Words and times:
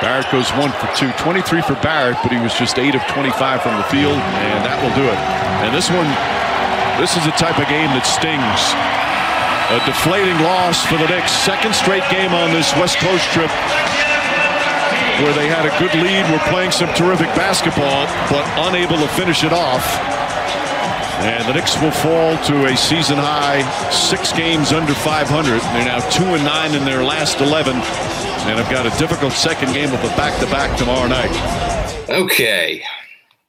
Barrett 0.00 0.28
goes 0.30 0.50
one 0.60 0.72
for 0.76 0.88
two, 0.92 1.10
23 1.22 1.62
for 1.62 1.74
Barrett, 1.80 2.18
but 2.22 2.30
he 2.30 2.38
was 2.38 2.52
just 2.54 2.78
eight 2.78 2.94
of 2.94 3.02
25 3.08 3.62
from 3.62 3.76
the 3.76 3.86
field, 3.88 4.20
and 4.44 4.60
that 4.64 4.76
will 4.84 4.92
do 4.92 5.08
it. 5.08 5.20
And 5.64 5.72
this 5.72 5.88
one, 5.88 6.08
this 7.00 7.16
is 7.16 7.24
a 7.24 7.34
type 7.40 7.56
of 7.56 7.66
game 7.72 7.88
that 7.96 8.04
stings. 8.04 8.60
A 9.72 9.80
deflating 9.88 10.38
loss 10.46 10.84
for 10.84 11.00
the 11.00 11.08
Knicks. 11.08 11.32
Second 11.32 11.74
straight 11.74 12.04
game 12.12 12.30
on 12.30 12.52
this 12.52 12.70
West 12.76 13.00
Coast 13.02 13.24
trip 13.32 13.50
where 15.24 15.32
they 15.32 15.48
had 15.48 15.64
a 15.64 15.72
good 15.80 15.94
lead, 15.96 16.28
were 16.28 16.42
playing 16.52 16.70
some 16.70 16.92
terrific 16.92 17.32
basketball, 17.32 18.04
but 18.28 18.44
unable 18.68 19.00
to 19.00 19.08
finish 19.16 19.44
it 19.44 19.52
off. 19.52 19.82
And 21.24 21.48
the 21.48 21.54
Knicks 21.54 21.80
will 21.80 21.90
fall 21.90 22.36
to 22.52 22.66
a 22.66 22.76
season 22.76 23.16
high 23.16 23.64
six 23.90 24.32
games 24.32 24.72
under 24.72 24.92
500. 24.92 25.24
They're 25.72 25.88
now 25.88 26.04
two 26.10 26.36
and 26.36 26.44
nine 26.44 26.74
in 26.74 26.84
their 26.84 27.02
last 27.02 27.40
11 27.40 27.80
and 28.46 28.58
have 28.58 28.70
got 28.70 28.86
a 28.86 28.98
difficult 28.98 29.32
second 29.32 29.72
game 29.72 29.92
of 29.92 30.04
a 30.04 30.08
back-to-back 30.16 30.78
tomorrow 30.78 31.08
night. 31.08 32.08
Okay. 32.08 32.84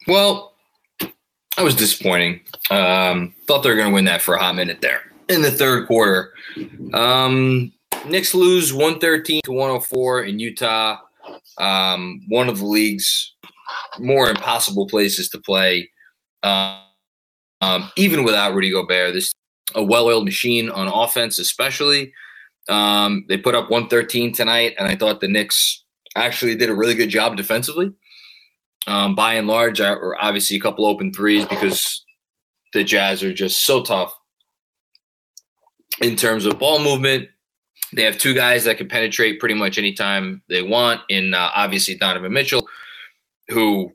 Well, 0.07 0.53
that 0.99 1.63
was 1.63 1.75
disappointing. 1.75 2.41
Um, 2.71 3.35
thought 3.47 3.61
they 3.61 3.69
were 3.69 3.75
going 3.75 3.89
to 3.89 3.93
win 3.93 4.05
that 4.05 4.23
for 4.23 4.35
a 4.35 4.39
hot 4.41 4.55
minute 4.55 4.81
there 4.81 5.01
in 5.29 5.43
the 5.43 5.51
third 5.51 5.87
quarter. 5.87 6.33
Um, 6.93 7.71
Knicks 8.07 8.33
lose 8.33 8.73
113 8.73 9.41
to 9.43 9.51
104 9.51 10.23
in 10.23 10.39
Utah. 10.39 10.97
Um, 11.59 12.21
one 12.27 12.49
of 12.49 12.57
the 12.57 12.65
league's 12.65 13.35
more 13.99 14.29
impossible 14.29 14.87
places 14.87 15.29
to 15.29 15.39
play. 15.39 15.91
Um, 16.41 16.79
um, 17.61 17.91
even 17.97 18.23
without 18.23 18.53
Rudy 18.53 18.71
Gobert, 18.71 19.13
this 19.13 19.31
a 19.75 19.83
well-oiled 19.83 20.25
machine 20.25 20.69
on 20.69 20.87
offense, 20.87 21.39
especially. 21.39 22.13
Um, 22.69 23.25
they 23.27 23.37
put 23.37 23.55
up 23.55 23.69
113 23.69 24.33
tonight, 24.33 24.75
and 24.77 24.87
I 24.87 24.95
thought 24.95 25.21
the 25.21 25.27
Knicks 25.27 25.83
actually 26.15 26.55
did 26.55 26.69
a 26.69 26.75
really 26.75 26.95
good 26.95 27.09
job 27.09 27.37
defensively. 27.37 27.93
Um, 28.87 29.15
by 29.15 29.33
and 29.33 29.47
large, 29.47 29.81
or 29.81 30.15
obviously 30.21 30.55
a 30.55 30.61
couple 30.61 30.85
open 30.85 31.11
threes 31.11 31.45
because 31.45 32.05
the 32.73 32.85
Jazz 32.85 33.21
are 33.21 33.33
just 33.33 33.65
so 33.65 33.83
tough 33.83 34.13
in 36.01 36.15
terms 36.15 36.45
of 36.45 36.57
ball 36.57 36.79
movement. 36.79 37.27
They 37.93 38.03
have 38.03 38.17
two 38.17 38.33
guys 38.33 38.63
that 38.63 38.77
can 38.77 38.87
penetrate 38.87 39.39
pretty 39.39 39.55
much 39.55 39.77
anytime 39.77 40.41
they 40.47 40.61
want. 40.61 41.01
In 41.09 41.33
uh, 41.33 41.49
obviously 41.53 41.95
Donovan 41.95 42.31
Mitchell, 42.31 42.65
who 43.49 43.93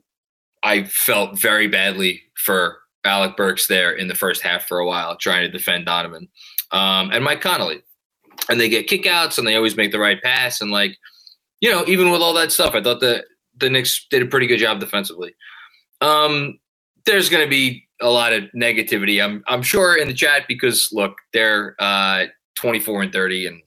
I 0.61 0.83
felt 0.83 1.39
very 1.39 1.67
badly 1.67 2.21
for 2.35 2.77
Alec 3.03 3.35
Burks 3.35 3.67
there 3.67 3.91
in 3.91 4.07
the 4.07 4.15
first 4.15 4.43
half 4.43 4.67
for 4.67 4.79
a 4.79 4.85
while, 4.85 5.15
trying 5.17 5.41
to 5.41 5.49
defend 5.49 5.85
Donovan, 5.85 6.27
um, 6.71 7.09
and 7.11 7.23
Mike 7.23 7.41
Conley 7.41 7.81
and 8.49 8.59
they 8.59 8.69
get 8.69 8.87
kickouts 8.87 9.37
and 9.37 9.47
they 9.47 9.55
always 9.55 9.77
make 9.77 9.91
the 9.91 9.99
right 9.99 10.21
pass. 10.21 10.61
And 10.61 10.71
like, 10.71 10.97
you 11.59 11.69
know, 11.69 11.83
even 11.87 12.11
with 12.11 12.21
all 12.21 12.33
that 12.33 12.51
stuff, 12.51 12.73
I 12.75 12.81
thought 12.81 12.99
the 12.99 13.23
the 13.57 13.69
Knicks 13.69 14.05
did 14.09 14.21
a 14.21 14.25
pretty 14.25 14.47
good 14.47 14.57
job 14.57 14.79
defensively. 14.79 15.35
Um, 16.01 16.59
there's 17.05 17.29
going 17.29 17.43
to 17.43 17.49
be 17.49 17.87
a 18.01 18.09
lot 18.09 18.33
of 18.33 18.43
negativity, 18.55 19.23
I'm 19.23 19.43
I'm 19.47 19.61
sure, 19.61 19.95
in 19.95 20.07
the 20.07 20.13
chat 20.13 20.43
because 20.47 20.89
look, 20.91 21.17
they're 21.31 21.75
uh, 21.79 22.25
24 22.55 23.03
and 23.03 23.13
30, 23.13 23.47
and 23.47 23.61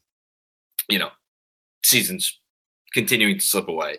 you 0.89 0.99
know, 0.99 1.11
seasons 1.83 2.39
continuing 2.93 3.39
to 3.39 3.45
slip 3.45 3.69
away. 3.69 3.99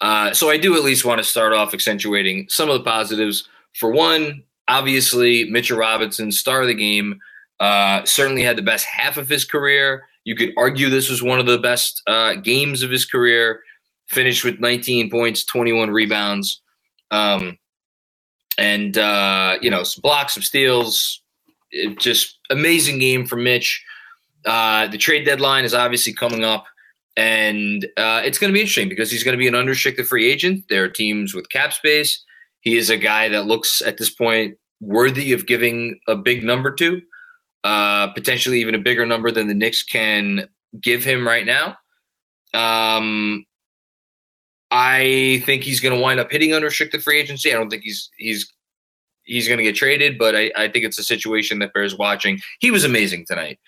Uh, 0.00 0.34
so 0.34 0.50
I 0.50 0.56
do 0.56 0.74
at 0.76 0.82
least 0.82 1.04
want 1.04 1.18
to 1.18 1.24
start 1.24 1.52
off 1.52 1.74
accentuating 1.74 2.46
some 2.48 2.68
of 2.68 2.76
the 2.76 2.84
positives. 2.84 3.48
For 3.74 3.90
one, 3.90 4.42
obviously, 4.68 5.48
Mitchell 5.48 5.78
Robinson, 5.78 6.32
star 6.32 6.62
of 6.62 6.68
the 6.68 6.74
game, 6.74 7.20
uh, 7.62 8.04
certainly 8.04 8.42
had 8.42 8.56
the 8.56 8.62
best 8.62 8.84
half 8.84 9.16
of 9.16 9.28
his 9.28 9.44
career. 9.44 10.08
You 10.24 10.34
could 10.34 10.52
argue 10.56 10.90
this 10.90 11.08
was 11.08 11.22
one 11.22 11.38
of 11.38 11.46
the 11.46 11.58
best 11.58 12.02
uh, 12.08 12.34
games 12.34 12.82
of 12.82 12.90
his 12.90 13.06
career. 13.06 13.60
Finished 14.08 14.44
with 14.44 14.58
19 14.58 15.10
points, 15.10 15.44
21 15.44 15.90
rebounds, 15.90 16.60
um, 17.12 17.56
and 18.58 18.98
uh, 18.98 19.56
you 19.62 19.70
know 19.70 19.84
some 19.84 20.02
blocks, 20.02 20.34
some 20.34 20.42
steals. 20.42 21.22
It, 21.70 21.98
just 21.98 22.36
amazing 22.50 22.98
game 22.98 23.26
for 23.26 23.36
Mitch. 23.36 23.82
Uh, 24.44 24.88
the 24.88 24.98
trade 24.98 25.24
deadline 25.24 25.64
is 25.64 25.72
obviously 25.72 26.12
coming 26.12 26.44
up, 26.44 26.66
and 27.16 27.84
uh, 27.96 28.22
it's 28.24 28.38
going 28.38 28.52
to 28.52 28.54
be 28.54 28.60
interesting 28.60 28.88
because 28.88 29.10
he's 29.10 29.22
going 29.22 29.34
to 29.34 29.38
be 29.38 29.48
an 29.48 29.54
unrestricted 29.54 30.06
free 30.08 30.30
agent. 30.30 30.64
There 30.68 30.82
are 30.82 30.88
teams 30.88 31.32
with 31.32 31.48
cap 31.48 31.72
space. 31.72 32.22
He 32.60 32.76
is 32.76 32.90
a 32.90 32.98
guy 32.98 33.28
that 33.28 33.46
looks 33.46 33.80
at 33.80 33.98
this 33.98 34.10
point 34.10 34.58
worthy 34.80 35.32
of 35.32 35.46
giving 35.46 36.00
a 36.08 36.16
big 36.16 36.42
number 36.42 36.74
to 36.74 37.00
uh, 37.64 38.08
potentially 38.08 38.60
even 38.60 38.74
a 38.74 38.78
bigger 38.78 39.06
number 39.06 39.30
than 39.30 39.48
the 39.48 39.54
Knicks 39.54 39.82
can 39.82 40.48
give 40.80 41.04
him 41.04 41.26
right 41.26 41.46
now. 41.46 41.76
Um, 42.54 43.44
I 44.70 45.42
think 45.44 45.62
he's 45.62 45.80
going 45.80 45.94
to 45.94 46.00
wind 46.00 46.18
up 46.18 46.30
hitting 46.30 46.54
unrestricted 46.54 47.02
free 47.02 47.20
agency. 47.20 47.50
I 47.52 47.56
don't 47.56 47.70
think 47.70 47.82
he's 47.82 48.10
he's 48.16 48.50
he's 49.24 49.46
going 49.46 49.58
to 49.58 49.64
get 49.64 49.76
traded, 49.76 50.18
but 50.18 50.34
I, 50.34 50.50
I 50.56 50.68
think 50.68 50.84
it's 50.84 50.98
a 50.98 51.04
situation 51.04 51.58
that 51.60 51.74
bears 51.74 51.96
watching. 51.96 52.40
He 52.60 52.70
was 52.70 52.84
amazing 52.84 53.26
tonight. 53.26 53.58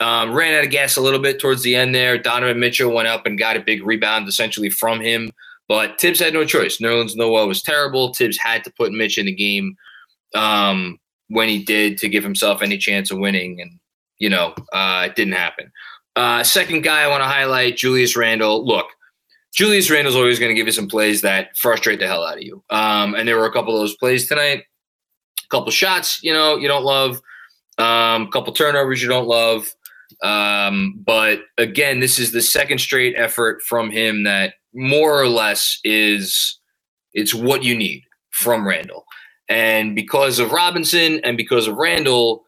Um, 0.00 0.32
ran 0.32 0.56
out 0.56 0.64
of 0.64 0.70
gas 0.70 0.96
a 0.96 1.00
little 1.00 1.18
bit 1.18 1.38
towards 1.40 1.62
the 1.62 1.76
end 1.76 1.94
there. 1.94 2.16
Donovan 2.16 2.60
Mitchell 2.60 2.92
went 2.92 3.08
up 3.08 3.26
and 3.26 3.38
got 3.38 3.56
a 3.56 3.60
big 3.60 3.84
rebound 3.84 4.28
essentially 4.28 4.70
from 4.70 5.00
him, 5.00 5.30
but 5.68 6.00
Thibs 6.00 6.20
had 6.20 6.32
no 6.32 6.44
choice. 6.44 6.78
Nerlens 6.78 7.16
Noel 7.16 7.48
was 7.48 7.62
terrible. 7.62 8.14
Thibs 8.14 8.38
had 8.38 8.64
to 8.64 8.72
put 8.72 8.92
Mitch 8.92 9.18
in 9.18 9.26
the 9.26 9.34
game. 9.34 9.76
Um, 10.34 10.98
when 11.30 11.48
he 11.48 11.62
did 11.62 11.96
to 11.98 12.08
give 12.08 12.22
himself 12.22 12.60
any 12.60 12.76
chance 12.76 13.10
of 13.10 13.18
winning, 13.18 13.60
and 13.60 13.78
you 14.18 14.28
know, 14.28 14.54
uh, 14.72 15.06
it 15.06 15.16
didn't 15.16 15.34
happen. 15.34 15.72
Uh, 16.16 16.42
second 16.42 16.82
guy 16.82 17.02
I 17.02 17.08
want 17.08 17.22
to 17.22 17.28
highlight, 17.28 17.76
Julius 17.76 18.16
Randle. 18.16 18.66
Look, 18.66 18.86
Julius 19.54 19.90
Randle's 19.90 20.16
always 20.16 20.38
going 20.38 20.50
to 20.50 20.54
give 20.54 20.66
you 20.66 20.72
some 20.72 20.88
plays 20.88 21.22
that 21.22 21.56
frustrate 21.56 22.00
the 22.00 22.06
hell 22.06 22.24
out 22.24 22.36
of 22.36 22.42
you. 22.42 22.62
Um, 22.70 23.14
and 23.14 23.26
there 23.26 23.38
were 23.38 23.46
a 23.46 23.52
couple 23.52 23.74
of 23.74 23.80
those 23.80 23.96
plays 23.96 24.28
tonight. 24.28 24.64
A 25.44 25.48
couple 25.48 25.70
shots, 25.70 26.22
you 26.22 26.32
know, 26.32 26.56
you 26.56 26.68
don't 26.68 26.84
love. 26.84 27.20
Um, 27.78 28.22
a 28.22 28.30
couple 28.30 28.52
turnovers 28.52 29.02
you 29.02 29.08
don't 29.08 29.26
love. 29.26 29.72
Um, 30.22 31.00
but 31.04 31.40
again, 31.56 32.00
this 32.00 32.18
is 32.18 32.32
the 32.32 32.42
second 32.42 32.78
straight 32.78 33.14
effort 33.16 33.62
from 33.62 33.90
him 33.90 34.24
that 34.24 34.54
more 34.74 35.20
or 35.20 35.28
less 35.28 35.78
is 35.84 36.58
it's 37.14 37.34
what 37.34 37.62
you 37.64 37.76
need 37.76 38.04
from 38.30 38.66
Randle. 38.66 39.04
And 39.50 39.94
because 39.94 40.38
of 40.38 40.52
Robinson 40.52 41.20
and 41.24 41.36
because 41.36 41.66
of 41.66 41.76
Randle, 41.76 42.44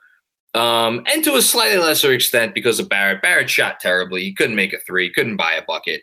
um, 0.54 1.04
and 1.12 1.22
to 1.24 1.34
a 1.34 1.42
slightly 1.42 1.78
lesser 1.78 2.12
extent 2.12 2.54
because 2.54 2.78
of 2.78 2.88
Barrett. 2.88 3.20
Barrett 3.20 3.50
shot 3.50 3.80
terribly. 3.80 4.22
He 4.22 4.32
couldn't 4.32 4.56
make 4.56 4.72
a 4.72 4.78
three, 4.78 5.12
couldn't 5.12 5.36
buy 5.36 5.52
a 5.54 5.64
bucket. 5.66 6.02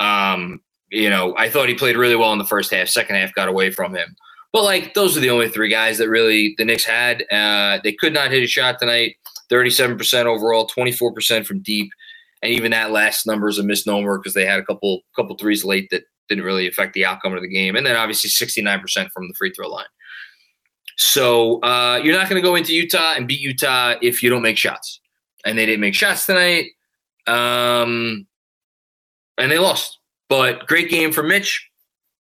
Um, 0.00 0.60
you 0.90 1.08
know, 1.08 1.36
I 1.38 1.48
thought 1.48 1.68
he 1.68 1.74
played 1.74 1.96
really 1.96 2.16
well 2.16 2.32
in 2.32 2.38
the 2.38 2.44
first 2.44 2.72
half. 2.72 2.88
Second 2.88 3.16
half 3.16 3.32
got 3.34 3.48
away 3.48 3.70
from 3.70 3.94
him. 3.94 4.16
But 4.52 4.64
like 4.64 4.94
those 4.94 5.16
are 5.16 5.20
the 5.20 5.30
only 5.30 5.48
three 5.48 5.68
guys 5.68 5.98
that 5.98 6.08
really 6.08 6.54
the 6.58 6.64
Knicks 6.64 6.84
had. 6.84 7.22
Uh, 7.30 7.78
they 7.84 7.92
could 7.92 8.12
not 8.12 8.32
hit 8.32 8.42
a 8.42 8.48
shot 8.48 8.80
tonight. 8.80 9.14
Thirty-seven 9.48 9.96
percent 9.96 10.26
overall, 10.26 10.66
twenty-four 10.66 11.12
percent 11.12 11.46
from 11.46 11.60
deep, 11.60 11.92
and 12.42 12.52
even 12.52 12.72
that 12.72 12.90
last 12.90 13.26
number 13.26 13.48
is 13.48 13.58
a 13.58 13.62
misnomer 13.62 14.18
because 14.18 14.34
they 14.34 14.46
had 14.46 14.58
a 14.58 14.64
couple 14.64 15.02
couple 15.14 15.36
threes 15.36 15.64
late 15.64 15.88
that 15.90 16.02
didn't 16.28 16.44
really 16.44 16.66
affect 16.66 16.94
the 16.94 17.04
outcome 17.04 17.34
of 17.34 17.42
the 17.42 17.48
game, 17.48 17.76
and 17.76 17.86
then 17.86 17.94
obviously 17.94 18.30
sixty-nine 18.30 18.80
percent 18.80 19.10
from 19.12 19.28
the 19.28 19.34
free 19.38 19.52
throw 19.52 19.68
line. 19.68 19.86
So 21.02 21.60
uh, 21.62 22.00
you're 22.02 22.16
not 22.16 22.28
going 22.28 22.40
to 22.40 22.46
go 22.46 22.56
into 22.56 22.74
Utah 22.74 23.14
and 23.16 23.26
beat 23.26 23.40
Utah 23.40 23.94
if 24.02 24.22
you 24.22 24.28
don't 24.28 24.42
make 24.42 24.58
shots, 24.58 25.00
and 25.44 25.56
they 25.56 25.64
didn't 25.64 25.80
make 25.80 25.94
shots 25.94 26.26
tonight, 26.26 26.66
um, 27.26 28.26
and 29.38 29.50
they 29.50 29.58
lost. 29.58 29.98
But 30.28 30.66
great 30.66 30.90
game 30.90 31.10
for 31.10 31.22
Mitch 31.22 31.70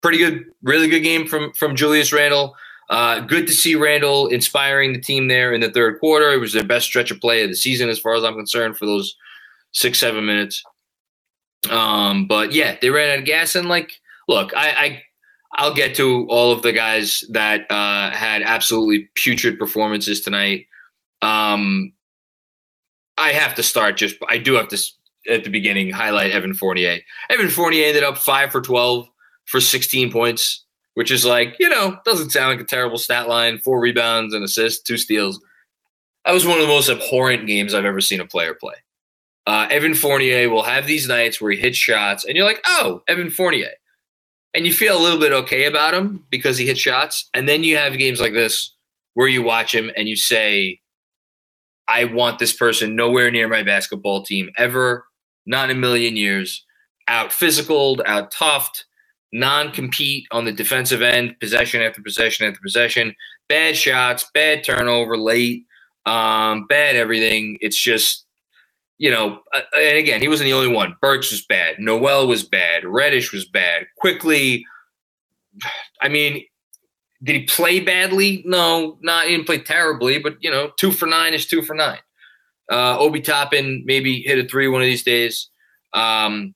pretty 0.07 0.19
good, 0.19 0.45
really 0.63 0.89
good 0.89 1.01
game 1.01 1.27
from 1.27 1.53
from 1.53 1.75
Julius 1.75 2.13
Randle. 2.13 2.55
Uh, 2.89 3.19
good 3.19 3.49
to 3.49 3.53
see 3.53 3.75
Randle 3.75 4.29
inspiring 4.29 4.93
the 4.93 5.01
team 5.01 5.27
there 5.27 5.53
in 5.53 5.61
the 5.61 5.71
third 5.71 5.99
quarter. 5.99 6.33
It 6.33 6.39
was 6.39 6.53
their 6.53 6.63
best 6.63 6.87
stretch 6.87 7.11
of 7.11 7.21
play 7.21 7.43
of 7.43 7.51
the 7.51 7.57
season, 7.57 7.89
as 7.89 7.99
far 7.99 8.15
as 8.15 8.23
I'm 8.23 8.37
concerned, 8.37 8.79
for 8.79 8.87
those 8.87 9.17
six 9.73 9.99
seven 9.99 10.25
minutes. 10.25 10.63
Um, 11.69 12.29
but 12.29 12.53
yeah, 12.53 12.77
they 12.81 12.91
ran 12.91 13.11
out 13.11 13.19
of 13.19 13.25
gas, 13.25 13.57
and 13.57 13.69
like, 13.69 14.01
look, 14.29 14.57
I, 14.57 14.69
I 14.69 15.03
I'll 15.57 15.75
get 15.75 15.95
to 15.97 16.27
all 16.29 16.53
of 16.53 16.63
the 16.63 16.73
guys 16.73 17.25
that 17.31 17.71
uh, 17.71 18.11
had 18.11 18.43
absolutely 18.43 19.09
putrid 19.15 19.59
performances 19.59 20.21
tonight. 20.21 20.67
Um, 21.23 21.93
I 23.17 23.31
have 23.31 23.55
to 23.57 23.63
start 23.63 23.97
just. 23.97 24.17
I 24.29 24.39
do 24.39 24.55
have 24.55 24.69
to 24.69 24.79
at 25.29 25.45
the 25.45 25.51
beginning 25.51 25.91
highlight 25.91 26.33
Evan 26.33 26.55
Fournier. 26.55 26.99
Evan 27.31 27.49
Fournier 27.49 27.87
ended 27.87 28.05
up 28.05 28.19
five 28.19 28.53
for 28.53 28.61
twelve 28.61 29.09
for 29.47 29.61
16 29.61 30.13
points, 30.13 30.65
which 30.95 31.11
is 31.11 31.25
like, 31.25 31.55
you 31.59 31.69
know, 31.69 31.97
doesn't 32.05 32.31
sound 32.31 32.51
like 32.51 32.61
a 32.61 32.69
terrible 32.69 32.99
stat 32.99 33.29
line. 33.29 33.59
Four 33.59 33.81
rebounds 33.81 34.35
and 34.35 34.45
assists, 34.45 34.83
two 34.83 34.99
steals. 34.99 35.41
That 36.25 36.33
was 36.33 36.45
one 36.45 36.59
of 36.59 36.63
the 36.63 36.73
most 36.73 36.89
abhorrent 36.89 37.47
games 37.47 37.73
I've 37.73 37.85
ever 37.85 38.01
seen 38.01 38.21
a 38.21 38.27
player 38.27 38.55
play. 38.55 38.75
Uh, 39.47 39.69
Evan 39.71 39.95
Fournier 39.95 40.51
will 40.51 40.65
have 40.65 40.89
these 40.89 41.07
nights 41.07 41.41
where 41.41 41.53
he 41.53 41.59
hits 41.59 41.79
shots, 41.79 42.25
and 42.25 42.37
you're 42.37 42.45
like, 42.45 42.61
oh, 42.67 43.03
Evan 43.07 43.31
Fournier. 43.31 43.71
And 44.57 44.67
you 44.67 44.73
feel 44.73 44.99
a 44.99 45.03
little 45.03 45.21
bit 45.21 45.33
okay 45.33 45.67
about 45.67 45.93
him 45.93 46.25
because 46.31 46.57
he 46.57 46.67
hits 46.67 46.81
shots. 46.81 47.29
And 47.35 47.47
then 47.47 47.63
you 47.63 47.77
have 47.77 47.99
games 47.99 48.21
like 48.21 48.33
this 48.33 48.75
where 49.13 49.29
you 49.29 49.43
watch 49.43 49.75
him 49.75 49.91
and 49.97 50.09
you 50.09 50.17
say, 50.17 50.81
I 51.89 52.05
want 52.05 52.39
this 52.39 52.55
person 52.55 52.97
nowhere 52.97 53.31
near 53.31 53.49
my 53.49 53.63
basketball 53.63 54.23
team 54.23 54.49
ever, 54.57 55.05
not 55.45 55.71
in 55.71 55.77
a 55.77 55.79
million 55.81 56.17
years. 56.17 56.65
Out 57.07 57.31
physicaled, 57.31 58.01
out 58.07 58.33
toughed, 58.33 58.85
non 59.31 59.73
compete 59.73 60.27
on 60.33 60.47
the 60.47 60.53
defensive 60.53 61.03
end, 61.03 61.39
possession 61.39 61.83
after 61.83 62.01
possession 62.01 62.49
after 62.49 62.61
possession, 62.61 63.15
bad 63.51 63.77
shots, 63.77 64.29
bad 64.33 64.65
turnover, 64.65 65.19
late, 65.19 65.67
um, 66.07 66.67
bad 66.67 66.97
everything. 66.97 67.59
It's 67.61 67.81
just, 67.81 68.26
you 68.99 69.11
know, 69.11 69.41
uh, 69.55 69.61
and 69.77 69.99
again, 69.99 70.21
he 70.21 70.29
wasn't 70.29 70.47
the 70.47 70.53
only 70.53 70.73
one. 70.73 70.97
Burks 71.01 71.31
was 71.31 71.45
bad. 71.45 71.79
Noel 71.79 72.27
was 72.27 72.43
bad. 72.43 72.85
Reddish 72.85 73.33
was 73.33 73.45
bad. 73.45 73.87
Quickley, 73.99 74.65
I 76.01 76.09
mean, 76.09 76.45
did 77.23 77.37
he 77.37 77.45
play 77.45 77.81
badly? 77.81 78.43
No, 78.47 78.99
not 79.03 79.27
he 79.27 79.33
didn't 79.33 79.47
play 79.47 79.59
terribly, 79.59 80.19
but 80.19 80.37
you 80.41 80.51
know, 80.51 80.71
two 80.79 80.93
for 80.93 81.07
nine 81.07 81.35
is 81.35 81.47
two 81.47 81.63
for 81.63 81.75
nine. 81.75 81.99
Uh, 82.71 82.99
Obi 82.99 83.21
Toppin 83.21 83.83
maybe 83.87 84.23
hit 84.23 84.45
a 84.45 84.49
three 84.49 84.69
one 84.69 84.83
of 84.83 84.87
these 84.87 85.05
days. 85.05 85.51
Um, 85.93 86.55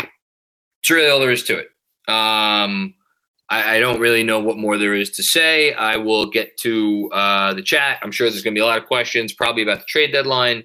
it's 0.00 0.90
really 0.90 1.10
all 1.10 1.20
there 1.20 1.30
is 1.30 1.44
to 1.44 1.58
it. 1.58 1.66
Um, 2.08 2.94
I, 3.48 3.76
I, 3.76 3.80
don't 3.80 4.00
really 4.00 4.24
know 4.24 4.40
what 4.40 4.56
more 4.56 4.78
there 4.78 4.94
is 4.94 5.10
to 5.10 5.22
say. 5.22 5.72
I 5.74 5.96
will 5.96 6.26
get 6.26 6.56
to 6.58 7.10
uh, 7.12 7.54
the 7.54 7.62
chat. 7.62 7.98
I'm 8.02 8.10
sure 8.10 8.28
there's 8.28 8.42
going 8.42 8.54
to 8.54 8.58
be 8.58 8.62
a 8.62 8.66
lot 8.66 8.78
of 8.78 8.86
questions, 8.86 9.32
probably 9.32 9.62
about 9.62 9.80
the 9.80 9.84
trade 9.86 10.10
deadline. 10.10 10.64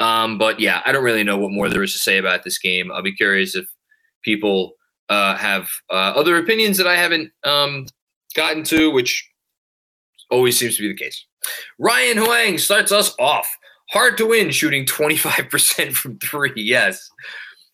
Um, 0.00 0.38
but 0.38 0.60
yeah, 0.60 0.80
I 0.84 0.92
don't 0.92 1.04
really 1.04 1.24
know 1.24 1.38
what 1.38 1.50
more 1.50 1.68
there 1.68 1.82
is 1.82 1.92
to 1.92 1.98
say 1.98 2.18
about 2.18 2.44
this 2.44 2.58
game. 2.58 2.92
I'll 2.92 3.02
be 3.02 3.14
curious 3.14 3.56
if 3.56 3.66
people 4.22 4.74
uh, 5.08 5.36
have 5.36 5.68
uh, 5.90 6.12
other 6.14 6.36
opinions 6.36 6.76
that 6.78 6.86
I 6.86 6.96
haven't 6.96 7.32
um, 7.44 7.86
gotten 8.34 8.62
to, 8.64 8.90
which 8.90 9.28
always 10.30 10.58
seems 10.58 10.76
to 10.76 10.82
be 10.82 10.88
the 10.88 10.96
case. 10.96 11.24
Ryan 11.78 12.18
Huang 12.18 12.58
starts 12.58 12.92
us 12.92 13.14
off. 13.18 13.48
Hard 13.90 14.18
to 14.18 14.26
win, 14.26 14.50
shooting 14.50 14.84
25% 14.84 15.92
from 15.94 16.18
three. 16.18 16.52
Yes 16.56 17.10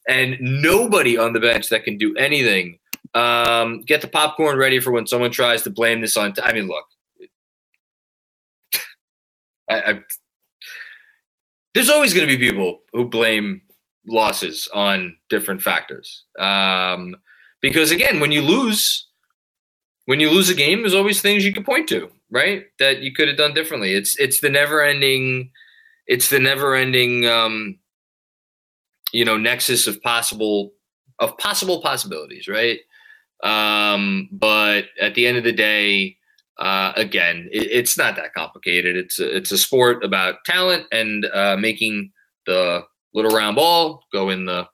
and 0.08 0.36
nobody 0.40 1.16
on 1.16 1.32
the 1.32 1.40
bench 1.40 1.68
that 1.70 1.84
can 1.84 1.96
do 1.96 2.14
anything. 2.16 2.78
Um, 3.14 3.80
get 3.82 4.00
the 4.00 4.08
popcorn 4.08 4.58
ready 4.58 4.80
for 4.80 4.90
when 4.90 5.06
someone 5.06 5.30
tries 5.30 5.62
to 5.62 5.70
blame 5.70 6.00
this 6.00 6.16
on. 6.16 6.32
T- 6.32 6.42
I 6.42 6.52
mean, 6.52 6.66
look, 6.66 6.84
I, 9.70 9.80
I, 9.80 10.00
there's 11.74 11.90
always 11.90 12.14
going 12.14 12.26
to 12.26 12.36
be 12.36 12.48
people 12.48 12.80
who 12.92 13.08
blame 13.08 13.62
losses 14.06 14.68
on 14.72 15.16
different 15.28 15.62
factors. 15.62 16.24
Um, 16.38 17.16
because 17.60 17.90
again, 17.90 18.20
when 18.20 18.32
you 18.32 18.42
lose, 18.42 19.06
when 20.06 20.20
you 20.20 20.30
lose 20.30 20.50
a 20.50 20.54
game, 20.54 20.82
there's 20.82 20.94
always 20.94 21.20
things 21.20 21.44
you 21.44 21.52
can 21.52 21.64
point 21.64 21.88
to, 21.88 22.10
right? 22.30 22.64
That 22.78 23.00
you 23.00 23.12
could 23.12 23.28
have 23.28 23.36
done 23.36 23.54
differently. 23.54 23.94
It's 23.94 24.18
it's 24.18 24.40
the 24.40 24.50
never 24.50 24.82
ending, 24.82 25.50
it's 26.06 26.30
the 26.30 26.38
never 26.38 26.74
ending. 26.74 27.26
Um, 27.26 27.78
you 29.14 29.24
know 29.24 29.38
nexus 29.38 29.86
of 29.86 30.02
possible 30.02 30.72
of 31.20 31.38
possible 31.38 31.80
possibilities, 31.80 32.48
right? 32.48 32.80
Um, 33.44 34.28
but 34.32 34.86
at 35.00 35.14
the 35.14 35.26
end 35.26 35.38
of 35.38 35.44
the 35.44 35.52
day, 35.52 36.16
uh, 36.58 36.92
again, 36.96 37.48
it, 37.52 37.68
it's 37.70 37.98
not 37.98 38.16
that 38.16 38.34
complicated. 38.34 38.96
It's 38.96 39.18
a, 39.18 39.36
it's 39.36 39.52
a 39.52 39.58
sport 39.58 40.04
about 40.04 40.44
talent 40.44 40.86
and 40.92 41.26
uh, 41.26 41.56
making 41.58 42.12
the 42.46 42.82
little 43.12 43.30
round 43.30 43.56
ball 43.56 44.04
go 44.12 44.30
in 44.30 44.46
the 44.46 44.66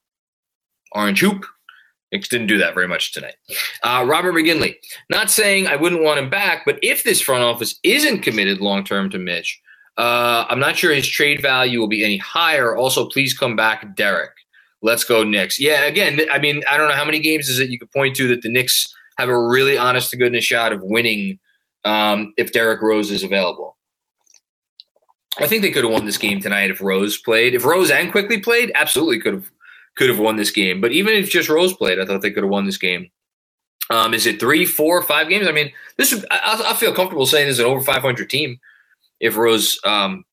orange 0.92 1.20
hoop. 1.20 1.44
Knicks 2.12 2.28
didn't 2.28 2.48
do 2.48 2.58
that 2.58 2.74
very 2.74 2.88
much 2.88 3.12
tonight. 3.12 3.36
Uh, 3.84 4.04
Robert 4.08 4.32
McGinley, 4.32 4.74
not 5.10 5.30
saying 5.30 5.68
I 5.68 5.76
wouldn't 5.76 6.02
want 6.02 6.18
him 6.18 6.28
back, 6.28 6.62
but 6.66 6.78
if 6.82 7.04
this 7.04 7.20
front 7.20 7.44
office 7.44 7.78
isn't 7.84 8.22
committed 8.22 8.60
long 8.60 8.82
term 8.82 9.10
to 9.10 9.18
Mitch, 9.18 9.60
uh, 9.96 10.44
I'm 10.48 10.58
not 10.58 10.76
sure 10.76 10.92
his 10.92 11.06
trade 11.06 11.40
value 11.40 11.78
will 11.78 11.88
be 11.88 12.04
any 12.04 12.16
higher. 12.16 12.74
Also, 12.76 13.06
please 13.08 13.36
come 13.36 13.54
back, 13.54 13.94
Derrick. 13.94 14.32
Let's 14.82 15.04
go 15.04 15.22
Knicks. 15.22 15.60
Yeah, 15.60 15.84
again, 15.84 16.20
I 16.32 16.38
mean, 16.38 16.62
I 16.68 16.76
don't 16.76 16.88
know 16.88 16.96
how 16.96 17.04
many 17.04 17.20
games 17.20 17.48
is 17.48 17.60
it 17.60 17.70
you 17.70 17.78
could 17.78 17.92
point 17.92 18.16
to 18.16 18.26
that 18.28 18.42
the 18.42 18.50
Knicks 18.50 18.92
have 19.18 19.28
a 19.28 19.46
really 19.48 19.76
honest 19.76 20.10
to 20.10 20.16
goodness 20.16 20.44
shot 20.44 20.72
of 20.72 20.82
winning 20.82 21.38
um, 21.84 22.34
if 22.36 22.52
Derrick 22.52 22.82
Rose 22.82 23.10
is 23.10 23.22
available. 23.22 23.76
I 25.38 25.46
think 25.46 25.62
they 25.62 25.70
could 25.70 25.84
have 25.84 25.92
won 25.92 26.06
this 26.06 26.18
game 26.18 26.40
tonight 26.40 26.70
if 26.70 26.80
Rose 26.80 27.16
played. 27.16 27.54
If 27.54 27.64
Rose 27.64 27.90
and 27.90 28.10
Quickley 28.10 28.40
played, 28.40 28.72
absolutely 28.74 29.20
could 29.20 29.34
have 29.34 29.50
could 29.96 30.08
have 30.08 30.18
won 30.18 30.36
this 30.36 30.50
game. 30.50 30.80
But 30.80 30.92
even 30.92 31.14
if 31.14 31.30
just 31.30 31.48
Rose 31.48 31.72
played, 31.74 31.98
I 31.98 32.06
thought 32.06 32.22
they 32.22 32.30
could 32.30 32.42
have 32.42 32.50
won 32.50 32.66
this 32.66 32.78
game. 32.78 33.10
Um, 33.90 34.14
is 34.14 34.26
it 34.26 34.38
three, 34.38 34.64
four, 34.64 35.02
five 35.02 35.28
games? 35.28 35.48
I 35.48 35.52
mean, 35.52 35.72
this 35.96 36.12
would, 36.12 36.24
I, 36.30 36.62
I 36.68 36.74
feel 36.74 36.94
comfortable 36.94 37.26
saying 37.26 37.48
this 37.48 37.54
is 37.54 37.60
an 37.60 37.66
over 37.66 37.80
500 37.80 38.30
team 38.30 38.60
if 39.18 39.36
Rose 39.36 39.80
um, 39.84 40.24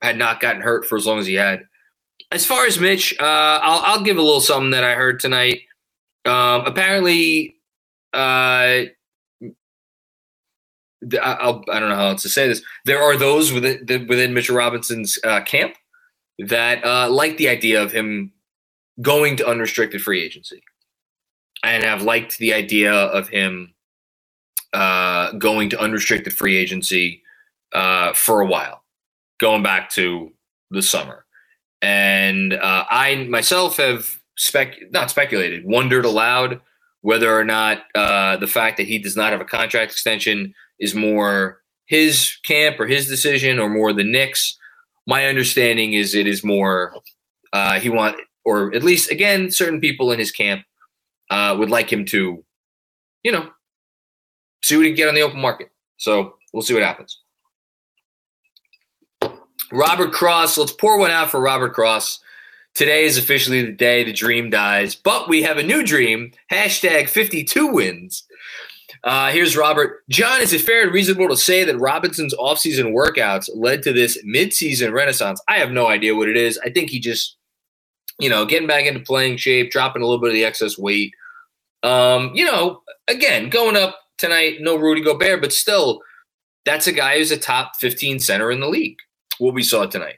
had 0.00 0.16
not 0.16 0.40
gotten 0.40 0.62
hurt 0.62 0.86
for 0.86 0.96
as 0.96 1.06
long 1.06 1.18
as 1.18 1.26
he 1.26 1.34
had. 1.34 1.64
As 2.30 2.46
far 2.46 2.66
as 2.66 2.78
Mitch, 2.78 3.14
uh, 3.18 3.24
I'll, 3.62 3.80
I'll 3.84 4.04
give 4.04 4.16
a 4.16 4.22
little 4.22 4.40
something 4.40 4.70
that 4.70 4.84
I 4.84 4.94
heard 4.94 5.18
tonight. 5.18 5.62
Um, 6.24 6.64
apparently, 6.66 7.56
uh, 8.12 8.84
I'll, 11.22 11.64
I 11.70 11.80
don't 11.80 11.88
know 11.88 11.96
how 11.96 12.08
else 12.08 12.22
to 12.22 12.28
say 12.28 12.48
this. 12.48 12.62
There 12.84 13.02
are 13.02 13.16
those 13.16 13.52
within 13.52 14.06
within 14.06 14.34
Mitchell 14.34 14.56
Robinson's 14.56 15.18
uh, 15.24 15.42
camp 15.42 15.76
that 16.38 16.84
uh, 16.84 17.08
like 17.10 17.36
the 17.36 17.48
idea 17.48 17.82
of 17.82 17.92
him 17.92 18.32
going 19.00 19.36
to 19.36 19.46
unrestricted 19.46 20.02
free 20.02 20.22
agency, 20.22 20.62
and 21.62 21.84
have 21.84 22.02
liked 22.02 22.38
the 22.38 22.54
idea 22.54 22.92
of 22.92 23.28
him 23.28 23.74
uh, 24.72 25.32
going 25.32 25.70
to 25.70 25.80
unrestricted 25.80 26.32
free 26.32 26.56
agency 26.56 27.22
uh, 27.72 28.12
for 28.12 28.40
a 28.40 28.46
while, 28.46 28.82
going 29.38 29.62
back 29.62 29.90
to 29.90 30.32
the 30.70 30.82
summer. 30.82 31.24
And 31.82 32.54
uh, 32.54 32.84
I 32.90 33.26
myself 33.28 33.76
have 33.76 34.18
spec 34.36 34.76
not 34.90 35.10
speculated, 35.10 35.64
wondered 35.64 36.04
aloud 36.04 36.60
whether 37.04 37.38
or 37.38 37.44
not 37.44 37.82
uh, 37.94 38.34
the 38.38 38.46
fact 38.46 38.78
that 38.78 38.86
he 38.86 38.98
does 38.98 39.14
not 39.14 39.30
have 39.30 39.40
a 39.42 39.44
contract 39.44 39.92
extension 39.92 40.54
is 40.80 40.94
more 40.94 41.60
his 41.84 42.34
camp 42.44 42.80
or 42.80 42.86
his 42.86 43.06
decision 43.08 43.58
or 43.58 43.68
more 43.68 43.92
the 43.92 44.02
Knicks. 44.02 44.56
My 45.06 45.26
understanding 45.26 45.92
is 45.92 46.14
it 46.14 46.26
is 46.26 46.42
more 46.42 46.94
uh, 47.52 47.78
he 47.78 47.90
want 47.90 48.16
or 48.46 48.74
at 48.74 48.82
least 48.82 49.10
again 49.10 49.50
certain 49.50 49.82
people 49.82 50.12
in 50.12 50.18
his 50.18 50.32
camp 50.32 50.62
uh, 51.28 51.54
would 51.58 51.68
like 51.68 51.92
him 51.92 52.06
to, 52.06 52.42
you 53.22 53.32
know, 53.32 53.50
see 54.62 54.74
what 54.74 54.86
he 54.86 54.92
can 54.92 54.96
get 54.96 55.08
on 55.08 55.14
the 55.14 55.20
open 55.20 55.42
market 55.42 55.68
So 55.98 56.36
we'll 56.54 56.62
see 56.62 56.72
what 56.72 56.82
happens. 56.82 57.20
Robert 59.70 60.12
Cross, 60.12 60.56
let's 60.56 60.72
pour 60.72 60.98
one 60.98 61.10
out 61.10 61.30
for 61.30 61.38
Robert 61.38 61.74
Cross. 61.74 62.20
Today 62.74 63.04
is 63.04 63.16
officially 63.16 63.62
the 63.62 63.72
day 63.72 64.02
the 64.02 64.12
dream 64.12 64.50
dies, 64.50 64.96
but 64.96 65.28
we 65.28 65.42
have 65.42 65.58
a 65.58 65.62
new 65.62 65.84
dream. 65.84 66.32
Hashtag 66.50 67.08
52 67.08 67.68
wins. 67.68 68.24
Uh, 69.04 69.30
here's 69.30 69.56
Robert. 69.56 70.02
John, 70.08 70.40
is 70.40 70.52
it 70.52 70.62
fair 70.62 70.82
and 70.82 70.92
reasonable 70.92 71.28
to 71.28 71.36
say 71.36 71.62
that 71.62 71.78
Robinson's 71.78 72.34
offseason 72.34 72.92
workouts 72.92 73.48
led 73.54 73.82
to 73.84 73.92
this 73.92 74.20
midseason 74.24 74.92
renaissance? 74.92 75.40
I 75.46 75.58
have 75.58 75.70
no 75.70 75.86
idea 75.86 76.16
what 76.16 76.28
it 76.28 76.36
is. 76.36 76.58
I 76.64 76.70
think 76.70 76.90
he 76.90 76.98
just, 76.98 77.36
you 78.18 78.28
know, 78.28 78.44
getting 78.44 78.66
back 78.66 78.86
into 78.86 79.00
playing 79.00 79.36
shape, 79.36 79.70
dropping 79.70 80.02
a 80.02 80.06
little 80.06 80.20
bit 80.20 80.30
of 80.30 80.34
the 80.34 80.44
excess 80.44 80.76
weight. 80.76 81.12
Um, 81.84 82.32
you 82.34 82.44
know, 82.44 82.82
again, 83.06 83.50
going 83.50 83.76
up 83.76 84.00
tonight, 84.18 84.56
no 84.60 84.74
Rudy 84.74 85.02
Gobert, 85.02 85.40
but 85.40 85.52
still, 85.52 86.00
that's 86.64 86.88
a 86.88 86.92
guy 86.92 87.18
who's 87.18 87.30
a 87.30 87.36
top 87.36 87.76
15 87.76 88.18
center 88.18 88.50
in 88.50 88.58
the 88.58 88.68
league. 88.68 88.98
What 89.38 89.54
we 89.54 89.62
saw 89.62 89.86
tonight. 89.86 90.16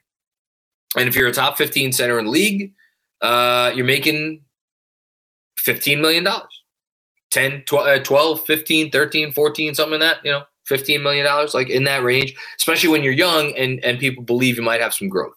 And 0.96 1.08
if 1.08 1.16
you're 1.16 1.28
a 1.28 1.32
top 1.32 1.58
15 1.58 1.92
center 1.92 2.18
in 2.18 2.30
league, 2.30 2.72
uh, 3.20 3.72
you're 3.74 3.84
making 3.84 4.42
$15 5.64 6.00
million. 6.00 6.26
10, 7.30 7.64
12, 7.66 8.08
uh, 8.08 8.42
15, 8.42 8.90
13, 8.90 9.32
14, 9.32 9.74
something 9.74 10.00
like 10.00 10.00
that, 10.00 10.24
you 10.24 10.30
know, 10.30 10.44
$15 10.70 11.02
million, 11.02 11.26
like 11.52 11.68
in 11.68 11.84
that 11.84 12.02
range, 12.02 12.34
especially 12.56 12.88
when 12.88 13.02
you're 13.02 13.12
young 13.12 13.52
and, 13.56 13.84
and 13.84 13.98
people 13.98 14.22
believe 14.22 14.56
you 14.56 14.62
might 14.62 14.80
have 14.80 14.94
some 14.94 15.08
growth. 15.08 15.34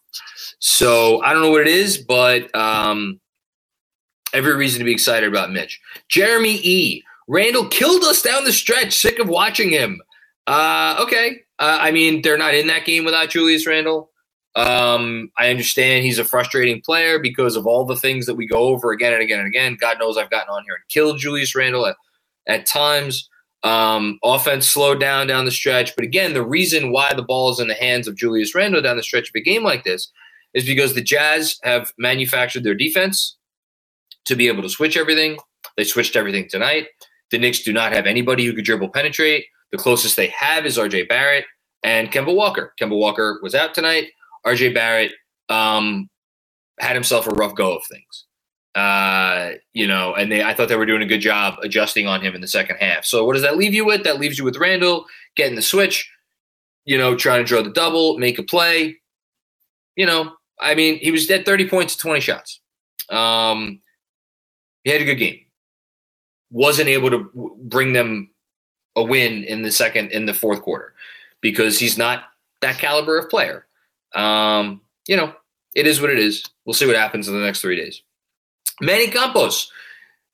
So 0.59 1.21
I 1.23 1.33
don't 1.33 1.41
know 1.41 1.49
what 1.49 1.61
it 1.61 1.67
is, 1.67 1.97
but 1.97 2.53
um, 2.55 3.19
every 4.33 4.55
reason 4.55 4.79
to 4.79 4.85
be 4.85 4.91
excited 4.91 5.27
about 5.27 5.51
Mitch. 5.51 5.79
Jeremy 6.09 6.59
E. 6.63 7.03
Randle 7.27 7.67
killed 7.67 8.03
us 8.03 8.21
down 8.21 8.43
the 8.43 8.53
stretch. 8.53 8.93
Sick 8.93 9.19
of 9.19 9.27
watching 9.27 9.69
him. 9.69 10.01
Uh, 10.47 10.97
okay. 10.99 11.41
Uh, 11.59 11.77
I 11.79 11.91
mean, 11.91 12.21
they're 12.21 12.37
not 12.37 12.55
in 12.55 12.67
that 12.67 12.85
game 12.85 13.05
without 13.05 13.29
Julius 13.29 13.67
Randle. 13.67 14.09
Um, 14.55 15.31
I 15.37 15.49
understand 15.49 16.03
he's 16.03 16.19
a 16.19 16.25
frustrating 16.25 16.81
player 16.81 17.19
because 17.19 17.55
of 17.55 17.67
all 17.67 17.85
the 17.85 17.95
things 17.95 18.25
that 18.25 18.35
we 18.35 18.47
go 18.47 18.67
over 18.67 18.91
again 18.91 19.13
and 19.13 19.21
again 19.21 19.39
and 19.39 19.47
again. 19.47 19.77
God 19.79 19.97
knows 19.99 20.17
I've 20.17 20.29
gotten 20.29 20.49
on 20.49 20.63
here 20.63 20.75
and 20.75 20.87
killed 20.89 21.19
Julius 21.19 21.55
Randle 21.55 21.85
at, 21.85 21.95
at 22.47 22.65
times. 22.65 23.29
Um, 23.63 24.19
offense 24.23 24.67
slowed 24.67 24.99
down 24.99 25.27
down 25.27 25.45
the 25.45 25.51
stretch. 25.51 25.95
But 25.95 26.05
again, 26.05 26.33
the 26.33 26.45
reason 26.45 26.91
why 26.91 27.13
the 27.13 27.21
ball 27.21 27.51
is 27.51 27.59
in 27.59 27.67
the 27.67 27.73
hands 27.73 28.07
of 28.07 28.15
Julius 28.15 28.55
Randle 28.55 28.81
down 28.81 28.97
the 28.97 29.03
stretch 29.03 29.29
of 29.29 29.35
a 29.35 29.41
game 29.41 29.63
like 29.63 29.83
this 29.83 30.11
is 30.53 30.65
because 30.65 30.93
the 30.93 31.01
Jazz 31.01 31.59
have 31.63 31.91
manufactured 31.97 32.63
their 32.63 32.75
defense 32.75 33.37
to 34.25 34.35
be 34.35 34.47
able 34.47 34.63
to 34.63 34.69
switch 34.69 34.97
everything. 34.97 35.37
They 35.77 35.83
switched 35.83 36.15
everything 36.15 36.47
tonight. 36.49 36.87
The 37.31 37.37
Knicks 37.37 37.61
do 37.61 37.71
not 37.73 37.93
have 37.93 38.05
anybody 38.05 38.45
who 38.45 38.53
could 38.53 38.65
dribble 38.65 38.89
penetrate. 38.89 39.45
The 39.71 39.77
closest 39.77 40.15
they 40.15 40.27
have 40.27 40.65
is 40.65 40.77
RJ 40.77 41.07
Barrett 41.07 41.45
and 41.83 42.11
Kemba 42.11 42.35
Walker. 42.35 42.73
Kemba 42.81 42.97
Walker 42.97 43.39
was 43.43 43.53
out 43.53 43.73
tonight. 43.73 44.07
RJ 44.45 44.73
Barrett 44.73 45.13
um, 45.49 46.09
had 46.79 46.95
himself 46.95 47.27
a 47.27 47.31
rough 47.31 47.55
go 47.55 47.75
of 47.75 47.83
things. 47.85 48.25
Uh, 48.75 49.53
you 49.73 49.87
know, 49.87 50.13
and 50.13 50.31
they 50.31 50.43
I 50.43 50.53
thought 50.53 50.69
they 50.69 50.75
were 50.75 50.85
doing 50.85 51.01
a 51.01 51.07
good 51.07 51.21
job 51.21 51.55
adjusting 51.63 52.07
on 52.07 52.21
him 52.21 52.35
in 52.35 52.41
the 52.41 52.47
second 52.47 52.77
half. 52.77 53.03
So 53.03 53.25
what 53.25 53.33
does 53.33 53.41
that 53.41 53.57
leave 53.57 53.73
you 53.73 53.85
with? 53.85 54.03
That 54.03 54.19
leaves 54.19 54.37
you 54.37 54.45
with 54.45 54.57
Randle 54.57 55.05
getting 55.35 55.55
the 55.55 55.61
switch, 55.61 56.09
you 56.85 56.97
know, 56.97 57.15
trying 57.15 57.39
to 57.39 57.47
draw 57.47 57.61
the 57.61 57.71
double, 57.71 58.17
make 58.17 58.37
a 58.37 58.43
play. 58.43 58.97
You 59.95 60.05
know, 60.05 60.33
I 60.59 60.75
mean, 60.75 60.99
he 60.99 61.11
was 61.11 61.29
at 61.29 61.45
30 61.45 61.67
points, 61.67 61.95
20 61.95 62.19
shots. 62.19 62.61
Um, 63.09 63.81
he 64.83 64.91
had 64.91 65.01
a 65.01 65.05
good 65.05 65.15
game. 65.15 65.39
Wasn't 66.51 66.87
able 66.87 67.09
to 67.09 67.57
bring 67.63 67.93
them 67.93 68.29
a 68.95 69.03
win 69.03 69.43
in 69.43 69.61
the 69.61 69.71
second 69.71 70.11
in 70.11 70.25
the 70.25 70.33
fourth 70.33 70.61
quarter 70.61 70.93
because 71.41 71.79
he's 71.79 71.97
not 71.97 72.23
that 72.61 72.77
caliber 72.77 73.17
of 73.17 73.29
player. 73.29 73.65
Um, 74.15 74.81
you 75.07 75.15
know, 75.15 75.33
it 75.75 75.87
is 75.87 76.01
what 76.01 76.09
it 76.09 76.19
is. 76.19 76.43
We'll 76.65 76.73
see 76.73 76.87
what 76.87 76.95
happens 76.95 77.27
in 77.27 77.33
the 77.33 77.45
next 77.45 77.61
three 77.61 77.75
days. 77.75 78.01
Manny 78.81 79.07
Campos, 79.07 79.71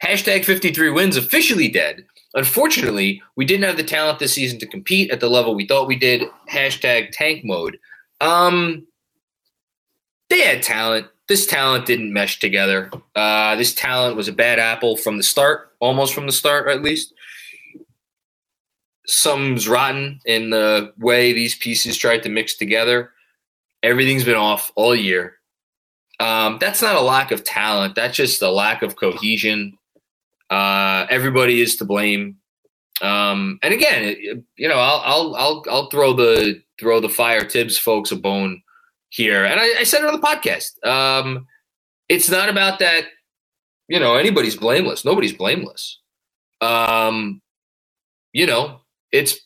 hashtag 0.03 0.46
53 0.46 0.91
wins 0.91 1.17
officially 1.17 1.67
dead. 1.67 2.05
Unfortunately, 2.36 3.22
we 3.36 3.46
didn't 3.46 3.63
have 3.63 3.77
the 3.77 3.84
talent 3.84 4.20
this 4.20 4.34
season 4.34 4.60
to 4.60 4.67
compete 4.67 5.10
at 5.10 5.22
the 5.22 5.29
level 5.29 5.55
we 5.55 5.65
thought 5.65 5.88
we 5.88 5.96
did. 5.96 6.24
Hashtag 6.51 7.12
tank 7.12 7.46
mode. 7.46 7.79
Um, 8.20 8.86
they 10.29 10.41
had 10.41 10.62
talent. 10.62 11.08
This 11.27 11.48
talent 11.48 11.86
didn't 11.86 12.13
mesh 12.13 12.39
together. 12.39 12.91
Uh, 13.15 13.55
this 13.55 13.74
talent 13.74 14.15
was 14.15 14.27
a 14.27 14.34
bad 14.34 14.60
apple 14.60 14.98
from 14.98 15.17
the 15.17 15.24
start, 15.24 15.72
almost 15.79 16.13
from 16.13 16.25
the 16.25 16.32
start, 16.32 16.67
at 16.67 16.84
least. 16.84 17.13
Something's 19.08 19.67
rotten 19.67 20.20
in 20.25 20.50
the 20.50 20.94
way 21.00 21.32
these 21.32 21.55
pieces 21.55 21.98
tried 21.98 22.24
to 22.24 22.29
mix 22.29 22.55
together. 22.55 23.12
Everything's 23.84 24.24
been 24.24 24.36
off 24.36 24.72
all 24.75 24.96
year. 24.96 25.38
Um, 26.20 26.58
that's 26.60 26.82
not 26.82 26.96
a 26.96 27.01
lack 27.01 27.32
of 27.32 27.44
talent. 27.44 27.96
That's 27.96 28.15
just 28.15 28.41
a 28.41 28.50
lack 28.50 28.82
of 28.82 28.96
cohesion. 28.96 29.77
Uh, 30.50 31.05
everybody 31.10 31.62
is 31.62 31.75
to 31.77 31.86
blame. 31.86 32.38
Um, 33.01 33.60
and 33.62 33.74
again, 33.74 34.46
you 34.55 34.67
know, 34.70 34.77
I'll, 34.77 35.01
I'll, 35.03 35.36
I'll, 35.36 35.63
I'll 35.70 35.89
throw 35.89 36.13
the, 36.13 36.62
throw 36.79 37.00
the 37.00 37.10
fire 37.10 37.48
Thibs 37.48 37.77
folks 37.77 38.12
a 38.12 38.15
bone 38.15 38.62
here. 39.10 39.44
And 39.44 39.60
I, 39.60 39.79
I 39.79 39.84
said 39.84 40.01
it 40.01 40.08
on 40.08 40.20
the 40.20 40.25
podcast. 40.25 40.84
Um, 40.88 41.48
it's 42.08 42.29
not 42.29 42.50
about 42.50 42.79
that, 42.79 43.05
you 43.88 44.00
know, 44.00 44.15
anybody's 44.15 44.55
blameless. 44.55 45.03
Nobody's 45.03 45.34
blameless. 45.34 46.00
Um, 46.62 47.41
you 48.32 48.46
know, 48.46 48.82
it's, 49.12 49.39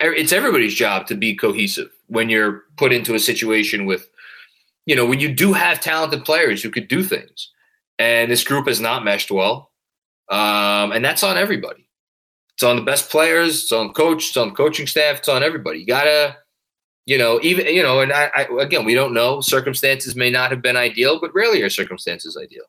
it's 0.00 0.32
everybody's 0.32 0.74
job 0.74 1.06
to 1.08 1.14
be 1.14 1.34
cohesive 1.34 1.90
when 2.08 2.28
you're 2.28 2.64
put 2.76 2.92
into 2.92 3.14
a 3.14 3.20
situation 3.20 3.86
with, 3.86 4.08
you 4.86 4.96
know, 4.96 5.06
when 5.06 5.20
you 5.20 5.32
do 5.32 5.52
have 5.52 5.80
talented 5.80 6.24
players 6.24 6.62
who 6.62 6.70
could 6.70 6.88
do 6.88 7.02
things. 7.02 7.52
And 7.98 8.30
this 8.30 8.44
group 8.44 8.68
has 8.68 8.80
not 8.80 9.04
meshed 9.04 9.30
well. 9.30 9.70
Um, 10.28 10.92
and 10.92 11.04
that's 11.04 11.22
on 11.22 11.36
everybody. 11.36 11.88
It's 12.54 12.62
on 12.62 12.76
the 12.76 12.82
best 12.82 13.10
players, 13.10 13.62
it's 13.62 13.72
on 13.72 13.92
coach, 13.92 14.28
it's 14.28 14.36
on 14.36 14.54
coaching 14.54 14.86
staff, 14.86 15.18
it's 15.18 15.28
on 15.28 15.42
everybody. 15.42 15.78
You 15.78 15.86
gotta, 15.86 16.36
you 17.06 17.16
know, 17.16 17.38
even 17.42 17.66
you 17.66 17.82
know, 17.82 18.00
and 18.00 18.12
I, 18.12 18.30
I 18.34 18.48
again 18.60 18.84
we 18.84 18.94
don't 18.94 19.14
know. 19.14 19.40
Circumstances 19.40 20.16
may 20.16 20.28
not 20.28 20.50
have 20.50 20.60
been 20.60 20.76
ideal, 20.76 21.20
but 21.20 21.32
rarely 21.34 21.62
are 21.62 21.70
circumstances 21.70 22.36
ideal. 22.36 22.64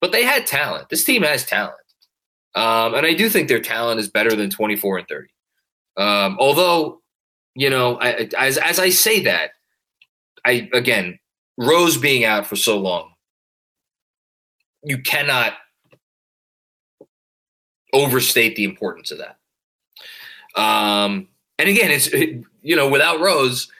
But 0.00 0.10
they 0.10 0.24
had 0.24 0.46
talent. 0.46 0.88
This 0.88 1.04
team 1.04 1.22
has 1.22 1.46
talent. 1.46 1.76
Um, 2.56 2.94
and 2.94 3.06
I 3.06 3.14
do 3.14 3.28
think 3.30 3.46
their 3.46 3.60
talent 3.60 4.00
is 4.00 4.08
better 4.08 4.34
than 4.34 4.50
24 4.50 4.98
and 4.98 5.08
30. 5.08 5.28
Um, 5.96 6.36
although 6.40 7.00
you 7.54 7.70
know, 7.70 7.96
I, 7.96 8.28
as 8.38 8.58
as 8.58 8.78
I 8.78 8.90
say 8.90 9.20
that, 9.20 9.50
I 10.44 10.68
again, 10.72 11.18
Rose 11.56 11.96
being 11.96 12.24
out 12.24 12.46
for 12.46 12.56
so 12.56 12.78
long, 12.78 13.12
you 14.82 14.98
cannot 14.98 15.54
overstate 17.92 18.56
the 18.56 18.64
importance 18.64 19.10
of 19.10 19.18
that. 19.18 19.36
Um, 20.60 21.28
and 21.58 21.68
again, 21.68 21.90
it's 21.90 22.06
it, 22.08 22.42
you 22.62 22.76
know, 22.76 22.88
without 22.88 23.20
Rose, 23.20 23.70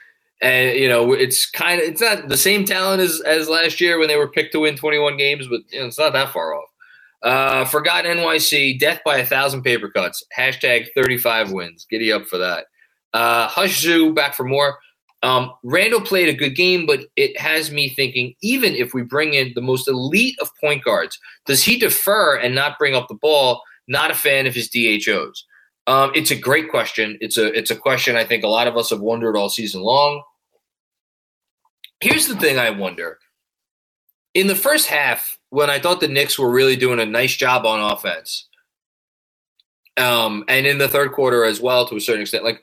and 0.42 0.78
you 0.78 0.88
know, 0.88 1.12
it's 1.12 1.48
kind 1.48 1.80
of 1.80 1.88
it's 1.88 2.00
not 2.00 2.28
the 2.28 2.36
same 2.36 2.64
talent 2.64 3.00
as 3.00 3.20
as 3.22 3.48
last 3.48 3.80
year 3.80 3.98
when 3.98 4.08
they 4.08 4.16
were 4.16 4.28
picked 4.28 4.52
to 4.52 4.60
win 4.60 4.76
21 4.76 5.16
games, 5.16 5.46
but 5.48 5.60
you 5.70 5.80
know, 5.80 5.86
it's 5.86 5.98
not 5.98 6.12
that 6.12 6.32
far 6.32 6.54
off. 6.54 6.68
Uh, 7.22 7.64
Forgotten 7.66 8.16
NYC, 8.18 8.78
death 8.78 9.00
by 9.04 9.18
a 9.18 9.26
thousand 9.26 9.62
paper 9.62 9.90
cuts. 9.90 10.24
Hashtag 10.36 10.86
35 10.94 11.52
wins. 11.52 11.86
Giddy 11.90 12.12
up 12.12 12.26
for 12.26 12.38
that. 12.38 12.66
Uh, 13.12 13.48
Hush 13.48 13.80
Zoo 13.80 14.12
back 14.12 14.34
for 14.34 14.44
more. 14.44 14.78
Um, 15.22 15.52
Randle 15.62 16.00
played 16.00 16.28
a 16.28 16.34
good 16.34 16.56
game, 16.56 16.86
but 16.86 17.00
it 17.16 17.38
has 17.38 17.70
me 17.70 17.90
thinking 17.90 18.34
even 18.42 18.74
if 18.74 18.94
we 18.94 19.02
bring 19.02 19.34
in 19.34 19.52
the 19.54 19.60
most 19.60 19.86
elite 19.86 20.38
of 20.40 20.50
point 20.58 20.82
guards, 20.82 21.18
does 21.44 21.62
he 21.62 21.78
defer 21.78 22.36
and 22.36 22.54
not 22.54 22.78
bring 22.78 22.94
up 22.94 23.08
the 23.08 23.14
ball? 23.14 23.62
Not 23.86 24.10
a 24.10 24.14
fan 24.14 24.46
of 24.46 24.54
his 24.54 24.70
DHOs. 24.70 25.44
Um, 25.86 26.12
it's 26.14 26.30
a 26.30 26.36
great 26.36 26.70
question. 26.70 27.18
It's 27.20 27.36
a 27.36 27.46
it's 27.46 27.70
a 27.70 27.76
question 27.76 28.16
I 28.16 28.24
think 28.24 28.44
a 28.44 28.48
lot 28.48 28.68
of 28.68 28.76
us 28.76 28.90
have 28.90 29.00
wondered 29.00 29.36
all 29.36 29.48
season 29.48 29.82
long. 29.82 30.22
Here's 32.00 32.28
the 32.28 32.36
thing 32.36 32.58
I 32.58 32.70
wonder. 32.70 33.18
In 34.32 34.46
the 34.46 34.54
first 34.54 34.86
half, 34.86 35.38
when 35.50 35.68
I 35.68 35.80
thought 35.80 36.00
the 36.00 36.08
Knicks 36.08 36.38
were 36.38 36.50
really 36.50 36.76
doing 36.76 37.00
a 37.00 37.06
nice 37.06 37.34
job 37.34 37.66
on 37.66 37.92
offense, 37.92 38.48
um, 39.96 40.44
and 40.48 40.66
in 40.66 40.78
the 40.78 40.88
third 40.88 41.12
quarter 41.12 41.44
as 41.44 41.60
well 41.60 41.86
to 41.88 41.96
a 41.96 42.00
certain 42.00 42.22
extent, 42.22 42.44
like 42.44 42.62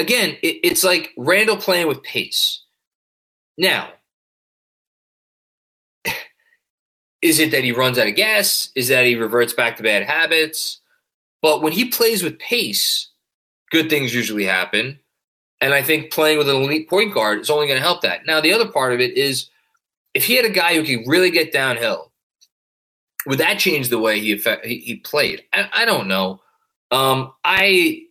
again, 0.00 0.36
it, 0.42 0.60
it's 0.64 0.84
like 0.84 1.12
Randle 1.16 1.56
playing 1.56 1.88
with 1.88 2.02
pace. 2.02 2.62
Now, 3.56 3.90
is 7.22 7.38
it 7.38 7.50
that 7.52 7.64
he 7.64 7.72
runs 7.72 7.98
out 7.98 8.08
of 8.08 8.14
gas? 8.16 8.70
Is 8.74 8.88
that 8.88 9.06
he 9.06 9.14
reverts 9.14 9.52
back 9.52 9.76
to 9.76 9.82
bad 9.82 10.04
habits? 10.04 10.80
But 11.42 11.62
when 11.62 11.72
he 11.72 11.86
plays 11.86 12.22
with 12.22 12.38
pace, 12.38 13.08
good 13.70 13.88
things 13.88 14.14
usually 14.14 14.44
happen. 14.44 14.98
And 15.60 15.74
I 15.74 15.82
think 15.82 16.10
playing 16.10 16.38
with 16.38 16.48
an 16.48 16.56
elite 16.56 16.88
point 16.88 17.14
guard 17.14 17.40
is 17.40 17.50
only 17.50 17.66
going 17.66 17.78
to 17.78 17.84
help 17.84 18.02
that. 18.02 18.26
Now, 18.26 18.40
the 18.40 18.52
other 18.52 18.68
part 18.68 18.92
of 18.92 19.00
it 19.00 19.16
is 19.16 19.50
if 20.14 20.24
he 20.24 20.36
had 20.36 20.44
a 20.44 20.50
guy 20.50 20.74
who 20.74 20.84
could 20.84 21.08
really 21.08 21.30
get 21.30 21.52
downhill, 21.52 22.12
would 23.26 23.38
that 23.38 23.58
change 23.58 23.88
the 23.88 23.98
way 23.98 24.18
he 24.18 24.36
he, 24.64 24.96
played? 24.96 25.44
I, 25.52 25.68
I 25.72 25.84
don't 25.84 26.08
know. 26.08 26.40
Um, 26.90 27.32
I 27.44 28.04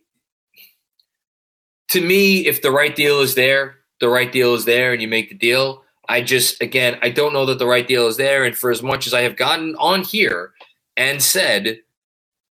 to 1.90 2.00
me, 2.00 2.46
if 2.46 2.62
the 2.62 2.70
right 2.72 2.94
deal 2.94 3.20
is 3.20 3.34
there, 3.34 3.76
the 4.00 4.08
right 4.08 4.30
deal 4.32 4.54
is 4.54 4.64
there, 4.64 4.92
and 4.92 5.02
you 5.02 5.08
make 5.08 5.28
the 5.28 5.34
deal. 5.36 5.84
I 6.08 6.22
just, 6.22 6.60
again, 6.60 6.98
I 7.02 7.10
don't 7.10 7.32
know 7.32 7.46
that 7.46 7.58
the 7.58 7.66
right 7.66 7.86
deal 7.86 8.08
is 8.08 8.16
there. 8.16 8.44
And 8.44 8.56
for 8.56 8.70
as 8.70 8.82
much 8.82 9.06
as 9.06 9.14
I 9.14 9.22
have 9.22 9.36
gotten 9.36 9.76
on 9.76 10.02
here 10.02 10.52
and 10.96 11.22
said, 11.22 11.80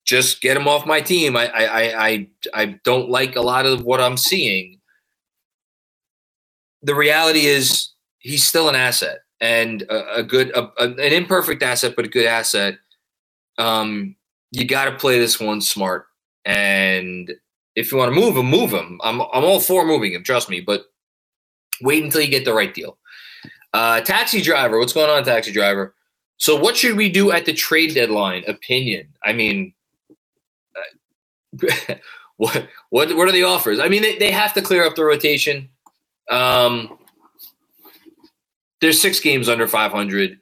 just 0.06 0.42
get 0.42 0.58
him 0.58 0.68
off 0.68 0.86
my 0.86 1.02
team, 1.02 1.36
I, 1.36 1.48
I, 1.48 2.08
I, 2.08 2.28
I 2.54 2.66
don't 2.84 3.10
like 3.10 3.36
a 3.36 3.42
lot 3.42 3.66
of 3.66 3.84
what 3.84 4.00
I'm 4.00 4.18
seeing. 4.18 4.80
The 6.84 6.96
reality 6.96 7.48
is, 7.48 7.90
he's 8.20 8.46
still 8.46 8.70
an 8.70 8.76
asset 8.76 9.20
and 9.42 9.84
a, 9.84 10.18
a 10.18 10.24
good, 10.24 10.56
a, 10.56 10.70
an 10.80 11.00
imperfect 11.00 11.64
asset, 11.64 11.96
but 11.96 12.06
a 12.06 12.10
good 12.10 12.26
asset. 12.26 12.78
Um, 13.58 14.16
you 14.52 14.66
got 14.66 14.86
to 14.86 14.98
play 14.98 15.20
this 15.20 15.40
one 15.40 15.62
smart. 15.62 16.08
And 16.46 17.34
if 17.78 17.92
you 17.92 17.98
want 18.00 18.12
to 18.12 18.20
move 18.20 18.36
him, 18.36 18.48
move 18.48 18.72
him. 18.72 19.00
I'm, 19.04 19.22
I'm 19.22 19.46
all 19.46 19.60
for 19.60 19.86
moving 19.86 20.14
him, 20.14 20.24
trust 20.24 20.50
me, 20.50 20.62
but 20.62 20.86
wait 21.80 22.04
until 22.04 22.22
you 22.22 22.28
get 22.28 22.44
the 22.44 22.54
right 22.54 22.74
deal. 22.74 22.98
Uh, 23.72 24.02
taxi 24.02 24.42
driver, 24.42 24.80
what's 24.80 24.94
going 24.94 25.12
on, 25.12 25.24
taxi 25.24 25.52
driver? 25.52 25.94
So, 26.38 26.56
what 26.56 26.76
should 26.76 26.98
we 26.98 27.08
do 27.08 27.32
at 27.32 27.46
the 27.46 27.54
trade 27.54 27.94
deadline? 27.94 28.44
Opinion. 28.48 29.10
I 29.24 29.34
mean, 29.34 29.74
uh, 30.76 31.96
what 32.38 32.68
what 32.90 33.16
what 33.16 33.28
are 33.28 33.32
the 33.32 33.44
offers? 33.44 33.80
I 33.80 33.90
mean, 33.90 34.02
they, 34.02 34.18
they 34.18 34.32
have 34.32 34.54
to 34.56 34.62
clear 34.64 34.84
up 34.84 34.96
the 34.96 35.06
rotation. 35.06 35.70
Um, 36.32 36.98
there's 38.82 39.00
six 39.00 39.20
games 39.20 39.50
under 39.50 39.68
500. 39.68 40.40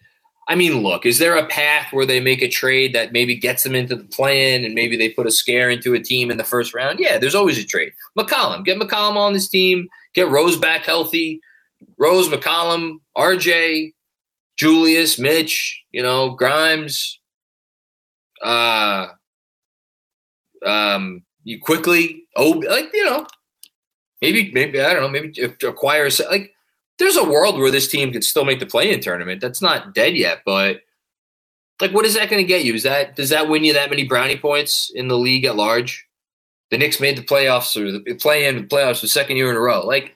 I 0.47 0.53
mean, 0.55 0.83
look, 0.83 1.05
is 1.05 1.17
there 1.17 1.35
a 1.35 1.47
path 1.47 1.91
where 1.91 2.05
they 2.05 2.19
make 2.19 2.41
a 2.43 2.47
trade 2.47 2.93
that 2.93 3.11
maybe 3.11 3.35
gets 3.35 3.63
them 3.63 3.73
into 3.73 3.95
the 3.95 4.03
play-in 4.03 4.63
and 4.63 4.75
maybe 4.75 4.95
they 4.95 5.09
put 5.09 5.25
a 5.25 5.31
scare 5.31 5.71
into 5.71 5.95
a 5.95 5.99
team 5.99 6.29
in 6.29 6.37
the 6.37 6.43
first 6.43 6.73
round? 6.73 6.99
Yeah, 6.99 7.17
there's 7.17 7.33
always 7.33 7.57
a 7.57 7.65
trade. 7.65 7.93
McCollum, 8.17 8.63
get 8.63 8.79
McCollum 8.79 9.15
on 9.15 9.33
this 9.33 9.49
team, 9.49 9.87
get 10.13 10.29
Rose 10.29 10.57
back 10.57 10.83
healthy. 10.83 11.41
Rose, 11.97 12.29
McCollum, 12.29 12.99
RJ, 13.17 13.93
Julius, 14.57 15.19
Mitch, 15.19 15.83
you 15.91 16.01
know, 16.01 16.31
Grimes, 16.31 17.19
uh, 18.41 19.07
um, 20.65 21.23
you 21.43 21.59
Quickley, 21.59 22.23
oh, 22.35 22.61
like, 22.67 22.89
you 22.93 23.05
know, 23.05 23.25
maybe, 24.21 24.51
maybe, 24.53 24.81
I 24.81 24.93
don't 24.93 25.03
know, 25.03 25.09
maybe 25.09 25.41
acquire, 25.63 26.09
like, 26.29 26.54
there's 26.99 27.17
a 27.17 27.29
world 27.29 27.57
where 27.57 27.71
this 27.71 27.87
team 27.87 28.11
could 28.11 28.23
still 28.23 28.45
make 28.45 28.59
the 28.59 28.65
play-in 28.65 29.01
tournament. 29.01 29.41
That's 29.41 29.61
not 29.61 29.93
dead 29.93 30.15
yet, 30.15 30.39
but 30.45 30.81
like, 31.81 31.91
what 31.91 32.05
is 32.05 32.15
that 32.15 32.29
going 32.29 32.41
to 32.41 32.47
get 32.47 32.63
you? 32.63 32.73
Is 32.73 32.83
that 32.83 33.15
does 33.15 33.29
that 33.29 33.49
win 33.49 33.63
you 33.63 33.73
that 33.73 33.89
many 33.89 34.05
brownie 34.05 34.37
points 34.37 34.91
in 34.93 35.07
the 35.07 35.17
league 35.17 35.45
at 35.45 35.55
large? 35.55 36.05
The 36.71 36.77
Knicks 36.77 36.99
made 36.99 37.17
the 37.17 37.21
playoffs 37.21 37.75
or 37.77 37.91
the 37.91 38.15
play-in 38.15 38.55
the 38.55 38.63
playoffs 38.63 39.01
the 39.01 39.07
second 39.07 39.37
year 39.37 39.49
in 39.49 39.55
a 39.55 39.59
row. 39.59 39.85
Like, 39.85 40.15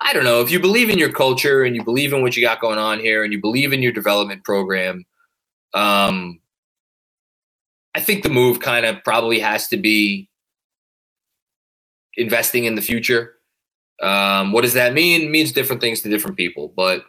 I 0.00 0.12
don't 0.12 0.24
know 0.24 0.40
if 0.40 0.50
you 0.50 0.60
believe 0.60 0.90
in 0.90 0.98
your 0.98 1.10
culture 1.10 1.62
and 1.62 1.74
you 1.74 1.82
believe 1.82 2.12
in 2.12 2.22
what 2.22 2.36
you 2.36 2.42
got 2.42 2.60
going 2.60 2.78
on 2.78 3.00
here 3.00 3.24
and 3.24 3.32
you 3.32 3.40
believe 3.40 3.72
in 3.72 3.82
your 3.82 3.92
development 3.92 4.44
program. 4.44 5.04
Um, 5.72 6.40
I 7.94 8.00
think 8.00 8.22
the 8.22 8.28
move 8.28 8.60
kind 8.60 8.84
of 8.86 9.02
probably 9.04 9.40
has 9.40 9.68
to 9.68 9.76
be 9.76 10.28
investing 12.16 12.64
in 12.64 12.74
the 12.74 12.82
future. 12.82 13.33
Um, 14.04 14.52
what 14.52 14.62
does 14.62 14.74
that 14.74 14.92
mean? 14.92 15.22
It 15.22 15.30
means 15.30 15.52
different 15.52 15.80
things 15.80 16.02
to 16.02 16.10
different 16.10 16.36
people. 16.36 16.72
But 16.76 17.04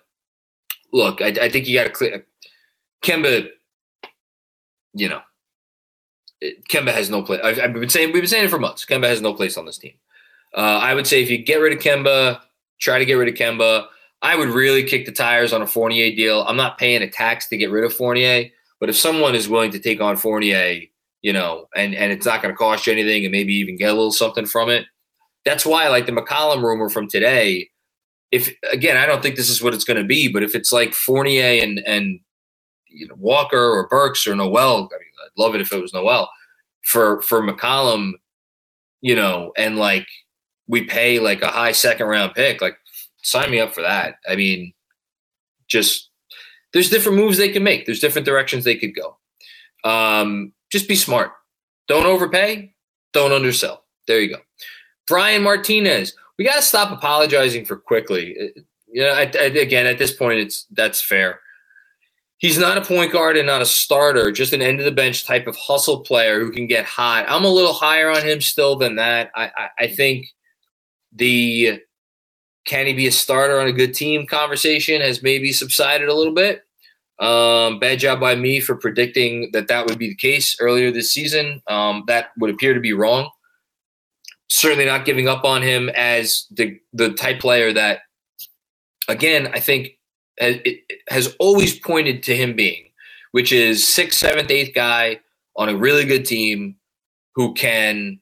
look, 0.93 1.21
I, 1.21 1.27
I 1.27 1.49
think 1.49 1.67
you 1.67 1.77
got 1.77 1.85
to 1.85 1.89
clear. 1.89 2.25
Kemba, 3.03 3.49
you 4.93 5.09
know, 5.09 5.21
Kemba 6.69 6.93
has 6.93 7.09
no 7.09 7.21
place. 7.21 7.41
I've, 7.43 7.59
I've, 7.59 7.73
been 7.73 7.89
saying 7.89 8.13
we've 8.13 8.23
been 8.23 8.29
saying 8.29 8.45
it 8.45 8.49
for 8.49 8.59
months. 8.59 8.85
Kemba 8.85 9.07
has 9.07 9.21
no 9.21 9.33
place 9.33 9.57
on 9.57 9.65
this 9.65 9.77
team. 9.77 9.93
Uh, 10.55 10.79
I 10.81 10.93
would 10.93 11.05
say 11.05 11.21
if 11.21 11.29
you 11.29 11.37
get 11.37 11.57
rid 11.57 11.73
of 11.73 11.79
Kemba, 11.79 12.39
try 12.79 12.97
to 12.97 13.05
get 13.05 13.15
rid 13.15 13.27
of 13.27 13.35
Kemba. 13.35 13.87
I 14.21 14.37
would 14.37 14.49
really 14.49 14.83
kick 14.83 15.05
the 15.05 15.11
tires 15.11 15.51
on 15.51 15.61
a 15.61 15.67
Fournier 15.67 16.15
deal. 16.15 16.43
I'm 16.43 16.57
not 16.57 16.77
paying 16.77 17.01
a 17.01 17.09
tax 17.09 17.47
to 17.49 17.57
get 17.57 17.71
rid 17.71 17.83
of 17.83 17.93
Fournier, 17.93 18.49
but 18.79 18.89
if 18.89 18.95
someone 18.95 19.35
is 19.35 19.49
willing 19.49 19.71
to 19.71 19.79
take 19.79 19.99
on 19.99 20.15
Fournier, 20.15 20.79
you 21.21 21.33
know, 21.33 21.67
and 21.75 21.93
and 21.93 22.11
it's 22.13 22.25
not 22.25 22.41
going 22.41 22.53
to 22.53 22.57
cost 22.57 22.87
you 22.87 22.93
anything, 22.93 23.25
and 23.25 23.33
maybe 23.33 23.53
even 23.53 23.75
get 23.75 23.89
a 23.89 23.93
little 23.93 24.11
something 24.11 24.45
from 24.45 24.69
it, 24.69 24.85
that's 25.45 25.65
why, 25.65 25.87
like 25.87 26.05
the 26.05 26.11
McCollum 26.11 26.63
rumor 26.63 26.89
from 26.89 27.07
today, 27.07 27.69
if 28.31 28.53
again, 28.71 28.97
I 28.97 29.05
don't 29.05 29.21
think 29.21 29.35
this 29.35 29.49
is 29.49 29.61
what 29.61 29.73
it's 29.73 29.83
going 29.83 30.01
to 30.01 30.03
be, 30.03 30.27
but 30.27 30.43
if 30.43 30.55
it's 30.55 30.71
like 30.71 30.93
Fournier 30.93 31.63
and 31.63 31.79
and 31.85 32.19
you 32.87 33.07
know 33.07 33.15
Walker 33.17 33.71
or 33.71 33.87
Burks 33.87 34.27
or 34.27 34.35
Noel, 34.35 34.77
I 34.77 34.97
mean, 34.97 35.11
I'd 35.23 35.41
love 35.41 35.55
it 35.55 35.61
if 35.61 35.71
it 35.71 35.81
was 35.81 35.93
Noel 35.93 36.29
for 36.83 37.21
for 37.21 37.41
McCollum, 37.41 38.13
you 39.01 39.15
know, 39.15 39.51
and 39.57 39.77
like 39.77 40.07
we 40.67 40.83
pay 40.83 41.19
like 41.19 41.41
a 41.41 41.47
high 41.47 41.71
second 41.71 42.07
round 42.07 42.33
pick, 42.33 42.61
like 42.61 42.77
sign 43.21 43.51
me 43.51 43.59
up 43.59 43.73
for 43.73 43.81
that. 43.81 44.15
I 44.27 44.35
mean, 44.35 44.73
just 45.67 46.09
there's 46.73 46.89
different 46.89 47.17
moves 47.17 47.37
they 47.37 47.49
can 47.49 47.63
make. 47.63 47.85
There's 47.85 47.99
different 47.99 48.25
directions 48.25 48.63
they 48.63 48.75
could 48.75 48.93
go. 48.95 49.17
Um, 49.83 50.53
just 50.71 50.87
be 50.87 50.95
smart. 50.95 51.31
Don't 51.87 52.05
overpay. 52.05 52.73
Don't 53.13 53.31
undersell. 53.31 53.83
There 54.07 54.19
you 54.19 54.29
go. 54.29 54.41
Brian 55.07 55.43
Martinez, 55.43 56.13
we 56.37 56.45
got 56.45 56.55
to 56.55 56.61
stop 56.61 56.91
apologizing 56.91 57.65
for 57.65 57.77
Quickley. 57.77 58.35
Uh, 58.39 58.61
you 58.87 59.01
know, 59.01 59.11
I, 59.11 59.31
I, 59.33 59.45
again, 59.45 59.85
at 59.85 59.97
this 59.97 60.13
point, 60.13 60.39
it's 60.39 60.65
that's 60.71 61.01
fair. 61.01 61.41
He's 62.37 62.57
not 62.57 62.77
a 62.77 62.81
point 62.81 63.11
guard 63.11 63.37
and 63.37 63.47
not 63.47 63.61
a 63.61 63.65
starter, 63.65 64.31
just 64.31 64.53
an 64.53 64.61
end 64.61 64.79
of 64.79 64.85
the 64.85 64.91
bench 64.91 65.25
type 65.25 65.47
of 65.47 65.55
hustle 65.55 66.01
player 66.01 66.39
who 66.39 66.51
can 66.51 66.67
get 66.67 66.85
hot. 66.85 67.25
I'm 67.27 67.45
a 67.45 67.49
little 67.49 67.73
higher 67.73 68.09
on 68.09 68.23
him 68.23 68.41
still 68.41 68.75
than 68.75 68.95
that. 68.97 69.31
I, 69.35 69.51
I, 69.55 69.69
I 69.79 69.87
think 69.87 70.27
the 71.13 71.81
can 72.65 72.87
he 72.87 72.93
be 72.93 73.07
a 73.07 73.11
starter 73.11 73.59
on 73.59 73.67
a 73.67 73.71
good 73.71 73.93
team 73.93 74.27
conversation 74.27 74.99
has 75.01 75.23
maybe 75.23 75.53
subsided 75.53 76.09
a 76.09 76.13
little 76.13 76.33
bit. 76.33 76.63
Um, 77.19 77.79
bad 77.79 77.99
job 77.99 78.19
by 78.19 78.35
me 78.35 78.59
for 78.59 78.75
predicting 78.75 79.51
that 79.53 79.69
that 79.69 79.85
would 79.85 79.97
be 79.97 80.09
the 80.09 80.15
case 80.15 80.57
earlier 80.59 80.91
this 80.91 81.11
season. 81.11 81.61
Um, 81.67 82.03
that 82.07 82.31
would 82.37 82.49
appear 82.49 82.73
to 82.73 82.79
be 82.81 82.91
wrong 82.91 83.29
certainly 84.49 84.85
not 84.85 85.05
giving 85.05 85.27
up 85.27 85.43
on 85.43 85.61
him 85.61 85.89
as 85.89 86.45
the 86.51 86.79
the 86.93 87.13
type 87.13 87.39
player 87.39 87.73
that, 87.73 87.99
again, 89.07 89.49
I 89.53 89.59
think 89.59 89.97
it 90.37 90.81
has 91.09 91.35
always 91.39 91.77
pointed 91.79 92.23
to 92.23 92.35
him 92.35 92.55
being, 92.55 92.89
which 93.31 93.51
is 93.51 93.87
sixth, 93.87 94.19
seventh, 94.19 94.51
eighth 94.51 94.73
guy 94.73 95.19
on 95.55 95.69
a 95.69 95.75
really 95.75 96.05
good 96.05 96.25
team 96.25 96.75
who 97.35 97.53
can 97.53 98.19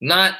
not 0.00 0.34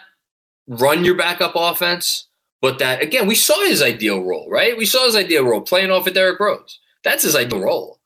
run 0.66 1.04
your 1.04 1.16
backup 1.16 1.52
offense, 1.54 2.28
but 2.62 2.78
that 2.78 3.02
again 3.02 3.26
we 3.26 3.34
saw 3.34 3.62
his 3.64 3.82
ideal 3.82 4.22
role, 4.22 4.48
right? 4.50 4.76
We 4.76 4.86
saw 4.86 5.04
his 5.04 5.16
ideal 5.16 5.44
role 5.44 5.60
playing 5.60 5.90
off 5.90 6.06
of 6.06 6.14
Derrick 6.14 6.40
Rose. 6.40 6.80
That's 7.02 7.22
his 7.22 7.36
ideal 7.36 7.60
role. 7.60 8.00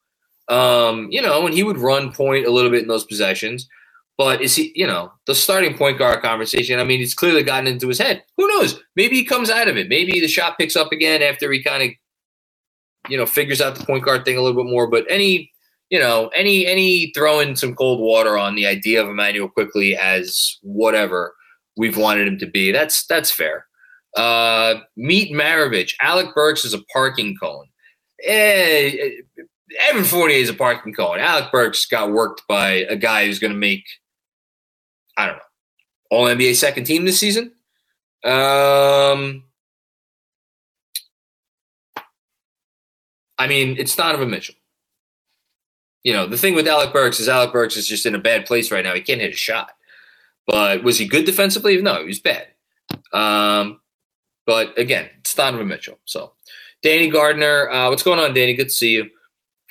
Um, 0.49 1.09
you 1.11 1.21
know, 1.23 1.47
and 1.47 1.55
he 1.55 1.63
would 1.63 1.79
run 1.79 2.13
point 2.13 2.47
a 2.47 2.51
little 2.51 2.71
bit 2.71 2.83
in 2.83 2.89
those 2.89 3.05
possessions. 3.05 3.69
But 4.19 4.43
is 4.43 4.57
he, 4.57 4.73
you 4.75 4.87
know, 4.87 5.13
the 5.27 5.35
starting 5.35 5.79
point 5.79 5.97
guard 5.97 6.23
conversation? 6.23 6.81
I 6.81 6.85
mean, 6.85 7.01
it's 7.01 7.15
clearly 7.15 7.45
gotten 7.45 7.69
into 7.69 7.87
his 7.87 8.01
head. 8.01 8.25
Who 8.37 8.49
knows? 8.49 8.81
Maybe 8.97 9.15
he 9.15 9.25
comes 9.25 9.49
out 9.49 9.69
of 9.69 9.77
it. 9.77 9.89
Maybe 9.89 10.21
the 10.21 10.27
shot 10.27 10.59
picks 10.59 10.75
up 10.75 10.91
again 10.91 11.23
after 11.23 11.51
he 11.53 11.63
kind 11.63 11.85
of, 11.85 11.91
you 13.09 13.17
know, 13.17 13.27
figures 13.27 13.61
out 13.61 13.77
the 13.77 13.87
point 13.87 14.05
guard 14.05 14.25
thing 14.25 14.37
a 14.37 14.43
little 14.43 14.61
bit 14.65 14.69
more. 14.69 14.89
But 14.89 15.07
any, 15.09 15.53
you 15.89 16.01
know, 16.01 16.29
any 16.35 16.67
any 16.67 17.13
throwing 17.15 17.55
some 17.55 17.77
cold 17.77 18.01
water 18.01 18.37
on 18.37 18.57
the 18.57 18.67
idea 18.67 19.01
of 19.01 19.09
Immanuel 19.09 19.49
Quickley 19.49 19.97
as 19.97 20.59
whatever 20.63 21.33
we've 21.77 21.97
wanted 21.97 22.27
him 22.27 22.39
to 22.39 22.47
be. 22.47 22.73
That's 22.73 23.07
that's 23.07 23.31
fair. 23.31 23.67
Uh, 24.17 24.81
meet 24.97 25.33
Maravich. 25.33 25.95
Alec 26.01 26.35
Burks 26.35 26.65
is 26.65 26.75
a 26.75 26.83
parking 26.93 27.37
cone. 27.41 27.67
Eh, 28.25 29.11
Evan 29.89 30.03
Fournier 30.03 30.39
is 30.39 30.49
a 30.49 30.55
parking 30.55 30.93
cone. 30.93 31.21
Alec 31.21 31.53
Burks 31.53 31.87
got 31.87 32.11
worked 32.11 32.43
by 32.49 32.85
a 32.89 32.97
guy 32.97 33.27
who's 33.27 33.39
going 33.39 33.53
to 33.53 33.59
make 33.59 33.85
I 35.19 35.27
don't 35.27 35.37
know, 35.37 35.43
all 36.11 36.27
NBA 36.27 36.55
second 36.55 36.85
team 36.85 37.05
this 37.05 37.21
season. 37.21 37.53
Um, 38.25 39.45
I 43.37 43.47
mean, 43.47 43.77
it's 43.79 43.95
Donovan 43.95 44.31
Mitchell. 44.31 44.55
You 46.05 46.13
know, 46.13 46.27
the 46.27 46.39
thing 46.39 46.55
with 46.55 46.67
Alec 46.67 46.93
Burks 46.93 47.21
is 47.21 47.29
Alec 47.29 47.53
Burks 47.53 47.77
is 47.77 47.87
just 47.87 48.07
in 48.07 48.15
a 48.15 48.19
bad 48.19 48.47
place 48.47 48.71
right 48.71 48.85
now. 48.85 48.95
He 48.95 49.01
can't 49.01 49.21
hit 49.21 49.35
a 49.35 49.37
shot. 49.37 49.73
But 50.47 50.83
was 50.83 50.99
he 50.99 51.07
good 51.07 51.27
defensively? 51.27 51.81
No, 51.83 52.01
he 52.01 52.07
was 52.07 52.21
bad. 52.21 52.47
Um, 53.13 53.81
but 54.47 54.79
again, 54.79 55.11
it's 55.19 55.35
Donovan 55.35 55.69
Mitchell. 55.69 55.99
So, 56.07 56.33
Danny 56.83 57.11
Gardner, 57.11 57.69
uh, 57.69 57.91
what's 57.91 58.03
going 58.03 58.19
on, 58.19 58.33
Danny? 58.33 58.55
Good 58.55 58.71
to 58.71 58.75
see 58.75 58.93
you. 58.93 59.11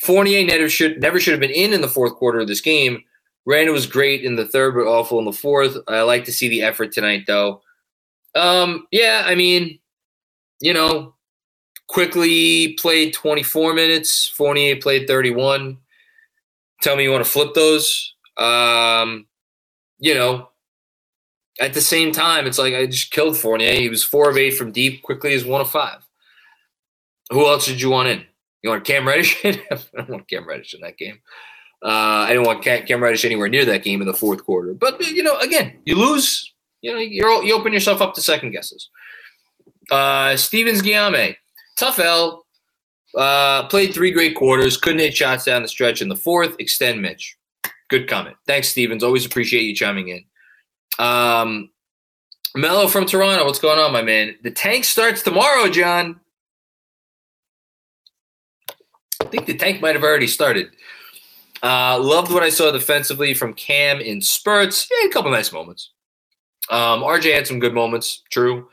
Fournier 0.01 0.45
never 0.45 0.69
should 0.69 1.01
never 1.01 1.19
should 1.19 1.31
have 1.31 1.39
been 1.39 1.49
in 1.49 1.73
in 1.73 1.81
the 1.81 1.87
fourth 1.87 2.13
quarter 2.13 2.39
of 2.39 2.47
this 2.47 2.61
game. 2.61 3.03
Randle 3.47 3.73
was 3.73 3.87
great 3.87 4.25
in 4.25 4.35
the 4.35 4.45
third, 4.45 4.75
but 4.75 4.87
awful 4.87 5.19
in 5.19 5.25
the 5.25 5.31
fourth. 5.31 5.77
I 5.87 6.01
like 6.01 6.25
to 6.25 6.33
see 6.33 6.49
the 6.49 6.63
effort 6.63 6.91
tonight, 6.91 7.23
though. 7.27 7.61
Um, 8.35 8.87
yeah, 8.91 9.23
I 9.25 9.35
mean, 9.35 9.79
you 10.59 10.73
know, 10.73 11.15
Quickley 11.87 12.73
played 12.73 13.13
24 13.13 13.73
minutes. 13.73 14.27
Fournier 14.27 14.75
played 14.75 15.07
31. 15.07 15.77
Tell 16.81 16.97
me 16.97 17.03
you 17.03 17.11
want 17.11 17.23
to 17.23 17.31
flip 17.31 17.53
those. 17.53 18.15
Um, 18.35 19.27
you 19.97 20.13
know, 20.13 20.49
at 21.61 21.73
the 21.73 21.81
same 21.81 22.11
time, 22.11 22.47
it's 22.47 22.59
like 22.59 22.73
I 22.73 22.85
just 22.85 23.11
killed 23.11 23.37
Fournier. 23.37 23.71
He 23.71 23.87
was 23.87 24.03
four 24.03 24.29
of 24.29 24.35
eight 24.35 24.57
from 24.57 24.73
deep, 24.73 25.03
Quickley 25.03 25.33
as 25.33 25.45
one 25.45 25.61
of 25.61 25.71
five. 25.71 26.05
Who 27.31 27.47
else 27.47 27.65
did 27.65 27.79
you 27.79 27.91
want 27.91 28.09
in? 28.09 28.25
You 28.61 28.71
want 28.71 28.83
Cam 28.83 29.07
Reddish? 29.07 29.39
I 29.45 29.79
don't 29.95 30.09
want 30.09 30.27
Cam 30.27 30.45
Reddish 30.45 30.73
in 30.73 30.81
that 30.81 30.97
game. 30.97 31.19
Uh, 31.83 32.25
I 32.25 32.29
didn't 32.29 32.45
want 32.45 32.63
Cam 32.63 33.03
Reddish 33.03 33.23
anywhere 33.23 33.49
near 33.49 33.65
that 33.65 33.83
game 33.83 34.01
in 34.01 34.07
the 34.07 34.13
fourth 34.13 34.43
quarter. 34.43 34.73
But 34.73 34.99
you 35.07 35.23
know, 35.23 35.37
again, 35.39 35.73
you 35.85 35.95
lose. 35.95 36.53
You 36.81 36.93
know, 36.93 36.99
you 36.99 37.53
open 37.55 37.73
yourself 37.73 38.01
up 38.01 38.13
to 38.15 38.21
second 38.21 38.51
guesses. 38.51 38.89
Uh, 39.89 40.35
Stevens 40.37 40.81
Guillaume, 40.81 41.35
tough 41.77 41.99
L. 41.99 42.45
Uh, 43.15 43.67
played 43.67 43.93
three 43.93 44.11
great 44.11 44.35
quarters. 44.35 44.77
Couldn't 44.77 44.99
hit 44.99 45.15
shots 45.15 45.45
down 45.45 45.61
the 45.61 45.67
stretch 45.67 46.01
in 46.01 46.09
the 46.09 46.15
fourth. 46.15 46.55
Extend 46.59 47.01
Mitch. 47.01 47.35
Good 47.89 48.07
comment. 48.07 48.35
Thanks, 48.45 48.69
Stevens. 48.69 49.03
Always 49.03 49.25
appreciate 49.25 49.63
you 49.63 49.73
chiming 49.73 50.09
in. 50.09 50.25
Um, 50.99 51.69
Mello 52.55 52.87
from 52.87 53.05
Toronto. 53.05 53.45
What's 53.45 53.59
going 53.59 53.79
on, 53.79 53.93
my 53.93 54.01
man? 54.01 54.35
The 54.43 54.51
tank 54.51 54.83
starts 54.83 55.21
tomorrow, 55.21 55.69
John. 55.69 56.19
I 59.21 59.25
think 59.25 59.45
the 59.45 59.57
tank 59.57 59.81
might 59.81 59.95
have 59.95 60.03
already 60.03 60.27
started. 60.27 60.69
Uh, 61.63 61.99
loved 61.99 62.31
what 62.31 62.43
I 62.43 62.49
saw 62.49 62.71
defensively 62.71 63.33
from 63.33 63.53
Cam 63.53 63.99
in 63.99 64.21
spurts. 64.21 64.87
Yeah, 64.91 65.07
a 65.07 65.11
couple 65.11 65.31
nice 65.31 65.51
moments. 65.51 65.91
Um, 66.69 67.01
RJ 67.01 67.33
had 67.33 67.47
some 67.47 67.59
good 67.59 67.73
moments, 67.73 68.23
true. 68.29 68.67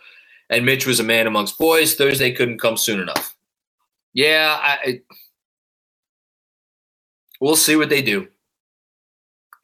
And 0.50 0.66
Mitch 0.66 0.86
was 0.86 1.00
a 1.00 1.04
man 1.04 1.26
amongst 1.26 1.58
boys. 1.58 1.94
Thursday 1.94 2.32
couldn't 2.32 2.58
come 2.58 2.76
soon 2.76 3.00
enough. 3.00 3.34
Yeah, 4.12 4.58
I, 4.60 5.00
we'll 7.40 7.56
see 7.56 7.76
what 7.76 7.88
they 7.88 8.02
do. 8.02 8.28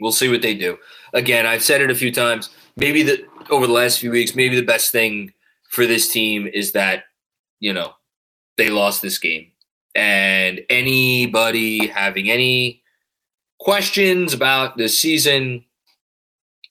We'll 0.01 0.13
see 0.13 0.29
what 0.29 0.43
they 0.43 0.55
do. 0.55 0.79
Again, 1.13 1.47
I've 1.47 1.63
said 1.63 1.83
it 1.83 1.91
a 1.91 1.95
few 1.95 2.11
times. 2.11 2.51
Maybe 2.77 3.03
the 3.03 3.25
over 3.51 3.67
the 3.67 3.73
last 3.73 3.99
few 3.99 4.11
weeks, 4.11 4.35
maybe 4.35 4.57
the 4.57 4.63
best 4.63 4.91
thing 4.93 5.33
for 5.71 5.87
this 5.87 6.11
team 6.11 6.49
is 6.53 6.73
that 6.73 7.05
you 7.61 7.73
know 7.73 7.93
they 8.57 8.71
lost 8.71 9.03
this 9.03 9.19
game, 9.19 9.53
and 9.95 10.63
anybody 10.71 11.87
having 11.87 12.31
any 12.31 12.80
questions 13.71 14.35
about 14.35 14.77
the 14.77 14.89
season 14.89 15.65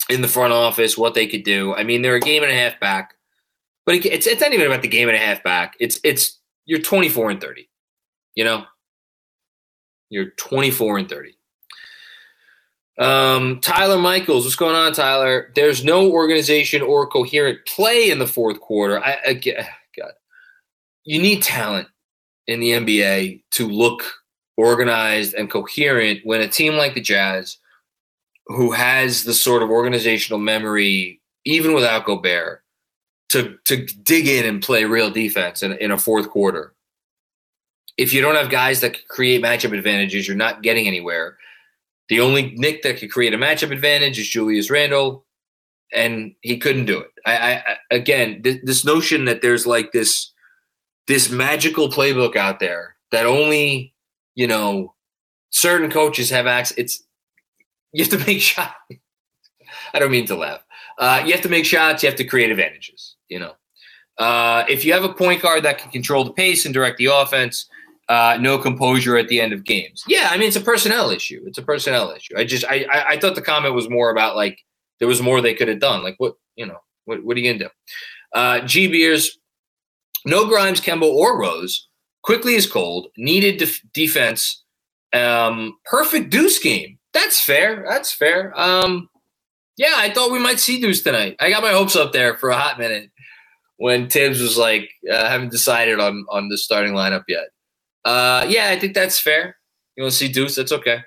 in 0.09 0.21
the 0.21 0.27
front 0.27 0.51
office, 0.51 0.97
what 0.97 1.13
they 1.13 1.27
could 1.27 1.43
do. 1.43 1.73
I 1.73 1.85
mean, 1.85 2.01
they're 2.01 2.15
a 2.15 2.19
game 2.19 2.43
and 2.43 2.51
a 2.51 2.55
half 2.55 2.77
back, 2.81 3.13
but 3.85 4.05
it's 4.05 4.27
it's 4.27 4.41
not 4.41 4.51
even 4.51 4.65
about 4.65 4.81
the 4.81 4.89
game 4.89 5.07
and 5.07 5.15
a 5.15 5.19
half 5.21 5.41
back. 5.41 5.77
It's 5.79 6.01
it's 6.03 6.39
you're 6.65 6.81
24 6.81 7.29
and 7.31 7.39
30. 7.39 7.69
You 8.35 8.43
know, 8.43 8.65
you're 10.09 10.31
24 10.31 10.97
and 10.97 11.07
30. 11.07 11.37
Um, 12.97 13.61
Tyler 13.61 13.97
Michaels, 13.97 14.43
what's 14.43 14.57
going 14.57 14.75
on, 14.75 14.91
Tyler? 14.91 15.53
There's 15.55 15.85
no 15.85 16.11
organization 16.11 16.81
or 16.81 17.07
coherent 17.07 17.59
play 17.65 18.11
in 18.11 18.19
the 18.19 18.27
fourth 18.27 18.59
quarter. 18.59 19.01
I, 19.01 19.17
I 19.25 19.33
God, 19.35 20.11
you 21.05 21.21
need 21.21 21.43
talent 21.43 21.87
in 22.45 22.59
the 22.59 22.71
NBA 22.71 23.43
to 23.51 23.69
look 23.69 24.18
organized 24.59 25.33
and 25.35 25.49
coherent 25.49 26.19
when 26.25 26.41
a 26.41 26.47
team 26.47 26.73
like 26.73 26.93
the 26.93 27.01
Jazz, 27.01 27.57
who 28.47 28.71
has 28.71 29.23
the 29.23 29.33
sort 29.33 29.63
of 29.63 29.69
organizational 29.69 30.37
memory, 30.37 31.21
even 31.45 31.73
without 31.73 32.05
Gobert, 32.05 32.61
to 33.29 33.57
to 33.65 33.85
dig 33.85 34.27
in 34.27 34.45
and 34.45 34.61
play 34.61 34.83
real 34.83 35.09
defense 35.09 35.63
in, 35.63 35.71
in 35.73 35.91
a 35.91 35.97
fourth 35.97 36.29
quarter. 36.29 36.73
If 37.97 38.13
you 38.13 38.21
don't 38.21 38.35
have 38.35 38.49
guys 38.49 38.81
that 38.81 39.07
create 39.07 39.41
matchup 39.41 39.77
advantages, 39.77 40.27
you're 40.27 40.35
not 40.35 40.61
getting 40.61 40.87
anywhere. 40.87 41.37
The 42.09 42.19
only 42.19 42.53
Knick 42.55 42.81
that 42.83 42.97
could 42.97 43.11
create 43.11 43.33
a 43.33 43.37
matchup 43.37 43.71
advantage 43.71 44.19
is 44.19 44.27
Julius 44.27 44.69
Randle, 44.69 45.25
and 45.93 46.33
he 46.41 46.57
couldn't 46.57 46.85
do 46.85 46.99
it. 46.99 47.11
I, 47.25 47.33
I 47.37 47.77
again, 47.91 48.41
th- 48.41 48.61
this 48.63 48.83
notion 48.83 49.25
that 49.25 49.41
there's 49.41 49.65
like 49.65 49.93
this 49.93 50.31
this 51.07 51.29
magical 51.29 51.89
playbook 51.89 52.35
out 52.35 52.59
there 52.59 52.95
that 53.11 53.25
only 53.25 53.93
you 54.39 54.47
know 54.47 54.95
certain 55.49 55.91
coaches 55.91 56.29
have 56.29 56.47
access. 56.47 56.77
It's 56.77 57.03
you 57.91 58.05
have 58.05 58.11
to 58.17 58.25
make 58.25 58.41
shots. 58.51 58.73
I 59.93 59.99
don't 59.99 60.11
mean 60.11 60.25
to 60.27 60.35
laugh. 60.35 60.63
Uh, 60.97 61.21
you 61.25 61.33
have 61.33 61.41
to 61.41 61.49
make 61.49 61.65
shots. 61.65 62.01
You 62.01 62.09
have 62.09 62.17
to 62.17 62.23
create 62.23 62.49
advantages. 62.49 63.17
You 63.27 63.39
know, 63.39 63.53
uh, 64.17 64.63
if 64.69 64.85
you 64.85 64.93
have 64.93 65.03
a 65.03 65.13
point 65.13 65.41
guard 65.41 65.63
that 65.63 65.79
can 65.79 65.91
control 65.91 66.23
the 66.23 66.31
pace 66.31 66.63
and 66.63 66.73
direct 66.73 66.97
the 66.97 67.07
offense, 67.07 67.67
uh, 68.07 68.37
no 68.39 68.57
composure 68.57 69.17
at 69.17 69.27
the 69.27 69.41
end 69.41 69.51
of 69.51 69.65
games. 69.65 70.05
Yeah, 70.07 70.29
I 70.31 70.37
mean 70.37 70.47
it's 70.47 70.55
a 70.55 70.61
personnel 70.61 71.09
issue. 71.09 71.43
It's 71.45 71.57
a 71.57 71.63
personnel 71.63 72.11
issue. 72.11 72.35
I 72.37 72.45
just 72.45 72.63
I, 72.63 72.85
I, 72.89 73.03
I 73.09 73.19
thought 73.19 73.35
the 73.35 73.41
comment 73.41 73.75
was 73.75 73.89
more 73.89 74.09
about 74.09 74.37
like 74.37 74.63
there 74.99 75.07
was 75.07 75.21
more 75.21 75.41
they 75.41 75.53
could 75.53 75.67
have 75.67 75.81
done. 75.81 76.01
Like 76.01 76.15
what 76.17 76.35
you 76.55 76.65
know 76.65 76.79
what 77.03 77.25
what 77.25 77.35
are 77.35 77.41
you 77.41 77.51
gonna 77.51 77.65
do? 77.65 77.71
Uh, 78.31 78.65
G 78.65 78.87
Beers, 78.87 79.37
no 80.25 80.47
Grimes, 80.47 80.79
Kemba, 80.79 81.03
or 81.03 81.37
Rose. 81.37 81.88
Quickley 82.23 82.55
is 82.55 82.69
cold. 82.69 83.07
Needed 83.17 83.57
def- 83.57 83.81
defense. 83.93 84.63
Um, 85.13 85.77
perfect 85.85 86.29
Deuce 86.29 86.59
game. 86.59 86.97
That's 87.13 87.41
fair. 87.41 87.85
That's 87.87 88.11
fair. 88.11 88.53
Um, 88.59 89.09
yeah, 89.77 89.93
I 89.95 90.09
thought 90.09 90.31
we 90.31 90.39
might 90.39 90.59
see 90.59 90.79
Deuce 90.79 91.01
tonight. 91.01 91.35
I 91.39 91.49
got 91.49 91.63
my 91.63 91.71
hopes 91.71 91.95
up 91.95 92.11
there 92.11 92.37
for 92.37 92.49
a 92.49 92.57
hot 92.57 92.77
minute 92.77 93.09
when 93.77 94.09
Thibs 94.09 94.41
was 94.41 94.57
like, 94.57 94.89
uh, 95.11 95.29
haven't 95.29 95.51
decided 95.51 95.99
on 95.99 96.25
on 96.29 96.49
the 96.49 96.57
starting 96.57 96.93
lineup 96.93 97.23
yet. 97.27 97.47
Uh, 98.05 98.45
yeah, 98.47 98.69
I 98.69 98.79
think 98.79 98.93
that's 98.93 99.19
fair. 99.19 99.57
You 99.95 100.03
want 100.03 100.11
to 100.11 100.17
see 100.17 100.27
Deuce? 100.31 100.55
That's 100.55 100.71
okay. 100.71 100.99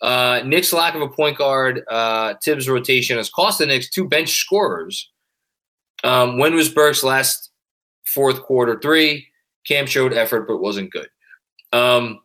Uh, 0.00 0.42
Knicks' 0.44 0.72
lack 0.72 0.94
of 0.94 1.00
a 1.00 1.08
point 1.08 1.38
guard, 1.38 1.82
uh, 1.88 2.34
Thibs' 2.42 2.68
rotation 2.68 3.16
has 3.16 3.30
cost 3.30 3.58
the 3.58 3.66
Knicks 3.66 3.88
two 3.88 4.08
bench 4.08 4.30
scorers. 4.30 5.10
Um, 6.04 6.38
when 6.38 6.54
was 6.54 6.68
Burks' 6.68 7.04
last 7.04 7.50
fourth 8.06 8.42
quarter 8.42 8.78
three? 8.80 9.28
Cam 9.66 9.86
showed 9.86 10.12
effort 10.12 10.46
but 10.46 10.58
wasn't 10.58 10.92
good. 10.92 11.08
Um, 11.72 12.20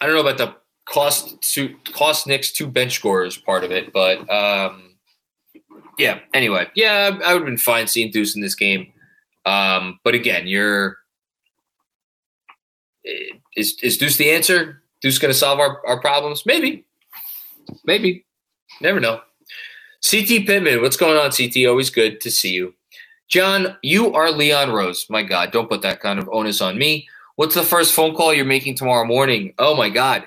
I 0.00 0.06
don't 0.06 0.14
know 0.14 0.20
about 0.20 0.38
the 0.38 0.56
cost 0.86 1.40
to 1.54 1.74
cost 1.92 2.26
Knicks 2.26 2.52
two 2.52 2.66
bench 2.66 2.94
scorers 2.94 3.36
part 3.36 3.64
of 3.64 3.70
it, 3.70 3.92
but 3.92 4.18
um, 4.30 4.96
yeah. 5.98 6.20
Anyway, 6.32 6.66
yeah, 6.74 7.18
I 7.24 7.32
would 7.32 7.40
have 7.40 7.46
been 7.46 7.58
fine 7.58 7.86
seeing 7.86 8.10
Deuce 8.10 8.34
in 8.34 8.42
this 8.42 8.54
game. 8.54 8.92
Um, 9.46 9.98
but 10.04 10.14
again, 10.14 10.46
you're 10.46 10.98
is 13.56 13.76
is 13.82 13.98
Deuce 13.98 14.16
the 14.16 14.30
answer? 14.30 14.82
Deuce 15.02 15.18
going 15.18 15.32
to 15.32 15.38
solve 15.38 15.60
our, 15.60 15.86
our 15.86 16.00
problems? 16.00 16.44
Maybe, 16.46 16.86
maybe. 17.84 18.24
Never 18.80 19.00
know. 19.00 19.20
CT 20.08 20.46
Pittman, 20.46 20.82
what's 20.82 20.96
going 20.96 21.18
on, 21.18 21.30
CT? 21.30 21.66
Always 21.66 21.90
good 21.90 22.20
to 22.22 22.30
see 22.30 22.50
you. 22.50 22.74
John, 23.34 23.76
you 23.82 24.14
are 24.14 24.30
Leon 24.30 24.70
Rose. 24.70 25.10
My 25.10 25.24
God, 25.24 25.50
don't 25.50 25.68
put 25.68 25.82
that 25.82 25.98
kind 25.98 26.20
of 26.20 26.28
onus 26.28 26.60
on 26.60 26.78
me. 26.78 27.08
What's 27.34 27.56
the 27.56 27.64
first 27.64 27.92
phone 27.92 28.14
call 28.14 28.32
you're 28.32 28.44
making 28.44 28.76
tomorrow 28.76 29.04
morning? 29.04 29.54
Oh 29.58 29.74
my 29.74 29.90
God. 29.90 30.22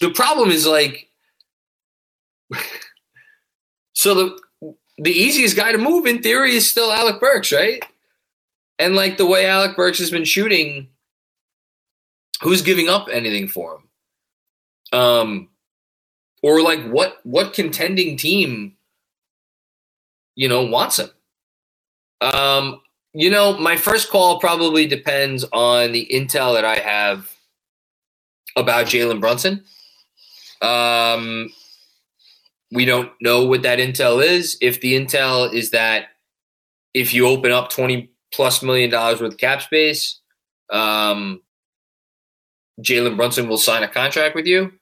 The 0.00 0.10
problem 0.10 0.50
is 0.50 0.66
like, 0.66 1.08
so 3.92 4.14
the 4.16 4.38
the 4.98 5.12
easiest 5.12 5.54
guy 5.54 5.70
to 5.70 5.78
move 5.78 6.04
in 6.04 6.20
theory 6.20 6.56
is 6.56 6.68
still 6.68 6.90
Alec 6.90 7.20
Burks, 7.20 7.52
right? 7.52 7.84
And 8.80 8.96
like 8.96 9.16
the 9.16 9.26
way 9.26 9.46
Alec 9.46 9.76
Burks 9.76 10.00
has 10.00 10.10
been 10.10 10.24
shooting, 10.24 10.88
who's 12.42 12.62
giving 12.62 12.88
up 12.88 13.06
anything 13.12 13.46
for 13.46 13.76
him? 13.76 14.98
Um, 14.98 15.48
or 16.44 16.60
like 16.60 16.84
what 16.90 17.20
what 17.22 17.54
contending 17.54 18.18
team, 18.18 18.74
you 20.36 20.46
know, 20.46 20.62
wants 20.66 20.98
him? 20.98 21.08
Um, 22.20 22.82
you 23.14 23.30
know, 23.30 23.56
my 23.56 23.78
first 23.78 24.10
call 24.10 24.38
probably 24.40 24.86
depends 24.86 25.46
on 25.54 25.92
the 25.92 26.06
intel 26.12 26.52
that 26.52 26.66
I 26.66 26.76
have 26.76 27.32
about 28.56 28.84
Jalen 28.84 29.20
Brunson. 29.20 29.64
Um, 30.60 31.48
we 32.70 32.84
don't 32.84 33.10
know 33.22 33.46
what 33.46 33.62
that 33.62 33.78
intel 33.78 34.22
is. 34.22 34.58
If 34.60 34.82
the 34.82 35.00
intel 35.00 35.50
is 35.50 35.70
that 35.70 36.08
if 36.92 37.14
you 37.14 37.26
open 37.26 37.52
up 37.52 37.70
20 37.70 38.10
plus 38.34 38.62
million 38.62 38.90
dollars 38.90 39.20
worth 39.20 39.32
of 39.32 39.38
cap 39.38 39.62
space. 39.62 40.20
Um, 40.70 41.40
Jalen 42.80 43.16
Brunson 43.16 43.48
will 43.48 43.58
sign 43.58 43.84
a 43.84 43.88
contract 43.88 44.34
with 44.34 44.46
you. 44.46 44.72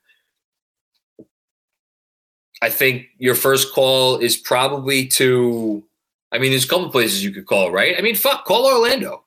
I 2.62 2.70
think 2.70 3.08
your 3.18 3.34
first 3.34 3.74
call 3.74 4.18
is 4.18 4.36
probably 4.36 5.06
to. 5.08 5.82
I 6.30 6.38
mean, 6.38 6.50
there's 6.50 6.64
a 6.64 6.68
couple 6.68 6.88
places 6.88 7.22
you 7.22 7.30
could 7.30 7.44
call, 7.44 7.70
right? 7.70 7.94
I 7.98 8.00
mean, 8.00 8.14
fuck, 8.14 8.46
call 8.46 8.64
Orlando. 8.64 9.24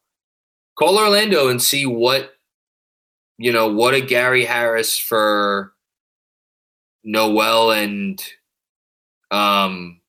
Call 0.75 0.97
Orlando 0.97 1.49
and 1.49 1.61
see 1.61 1.85
what, 1.85 2.33
you 3.37 3.51
know, 3.51 3.67
what 3.67 3.93
a 3.93 4.01
Gary 4.01 4.45
Harris 4.45 4.97
for 4.97 5.73
Noel 7.03 7.71
and 7.71 8.23
um 9.29 10.01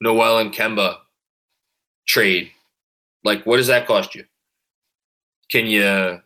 Noel 0.00 0.38
and 0.38 0.52
Kemba 0.52 0.96
trade 2.06 2.50
like, 3.24 3.44
what 3.44 3.58
does 3.58 3.66
that 3.66 3.86
cost 3.86 4.14
you? 4.14 4.24
Can 5.50 5.66
you 5.66 6.20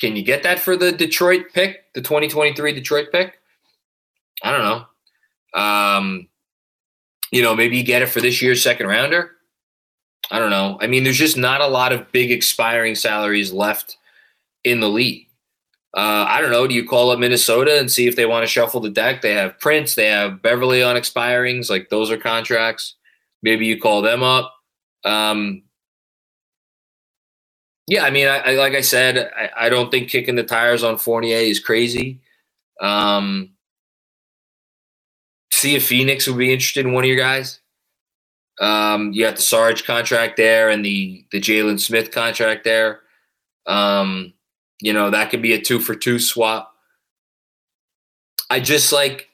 can 0.00 0.16
you 0.16 0.22
get 0.22 0.42
that 0.44 0.58
for 0.60 0.76
the 0.76 0.92
Detroit 0.92 1.46
pick, 1.52 1.92
the 1.94 2.02
2023 2.02 2.72
Detroit 2.72 3.08
pick? 3.10 3.34
I 4.42 4.52
don't 4.52 4.62
know. 4.62 4.86
Um, 5.54 6.28
you 7.30 7.42
know, 7.42 7.54
maybe 7.54 7.76
you 7.76 7.82
get 7.82 8.02
it 8.02 8.08
for 8.08 8.20
this 8.20 8.40
year's 8.40 8.62
second 8.62 8.86
rounder. 8.86 9.32
I 10.30 10.38
don't 10.38 10.50
know. 10.50 10.78
I 10.80 10.86
mean, 10.86 11.04
there's 11.04 11.18
just 11.18 11.36
not 11.36 11.60
a 11.60 11.66
lot 11.66 11.92
of 11.92 12.10
big 12.12 12.30
expiring 12.30 12.94
salaries 12.94 13.52
left 13.52 13.96
in 14.64 14.80
the 14.80 14.88
league. 14.88 15.26
Uh, 15.96 16.26
I 16.28 16.40
don't 16.40 16.50
know. 16.50 16.66
Do 16.66 16.74
you 16.74 16.86
call 16.86 17.10
up 17.10 17.18
Minnesota 17.18 17.78
and 17.78 17.90
see 17.90 18.06
if 18.06 18.14
they 18.14 18.26
want 18.26 18.42
to 18.42 18.46
shuffle 18.46 18.80
the 18.80 18.90
deck? 18.90 19.22
They 19.22 19.32
have 19.34 19.58
Prince, 19.58 19.94
they 19.94 20.08
have 20.08 20.42
Beverley 20.42 20.82
on 20.82 20.96
expirings. 20.96 21.70
Like 21.70 21.88
those 21.88 22.10
are 22.10 22.18
contracts. 22.18 22.94
Maybe 23.42 23.66
you 23.66 23.80
call 23.80 24.02
them 24.02 24.22
up. 24.22 24.54
Um, 25.04 25.62
yeah, 27.86 28.04
I 28.04 28.10
mean, 28.10 28.28
I, 28.28 28.38
I 28.38 28.54
like 28.56 28.74
I 28.74 28.82
said, 28.82 29.30
I, 29.34 29.66
I, 29.66 29.68
don't 29.70 29.90
think 29.90 30.10
kicking 30.10 30.34
the 30.34 30.42
tires 30.42 30.82
on 30.82 30.98
Fournier 30.98 31.38
is 31.38 31.60
crazy. 31.60 32.20
Um, 32.82 33.50
see 35.52 35.74
if 35.74 35.86
Phoenix 35.86 36.26
would 36.26 36.38
be 36.38 36.52
interested 36.52 36.86
in 36.86 36.92
one 36.92 37.04
of 37.04 37.08
your 37.08 37.16
guys. 37.16 37.60
Um, 38.60 39.12
you 39.12 39.24
got 39.24 39.36
the 39.36 39.42
Sarge 39.42 39.84
contract 39.84 40.36
there 40.36 40.68
and 40.68 40.84
the 40.84 41.24
the 41.30 41.40
Jalen 41.40 41.78
Smith 41.78 42.10
contract 42.10 42.64
there. 42.64 43.00
Um, 43.66 44.32
you 44.80 44.92
know 44.92 45.10
that 45.10 45.30
could 45.30 45.42
be 45.42 45.52
a 45.52 45.60
two 45.60 45.78
for 45.78 45.94
two 45.94 46.18
swap. 46.18 46.74
I 48.50 48.60
just 48.60 48.92
like 48.92 49.28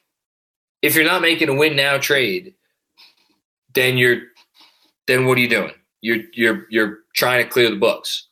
if 0.82 0.94
you're 0.94 1.04
not 1.04 1.22
making 1.22 1.48
a 1.48 1.54
win 1.54 1.76
now 1.76 1.96
trade, 1.98 2.54
then 3.74 3.96
you're 3.96 4.20
then 5.06 5.26
what 5.26 5.38
are 5.38 5.40
you 5.40 5.48
doing? 5.48 5.72
You're 6.02 6.22
you're 6.34 6.66
you're 6.70 6.98
trying 7.14 7.42
to 7.42 7.48
clear 7.48 7.70
the 7.70 7.76
books. 7.76 8.28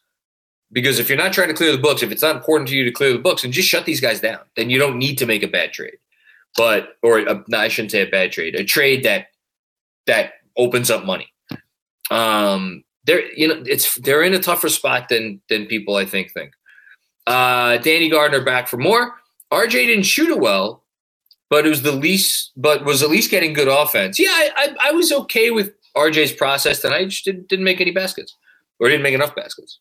Because 0.70 0.98
if 0.98 1.08
you're 1.08 1.18
not 1.18 1.34
trying 1.34 1.48
to 1.48 1.54
clear 1.54 1.70
the 1.70 1.78
books, 1.82 2.02
if 2.02 2.10
it's 2.10 2.22
not 2.22 2.36
important 2.36 2.68
to 2.68 2.76
you 2.76 2.84
to 2.84 2.90
clear 2.90 3.12
the 3.12 3.18
books, 3.18 3.44
and 3.44 3.52
just 3.52 3.68
shut 3.68 3.84
these 3.84 4.00
guys 4.00 4.20
down. 4.20 4.40
Then 4.56 4.70
you 4.70 4.78
don't 4.78 4.98
need 4.98 5.18
to 5.18 5.26
make 5.26 5.42
a 5.42 5.48
bad 5.48 5.72
trade. 5.72 5.98
But 6.56 6.96
or 7.02 7.18
a, 7.18 7.44
no, 7.48 7.58
I 7.58 7.68
shouldn't 7.68 7.92
say 7.92 8.02
a 8.02 8.10
bad 8.10 8.32
trade, 8.32 8.54
a 8.54 8.64
trade 8.64 9.04
that 9.04 9.28
that 10.06 10.34
opens 10.56 10.90
up 10.90 11.04
money. 11.04 11.32
Um, 12.10 12.84
they're 13.04 13.32
you 13.32 13.48
know 13.48 13.62
it's 13.66 13.94
they're 14.00 14.22
in 14.22 14.34
a 14.34 14.38
tougher 14.38 14.68
spot 14.68 15.08
than 15.08 15.40
than 15.48 15.66
people 15.66 15.96
I 15.96 16.04
think 16.04 16.30
think. 16.32 16.52
Uh, 17.26 17.78
Danny 17.78 18.08
Gardner 18.08 18.42
back 18.42 18.68
for 18.68 18.76
more. 18.76 19.14
RJ 19.52 19.70
didn't 19.70 20.04
shoot 20.04 20.28
it 20.28 20.40
well, 20.40 20.82
but 21.50 21.66
it 21.66 21.68
was 21.68 21.82
the 21.82 21.92
least, 21.92 22.52
but 22.56 22.84
was 22.84 23.02
at 23.02 23.10
least 23.10 23.30
getting 23.30 23.52
good 23.52 23.68
offense. 23.68 24.18
Yeah, 24.18 24.30
I, 24.30 24.50
I, 24.56 24.88
I 24.88 24.92
was 24.92 25.12
okay 25.12 25.50
with 25.50 25.74
RJ's 25.96 26.32
process 26.32 26.80
tonight. 26.80 27.10
Just 27.10 27.24
didn't, 27.24 27.48
didn't 27.48 27.64
make 27.64 27.80
any 27.80 27.90
baskets 27.90 28.34
or 28.80 28.88
didn't 28.88 29.02
make 29.02 29.14
enough 29.14 29.34
baskets. 29.34 29.78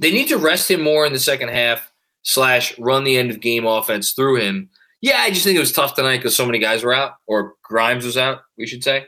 They 0.00 0.10
need 0.10 0.28
to 0.28 0.36
rest 0.36 0.70
him 0.70 0.82
more 0.82 1.06
in 1.06 1.12
the 1.12 1.18
second 1.18 1.50
half 1.50 1.92
slash 2.22 2.76
run 2.78 3.04
the 3.04 3.16
end 3.16 3.30
of 3.30 3.40
game 3.40 3.66
offense 3.66 4.12
through 4.12 4.40
him. 4.40 4.70
Yeah, 5.04 5.18
I 5.18 5.28
just 5.28 5.44
think 5.44 5.54
it 5.54 5.60
was 5.60 5.70
tough 5.70 5.94
tonight 5.94 6.16
because 6.16 6.34
so 6.34 6.46
many 6.46 6.58
guys 6.58 6.82
were 6.82 6.94
out, 6.94 7.16
or 7.26 7.56
Grimes 7.62 8.06
was 8.06 8.16
out, 8.16 8.40
we 8.56 8.66
should 8.66 8.82
say. 8.82 9.04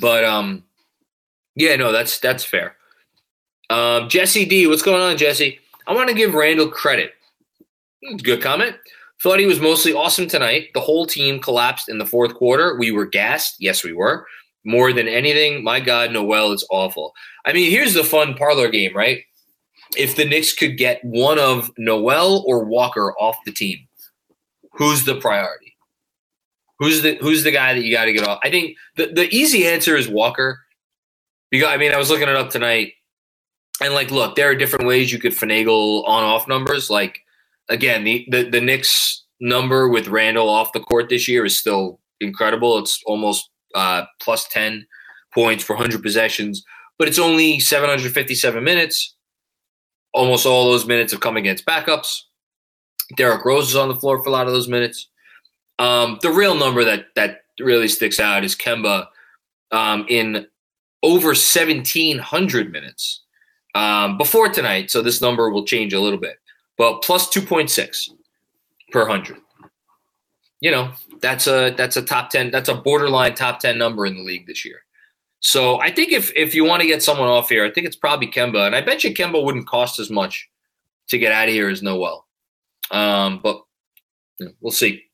But 0.00 0.24
um, 0.24 0.64
yeah, 1.54 1.76
no, 1.76 1.92
that's 1.92 2.18
that's 2.18 2.42
fair. 2.42 2.74
Um, 3.70 4.08
Jesse 4.08 4.44
D, 4.44 4.66
what's 4.66 4.82
going 4.82 5.00
on, 5.00 5.16
Jesse? 5.16 5.60
I 5.86 5.94
want 5.94 6.08
to 6.08 6.14
give 6.16 6.34
Randle 6.34 6.68
credit. 6.68 7.12
Good 8.20 8.42
comment. 8.42 8.74
Thought 9.22 9.38
he 9.38 9.46
was 9.46 9.60
mostly 9.60 9.92
awesome 9.92 10.26
tonight. 10.26 10.70
The 10.74 10.80
whole 10.80 11.06
team 11.06 11.38
collapsed 11.38 11.88
in 11.88 11.98
the 11.98 12.06
fourth 12.06 12.34
quarter. 12.34 12.76
We 12.76 12.90
were 12.90 13.06
gassed. 13.06 13.54
Yes, 13.60 13.84
we 13.84 13.92
were. 13.92 14.26
More 14.64 14.92
than 14.92 15.06
anything, 15.06 15.62
my 15.62 15.78
God, 15.78 16.10
Noel 16.10 16.50
is 16.50 16.66
awful. 16.68 17.12
I 17.46 17.52
mean, 17.52 17.70
here's 17.70 17.94
the 17.94 18.02
fun 18.02 18.34
parlor 18.34 18.68
game, 18.70 18.92
right? 18.92 19.20
If 19.96 20.16
the 20.16 20.24
Knicks 20.24 20.52
could 20.52 20.76
get 20.76 21.04
one 21.04 21.38
of 21.38 21.70
Noel 21.78 22.44
or 22.46 22.64
Walker 22.64 23.14
off 23.18 23.36
the 23.44 23.52
team, 23.52 23.78
who's 24.72 25.04
the 25.04 25.16
priority? 25.16 25.76
Who's 26.78 27.02
the 27.02 27.16
who's 27.20 27.44
the 27.44 27.52
guy 27.52 27.74
that 27.74 27.84
you 27.84 27.92
got 27.92 28.06
to 28.06 28.12
get 28.12 28.26
off? 28.26 28.40
I 28.42 28.50
think 28.50 28.76
the, 28.96 29.06
the 29.06 29.32
easy 29.34 29.66
answer 29.66 29.96
is 29.96 30.08
Walker. 30.08 30.60
Because 31.50 31.68
I 31.68 31.76
mean, 31.76 31.92
I 31.92 31.98
was 31.98 32.10
looking 32.10 32.28
it 32.28 32.36
up 32.36 32.50
tonight, 32.50 32.94
and 33.80 33.94
like, 33.94 34.10
look, 34.10 34.34
there 34.34 34.50
are 34.50 34.56
different 34.56 34.86
ways 34.86 35.12
you 35.12 35.20
could 35.20 35.32
finagle 35.32 36.06
on 36.06 36.24
off 36.24 36.48
numbers. 36.48 36.90
Like, 36.90 37.20
again, 37.68 38.02
the 38.02 38.26
the, 38.28 38.50
the 38.50 38.60
Knicks 38.60 39.24
number 39.40 39.88
with 39.88 40.08
Randle 40.08 40.48
off 40.48 40.72
the 40.72 40.80
court 40.80 41.08
this 41.08 41.28
year 41.28 41.44
is 41.44 41.56
still 41.56 42.00
incredible. 42.20 42.78
It's 42.78 43.00
almost 43.06 43.48
uh, 43.74 44.04
plus 44.20 44.48
ten 44.48 44.86
points 45.32 45.64
for 45.64 45.74
100 45.74 46.02
possessions, 46.02 46.64
but 46.98 47.08
it's 47.08 47.18
only 47.18 47.58
757 47.58 48.62
minutes. 48.62 49.13
Almost 50.14 50.46
all 50.46 50.70
those 50.70 50.86
minutes 50.86 51.12
have 51.12 51.20
come 51.20 51.36
against 51.36 51.66
backups. 51.66 52.22
Derrick 53.16 53.44
Rose 53.44 53.68
is 53.68 53.76
on 53.76 53.88
the 53.88 53.96
floor 53.96 54.22
for 54.22 54.28
a 54.30 54.32
lot 54.32 54.46
of 54.46 54.52
those 54.52 54.68
minutes. 54.68 55.08
Um, 55.78 56.18
the 56.22 56.30
real 56.30 56.54
number 56.54 56.84
that 56.84 57.06
that 57.16 57.42
really 57.60 57.88
sticks 57.88 58.20
out 58.20 58.44
is 58.44 58.54
Kemba 58.54 59.08
um, 59.72 60.06
in 60.08 60.46
over 61.02 61.28
1,700 61.28 62.72
minutes 62.72 63.22
um, 63.74 64.16
before 64.16 64.48
tonight. 64.48 64.90
So 64.90 65.02
this 65.02 65.20
number 65.20 65.50
will 65.50 65.66
change 65.66 65.92
a 65.92 66.00
little 66.00 66.18
bit, 66.18 66.36
but 66.78 67.02
plus 67.02 67.28
2.6 67.28 68.10
per 68.90 69.06
hundred. 69.06 69.38
You 70.60 70.70
know, 70.70 70.92
that's 71.20 71.46
a 71.46 71.74
that's 71.76 71.96
a 71.96 72.02
top 72.02 72.30
10. 72.30 72.50
That's 72.50 72.68
a 72.68 72.74
borderline 72.74 73.34
top 73.34 73.58
10 73.58 73.76
number 73.76 74.06
in 74.06 74.14
the 74.16 74.22
league 74.22 74.46
this 74.46 74.64
year. 74.64 74.84
So 75.44 75.78
I 75.78 75.90
think 75.90 76.10
if 76.10 76.32
if 76.34 76.54
you 76.54 76.64
want 76.64 76.80
to 76.80 76.88
get 76.88 77.02
someone 77.02 77.28
off 77.28 77.50
here, 77.50 77.66
I 77.66 77.70
think 77.70 77.86
it's 77.86 77.96
probably 77.96 78.26
Kemba, 78.26 78.66
and 78.66 78.74
I 78.74 78.80
bet 78.80 79.04
you 79.04 79.12
Kemba 79.14 79.44
wouldn't 79.44 79.66
cost 79.66 79.98
as 79.98 80.10
much 80.10 80.48
to 81.08 81.18
get 81.18 81.32
out 81.32 81.48
of 81.48 81.54
here 81.54 81.68
as 81.68 81.82
Noel. 81.82 82.26
Um, 82.90 83.40
but 83.42 83.62
you 84.38 84.46
know, 84.46 84.52
we'll 84.62 84.72
see. 84.72 85.04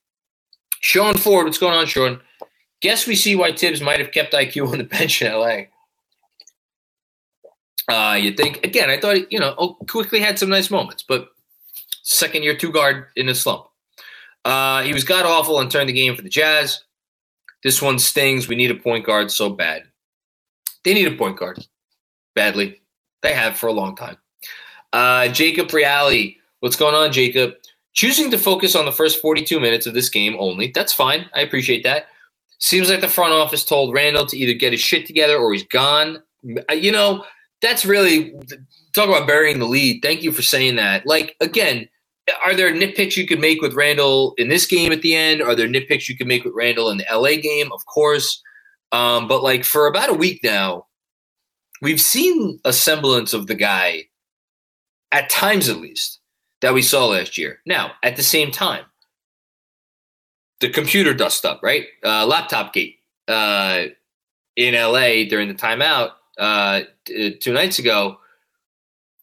Sean 0.81 1.17
Ford, 1.17 1.47
what's 1.47 1.59
going 1.59 1.75
on, 1.75 1.87
Sean? 1.87 2.21
Guess 2.81 3.09
we 3.09 3.17
see 3.17 3.35
why 3.35 3.53
Thibs 3.53 3.81
might 3.81 3.99
have 3.99 4.13
kept 4.13 4.33
IQ 4.33 4.71
on 4.71 4.79
the 4.79 4.85
bench 4.85 5.21
in 5.21 5.33
LA. 5.33 5.63
Uh, 7.93 8.15
you 8.15 8.33
think 8.33 8.65
again? 8.65 8.89
I 8.89 9.01
thought 9.01 9.33
you 9.33 9.41
know 9.41 9.57
oh, 9.59 9.75
Quickley 9.89 10.21
had 10.21 10.39
some 10.39 10.49
nice 10.49 10.71
moments, 10.71 11.03
but 11.03 11.31
second 12.05 12.45
year 12.45 12.57
two 12.57 12.71
guard 12.71 13.07
in 13.17 13.29
a 13.29 13.35
slump. 13.35 13.67
Uh, 14.45 14.83
he 14.83 14.93
was 14.93 15.03
god 15.03 15.27
awful 15.27 15.59
and 15.59 15.69
turned 15.73 15.89
the 15.89 15.93
game 15.93 16.15
for 16.15 16.23
the 16.23 16.29
Jazz. 16.29 16.85
This 17.65 17.83
one 17.83 17.99
stings. 17.99 18.47
We 18.47 18.55
need 18.55 18.71
a 18.71 18.77
point 18.77 19.05
guard 19.05 19.33
so 19.33 19.51
bad. 19.51 19.90
They 20.85 20.95
need 20.95 21.07
a 21.07 21.17
point 21.17 21.37
guard 21.37 21.65
badly. 22.35 22.81
They 23.23 23.35
have 23.35 23.57
for 23.57 23.67
a 23.67 23.73
long 23.73 23.97
time. 23.97 24.17
Uh, 24.93 25.29
Jacob 25.29 25.73
Reale, 25.73 26.33
what's 26.61 26.77
going 26.77 26.95
on, 26.95 27.13
Jacob? 27.13 27.55
Choosing 27.93 28.31
to 28.31 28.39
focus 28.39 28.75
on 28.75 28.85
the 28.85 28.93
first 28.93 29.21
42 29.21 29.61
minutes 29.61 29.87
of 29.87 29.95
this 29.95 30.09
game 30.09 30.37
only. 30.39 30.71
That's 30.75 30.93
fine. 30.93 31.29
I 31.35 31.41
appreciate 31.41 31.83
that. 31.85 32.07
Seems 32.59 32.91
like 32.91 33.01
the 33.01 33.09
front 33.09 33.33
office 33.33 33.65
told 33.65 33.95
Randle 33.95 34.27
to 34.27 34.37
either 34.37 34.53
get 34.53 34.73
his 34.73 34.81
shit 34.81 35.07
together 35.07 35.37
or 35.37 35.53
he's 35.53 35.67
gone. 35.67 36.23
Uh, 36.71 36.75
you 36.75 36.93
know, 36.93 37.25
that's 37.63 37.85
really 37.85 38.35
talk 38.95 39.09
about 39.09 39.27
burying 39.27 39.59
the 39.59 39.67
lead. 39.67 40.01
Thank 40.03 40.23
you 40.23 40.33
for 40.33 40.43
saying 40.43 40.77
that. 40.77 41.07
Like, 41.07 41.37
again, 41.41 41.89
are 42.45 42.55
there 42.55 42.73
nitpicks 42.73 43.17
you 43.17 43.27
could 43.27 43.41
make 43.41 43.61
with 43.61 43.75
Randle 43.75 44.35
in 44.39 44.49
this 44.49 44.67
game 44.67 44.93
at 44.93 45.03
the 45.03 45.15
end? 45.15 45.43
Are 45.43 45.55
there 45.55 45.69
nitpicks 45.69 46.09
you 46.09 46.17
could 46.17 46.27
make 46.27 46.45
with 46.45 46.55
Randle 46.55 46.91
in 46.91 46.99
the 46.99 47.07
LA 47.11 47.41
game? 47.41 47.73
Of 47.73 47.85
course. 47.87 48.43
Um, 48.93 49.29
but 49.29 49.43
like 49.43 49.65
for 49.65 49.87
about 49.87 50.11
a 50.11 50.15
week 50.15 50.41
now, 50.43 50.87
we've 51.81 52.01
seen 52.01 52.61
a 52.65 52.73
semblance 52.73 53.33
of 53.33 53.47
the 53.47 53.55
guy, 53.55 54.05
at 55.13 55.31
times 55.31 55.69
at 55.69 55.81
least, 55.81 56.21
that 56.61 56.75
we 56.75 56.83
saw 56.83 57.07
last 57.07 57.39
year. 57.39 57.61
Now, 57.67 57.93
at 58.03 58.17
the 58.17 58.23
same 58.23 58.51
time, 58.51 58.85
the 60.61 60.69
computer 60.69 61.15
dust 61.15 61.45
up, 61.45 61.61
right? 61.63 61.87
Uh, 62.05 62.27
laptop 62.27 62.73
gate 62.73 62.97
uh, 63.29 63.85
in 64.57 64.75
LA 64.75 65.25
during 65.29 65.49
the 65.49 65.55
timeout 65.55 66.11
uh, 66.39 66.83
two 67.07 67.53
nights 67.53 67.79
ago. 67.79 68.19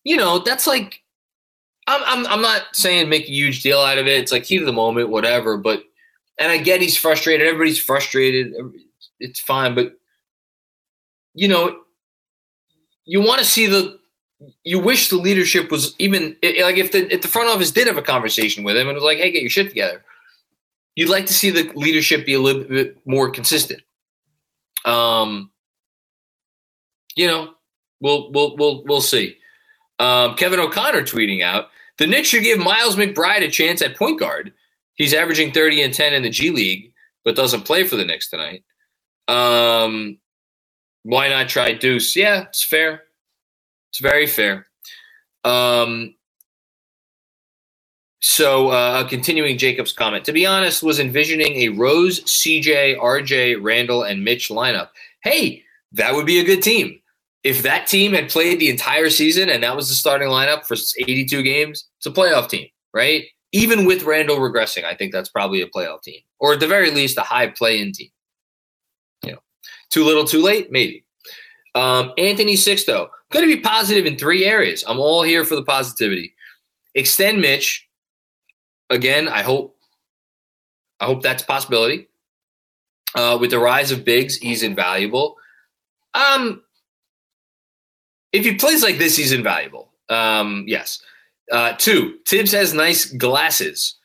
You 0.04 0.18
know, 0.18 0.40
that's 0.40 0.66
like 0.66 1.02
I'm, 1.88 2.02
I'm 2.06 2.28
I'm 2.28 2.42
not 2.42 2.64
saying 2.74 3.10
make 3.10 3.26
a 3.26 3.32
huge 3.32 3.62
deal 3.62 3.80
out 3.80 3.98
of 3.98 4.08
it. 4.08 4.20
It's 4.20 4.32
like 4.32 4.46
heat 4.46 4.62
of 4.62 4.66
the 4.66 4.74
moment, 4.74 5.10
whatever. 5.10 5.58
But 5.58 5.84
and 6.38 6.52
I 6.52 6.58
get 6.58 6.82
he's 6.82 6.98
frustrated. 6.98 7.46
Everybody's 7.46 7.80
frustrated. 7.80 8.54
It's 9.20 9.40
fine, 9.40 9.76
but 9.76 9.94
you 11.34 11.48
know, 11.48 11.80
you 13.06 13.22
want 13.22 13.40
to 13.40 13.46
see 13.46 13.68
the. 13.68 14.00
You 14.64 14.80
wish 14.80 15.10
the 15.10 15.18
leadership 15.18 15.72
was 15.72 15.96
even 15.98 16.36
like 16.44 16.78
if 16.78 16.92
the 16.92 17.12
if 17.12 17.24
the 17.24 17.28
front 17.28 17.50
office 17.50 17.72
did 17.72 17.88
have 17.88 17.98
a 17.98 18.04
conversation 18.04 18.64
with 18.64 18.78
him 18.78 18.88
and 18.88 18.96
was 18.96 19.04
like, 19.04 19.18
"Hey, 19.18 19.32
get 19.32 19.42
your 19.42 19.50
shit 19.50 19.70
together." 19.70 20.04
You'd 20.96 21.10
like 21.10 21.26
to 21.28 21.34
see 21.34 21.50
the 21.50 21.72
leadership 21.74 22.26
be 22.26 22.34
a 22.34 22.40
little 22.40 22.64
bit 22.64 22.98
more 23.06 23.32
consistent. 23.32 23.82
Um, 24.86 25.52
you 27.16 27.28
know, 27.28 27.54
we'll 28.00 28.32
we'll 28.32 28.56
we'll 28.58 28.84
we'll 28.86 29.02
see. 29.02 29.38
Um, 30.00 30.36
Kevin 30.36 30.60
O'Connor 30.60 31.02
tweeting 31.02 31.42
out 31.42 31.70
the 31.98 32.08
Knicks 32.08 32.30
should 32.30 32.44
give 32.44 32.60
Miles 32.60 32.96
McBride 32.96 33.44
a 33.44 33.50
chance 33.50 33.82
at 33.82 33.98
point 33.98 34.20
guard. 34.20 34.54
He's 34.96 35.14
averaging 35.14 35.52
30 35.52 35.84
and 35.84 35.94
10 35.94 36.14
in 36.14 36.24
the 36.24 36.30
G 36.30 36.50
League, 36.50 36.94
but 37.24 37.36
doesn't 37.36 37.66
play 37.66 37.84
for 37.84 37.96
the 37.96 38.06
Knicks 38.06 38.30
tonight. 38.30 38.64
Um, 39.28 40.20
why 41.04 41.30
not 41.30 41.50
try 41.50 41.74
Deuce? 41.74 42.16
Yeah, 42.16 42.44
it's 42.44 42.64
fair. 42.64 43.04
It's 43.90 44.00
very 44.00 44.28
fair. 44.28 44.68
Um, 45.44 46.16
So, 48.20 48.70
uh, 48.70 49.08
continuing 49.08 49.58
Jacob's 49.58 49.94
comment, 49.94 50.26
to 50.26 50.34
be 50.34 50.46
honest, 50.46 50.82
was 50.84 51.00
envisioning 51.00 51.56
a 51.58 51.70
Rose, 51.70 52.22
CJ, 52.26 52.98
RJ, 53.00 53.62
Randle, 53.62 54.04
and 54.04 54.24
Mitch 54.24 54.50
lineup. 54.50 54.90
Hey, 55.24 55.64
that 55.94 56.14
would 56.14 56.26
be 56.26 56.40
a 56.40 56.44
good 56.44 56.64
team. 56.64 57.00
If 57.44 57.64
that 57.64 57.88
team 57.88 58.14
had 58.14 58.30
played 58.30 58.60
the 58.60 58.70
entire 58.70 59.10
season 59.10 59.50
and 59.50 59.64
that 59.64 59.76
was 59.76 59.88
the 59.88 59.96
starting 59.96 60.30
lineup 60.30 60.66
for 60.66 60.76
82 60.98 61.44
games, 61.44 61.88
it's 62.00 62.08
a 62.08 62.12
playoff 62.12 62.50
team, 62.50 62.68
right? 62.94 63.26
Even 63.52 63.86
with 63.86 64.04
Randle 64.04 64.38
regressing, 64.38 64.84
I 64.84 64.96
think 64.96 65.14
that's 65.14 65.30
probably 65.30 65.62
a 65.62 65.68
playoff 65.68 66.02
team, 66.02 66.20
or 66.40 66.54
at 66.54 66.60
the 66.60 66.68
very 66.68 66.92
least, 66.92 67.18
a 67.18 67.22
high 67.22 67.48
play-in 67.48 67.94
team. 67.94 68.10
Too 69.90 70.04
little, 70.04 70.26
too 70.26 70.42
late, 70.42 70.72
maybe. 70.72 71.04
Um, 71.76 72.14
Anthony 72.18 72.56
Sixto, 72.56 73.10
going 73.32 73.48
to 73.48 73.56
be 73.56 73.62
positive 73.62 74.06
in 74.06 74.18
three 74.18 74.46
areas. 74.46 74.84
I'm 74.88 75.00
all 75.00 75.24
here 75.24 75.46
for 75.46 75.56
the 75.56 75.64
positivity. 75.64 76.34
Extend 76.96 77.40
Mitch, 77.42 77.88
again, 78.90 79.28
I 79.28 79.44
hope 79.44 79.76
I 81.00 81.06
hope 81.06 81.22
that's 81.22 81.44
possibility. 81.44 82.08
Uh, 83.16 83.38
with 83.40 83.52
the 83.52 83.60
rise 83.60 83.92
of 83.92 84.04
bigs, 84.04 84.38
he's 84.38 84.64
invaluable. 84.64 85.36
Um, 86.14 86.64
if 88.34 88.44
he 88.44 88.56
plays 88.56 88.84
like 88.84 88.98
this, 88.98 89.16
he's 89.16 89.32
invaluable. 89.32 89.92
Um, 90.10 90.66
yes. 90.68 91.02
Uh, 91.52 91.74
two, 91.78 92.18
Thibs 92.28 92.52
has 92.52 92.74
nice 92.74 93.06
glasses. 93.06 93.96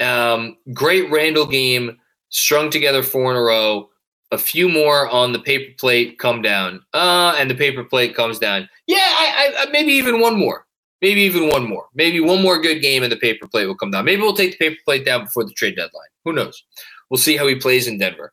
Um, 0.00 0.56
great 0.72 1.10
Randle 1.10 1.46
game, 1.46 1.98
strung 2.30 2.70
together 2.70 3.02
four 3.02 3.30
in 3.30 3.36
a 3.36 3.42
row. 3.42 3.90
A 4.30 4.38
few 4.38 4.68
more 4.68 5.08
on 5.08 5.32
the 5.32 5.38
paper 5.38 5.72
plate 5.78 6.18
come 6.18 6.42
down. 6.42 6.84
Uh, 6.92 7.34
and 7.38 7.50
the 7.50 7.54
paper 7.54 7.82
plate 7.84 8.14
comes 8.14 8.38
down. 8.38 8.68
Yeah, 8.86 8.98
I, 8.98 9.54
I, 9.58 9.70
maybe 9.70 9.92
even 9.92 10.20
one 10.20 10.38
more. 10.38 10.66
Maybe 11.00 11.22
even 11.22 11.48
one 11.48 11.68
more. 11.68 11.86
Maybe 11.94 12.20
one 12.20 12.42
more 12.42 12.60
good 12.60 12.80
game 12.80 13.02
and 13.02 13.12
the 13.12 13.16
paper 13.16 13.46
plate 13.46 13.66
will 13.66 13.76
come 13.76 13.90
down. 13.90 14.04
Maybe 14.04 14.20
we'll 14.20 14.34
take 14.34 14.52
the 14.52 14.58
paper 14.58 14.80
plate 14.84 15.06
down 15.06 15.24
before 15.24 15.44
the 15.44 15.52
trade 15.52 15.76
deadline. 15.76 16.08
Who 16.24 16.32
knows? 16.32 16.62
We'll 17.08 17.18
see 17.18 17.36
how 17.36 17.46
he 17.46 17.54
plays 17.54 17.86
in 17.86 17.98
Denver. 17.98 18.32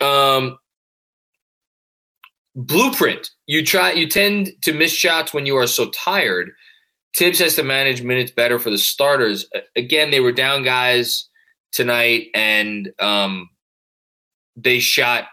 Um, 0.00 0.58
blueprint. 2.54 3.30
You 3.46 3.64
try. 3.64 3.92
You 3.92 4.08
tend 4.08 4.52
to 4.62 4.72
miss 4.72 4.92
shots 4.92 5.34
when 5.34 5.46
you 5.46 5.56
are 5.56 5.66
so 5.66 5.90
tired. 5.90 6.52
Thibs 7.16 7.38
has 7.38 7.56
to 7.56 7.62
manage 7.62 8.02
minutes 8.02 8.32
better 8.32 8.58
for 8.58 8.70
the 8.70 8.78
starters. 8.78 9.46
Again, 9.76 10.10
they 10.10 10.20
were 10.20 10.32
down 10.32 10.62
guys 10.62 11.28
tonight, 11.72 12.28
and 12.34 12.90
um, 12.98 13.48
they 14.56 14.78
shot 14.78 15.24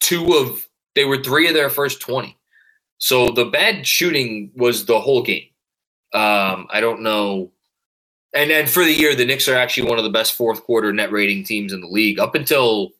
two 0.00 0.34
of. 0.34 0.66
They 0.94 1.04
were 1.04 1.22
three 1.22 1.48
of 1.48 1.54
their 1.54 1.70
first 1.70 2.00
twenty. 2.00 2.38
So 2.98 3.30
the 3.30 3.46
bad 3.46 3.86
shooting 3.86 4.50
was 4.54 4.86
the 4.86 5.00
whole 5.00 5.22
game. 5.22 5.48
Um, 6.12 6.68
I 6.70 6.80
don't 6.80 7.02
know. 7.02 7.50
And 8.32 8.50
then 8.50 8.66
for 8.66 8.84
the 8.84 8.92
year, 8.92 9.14
the 9.14 9.24
Knicks 9.24 9.48
are 9.48 9.56
actually 9.56 9.88
one 9.88 9.98
of 9.98 10.04
the 10.04 10.10
best 10.10 10.34
fourth 10.34 10.62
quarter 10.64 10.92
net 10.92 11.12
rating 11.12 11.44
teams 11.44 11.72
in 11.72 11.80
the 11.80 11.88
league. 11.88 12.18
Up 12.18 12.34
until 12.34 12.92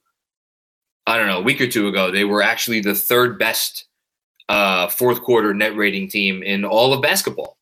I 1.07 1.17
don't 1.17 1.29
know 1.29 1.39
a 1.39 1.43
week 1.43 1.61
or 1.61 1.69
two 1.69 1.89
ago, 1.89 2.11
they 2.11 2.25
were 2.25 2.43
actually 2.43 2.81
the 2.81 2.95
third 2.95 3.39
best 3.39 3.87
uh, 4.49 4.89
fourth 4.89 5.23
quarter 5.23 5.55
net 5.55 5.77
rating 5.77 6.09
team 6.09 6.43
in 6.43 6.65
all 6.65 6.93
of 6.93 7.01
basketball. 7.01 7.57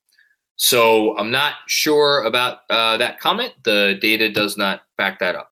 So 0.56 1.16
I'm 1.18 1.30
not 1.30 1.54
sure 1.66 2.24
about 2.24 2.61
uh, 2.70 2.96
that 2.96 3.20
comment. 3.20 3.52
The 3.64 3.98
data 4.00 4.30
does 4.30 4.56
not 4.56 4.82
back 4.96 5.18
that 5.20 5.35
up. 5.35 5.52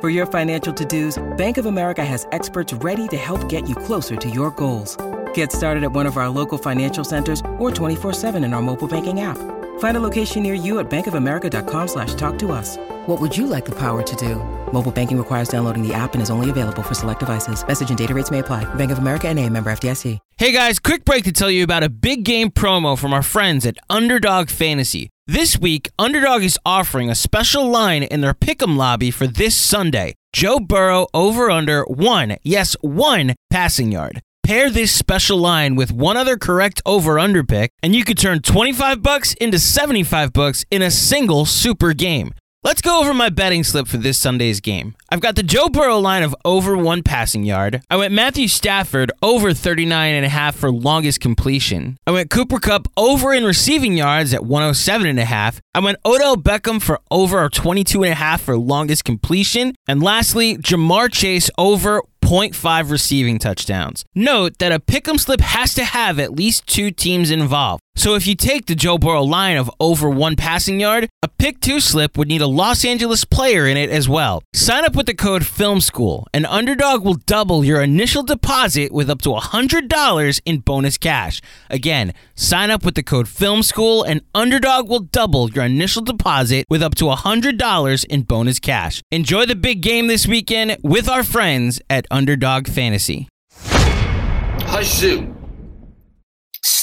For 0.00 0.10
your 0.10 0.26
financial 0.26 0.72
to-dos, 0.72 1.18
Bank 1.36 1.58
of 1.58 1.66
America 1.66 2.04
has 2.04 2.24
experts 2.30 2.72
ready 2.72 3.08
to 3.08 3.16
help 3.16 3.48
get 3.48 3.68
you 3.68 3.74
closer 3.74 4.14
to 4.14 4.30
your 4.30 4.52
goals. 4.52 4.96
Get 5.34 5.50
started 5.50 5.82
at 5.82 5.90
one 5.90 6.06
of 6.06 6.16
our 6.16 6.28
local 6.28 6.56
financial 6.56 7.02
centers 7.02 7.40
or 7.58 7.72
24-7 7.72 8.36
in 8.44 8.54
our 8.54 8.62
mobile 8.62 8.86
banking 8.86 9.22
app. 9.22 9.38
Find 9.80 9.96
a 9.96 10.00
location 10.00 10.44
near 10.44 10.54
you 10.54 10.78
at 10.78 10.88
bankofamerica.com 10.88 11.88
slash 11.88 12.14
talk 12.14 12.38
to 12.38 12.52
us. 12.52 12.76
What 13.08 13.20
would 13.20 13.36
you 13.36 13.48
like 13.48 13.64
the 13.64 13.74
power 13.74 14.04
to 14.04 14.16
do? 14.16 14.36
Mobile 14.72 14.92
banking 14.92 15.18
requires 15.18 15.48
downloading 15.48 15.82
the 15.82 15.94
app 15.94 16.14
and 16.14 16.22
is 16.22 16.30
only 16.30 16.50
available 16.50 16.84
for 16.84 16.94
select 16.94 17.18
devices. 17.18 17.66
Message 17.66 17.88
and 17.88 17.98
data 17.98 18.14
rates 18.14 18.30
may 18.30 18.38
apply. 18.38 18.72
Bank 18.74 18.92
of 18.92 18.98
America 18.98 19.26
and 19.26 19.36
a 19.36 19.48
member 19.48 19.68
FDIC. 19.70 20.20
Hey 20.36 20.52
guys, 20.52 20.78
quick 20.78 21.04
break 21.04 21.24
to 21.24 21.32
tell 21.32 21.50
you 21.50 21.64
about 21.64 21.82
a 21.82 21.88
big 21.88 22.22
game 22.22 22.52
promo 22.52 22.96
from 22.96 23.12
our 23.12 23.24
friends 23.24 23.66
at 23.66 23.76
Underdog 23.90 24.48
Fantasy. 24.48 25.10
This 25.30 25.58
week, 25.58 25.90
Underdog 25.98 26.42
is 26.42 26.58
offering 26.64 27.10
a 27.10 27.14
special 27.14 27.68
line 27.68 28.02
in 28.02 28.22
their 28.22 28.32
pick'em 28.32 28.78
lobby 28.78 29.10
for 29.10 29.26
this 29.26 29.54
Sunday. 29.54 30.14
Joe 30.32 30.58
Burrow 30.58 31.06
over 31.12 31.50
under 31.50 31.84
one, 31.84 32.38
yes, 32.42 32.74
one 32.80 33.34
passing 33.50 33.92
yard. 33.92 34.22
Pair 34.42 34.70
this 34.70 34.90
special 34.90 35.36
line 35.36 35.76
with 35.76 35.92
one 35.92 36.16
other 36.16 36.38
correct 36.38 36.80
over 36.86 37.18
under 37.18 37.44
pick, 37.44 37.72
and 37.82 37.94
you 37.94 38.04
could 38.04 38.16
turn 38.16 38.40
25 38.40 39.02
bucks 39.02 39.34
into 39.34 39.58
75 39.58 40.32
bucks 40.32 40.64
in 40.70 40.80
a 40.80 40.90
single 40.90 41.44
super 41.44 41.92
game. 41.92 42.32
Let's 42.64 42.82
go 42.82 42.98
over 42.98 43.14
my 43.14 43.28
betting 43.28 43.62
slip 43.62 43.86
for 43.86 43.98
this 43.98 44.18
Sunday's 44.18 44.60
game. 44.60 44.96
I've 45.10 45.20
got 45.20 45.36
the 45.36 45.44
Joe 45.44 45.68
Burrow 45.68 46.00
line 46.00 46.24
of 46.24 46.34
over 46.44 46.76
one 46.76 47.04
passing 47.04 47.44
yard. 47.44 47.82
I 47.88 47.94
went 47.94 48.12
Matthew 48.12 48.48
Stafford 48.48 49.12
over 49.22 49.54
39 49.54 50.12
and 50.12 50.26
a 50.26 50.28
half 50.28 50.56
for 50.56 50.72
longest 50.72 51.20
completion. 51.20 51.96
I 52.04 52.10
went 52.10 52.30
Cooper 52.30 52.58
Kupp 52.58 52.88
over 52.96 53.32
in 53.32 53.44
receiving 53.44 53.96
yards 53.96 54.34
at 54.34 54.44
107 54.44 55.06
and 55.06 55.20
a 55.20 55.24
half. 55.24 55.60
I 55.72 55.78
went 55.78 55.98
Odell 56.04 56.36
Beckham 56.36 56.82
for 56.82 56.98
over 57.12 57.48
22 57.48 58.02
and 58.02 58.12
a 58.12 58.16
half 58.16 58.40
for 58.40 58.58
longest 58.58 59.04
completion. 59.04 59.76
And 59.86 60.02
lastly, 60.02 60.56
Ja'Marr 60.56 61.12
Chase 61.12 61.50
over 61.58 62.02
0.5 62.24 62.90
receiving 62.90 63.38
touchdowns. 63.38 64.04
Note 64.14 64.58
that 64.58 64.72
a 64.72 64.80
pick'em 64.80 65.18
slip 65.18 65.40
has 65.40 65.74
to 65.74 65.84
have 65.84 66.18
at 66.18 66.32
least 66.32 66.66
two 66.66 66.90
teams 66.90 67.30
involved. 67.30 67.82
So 67.98 68.14
if 68.14 68.28
you 68.28 68.36
take 68.36 68.66
the 68.66 68.76
Joe 68.76 68.96
Burrow 68.96 69.24
line 69.24 69.56
of 69.56 69.68
over 69.80 70.08
one 70.08 70.36
passing 70.36 70.78
yard, 70.78 71.08
a 71.20 71.26
pick 71.26 71.58
two 71.58 71.80
slip 71.80 72.16
would 72.16 72.28
need 72.28 72.40
a 72.40 72.46
Los 72.46 72.84
Angeles 72.84 73.24
player 73.24 73.66
in 73.66 73.76
it 73.76 73.90
as 73.90 74.08
well. 74.08 74.40
Sign 74.54 74.84
up 74.84 74.94
with 74.94 75.06
the 75.06 75.14
code 75.14 75.44
Film 75.44 75.80
School, 75.80 76.24
and 76.32 76.46
Underdog 76.46 77.04
will 77.04 77.16
double 77.26 77.64
your 77.64 77.82
initial 77.82 78.22
deposit 78.22 78.92
with 78.92 79.10
up 79.10 79.20
to 79.22 79.30
$100 79.30 80.40
in 80.44 80.58
bonus 80.60 80.96
cash. 80.96 81.42
Again, 81.68 82.14
sign 82.36 82.70
up 82.70 82.84
with 82.84 82.94
the 82.94 83.02
code 83.02 83.26
Film 83.26 83.64
School, 83.64 84.04
and 84.04 84.20
Underdog 84.32 84.88
will 84.88 85.00
double 85.00 85.50
your 85.50 85.64
initial 85.64 86.02
deposit 86.02 86.66
with 86.70 86.84
up 86.84 86.94
to 86.94 87.06
$100 87.06 88.04
in 88.04 88.22
bonus 88.22 88.60
cash. 88.60 89.02
Enjoy 89.10 89.44
the 89.44 89.56
big 89.56 89.80
game 89.80 90.06
this 90.06 90.24
weekend 90.24 90.76
with 90.84 91.08
our 91.08 91.24
friends 91.24 91.80
at 91.90 92.06
Underdog 92.12 92.68
Fantasy. 92.68 93.26
Hush 93.50 94.86
Zoo. 94.86 95.37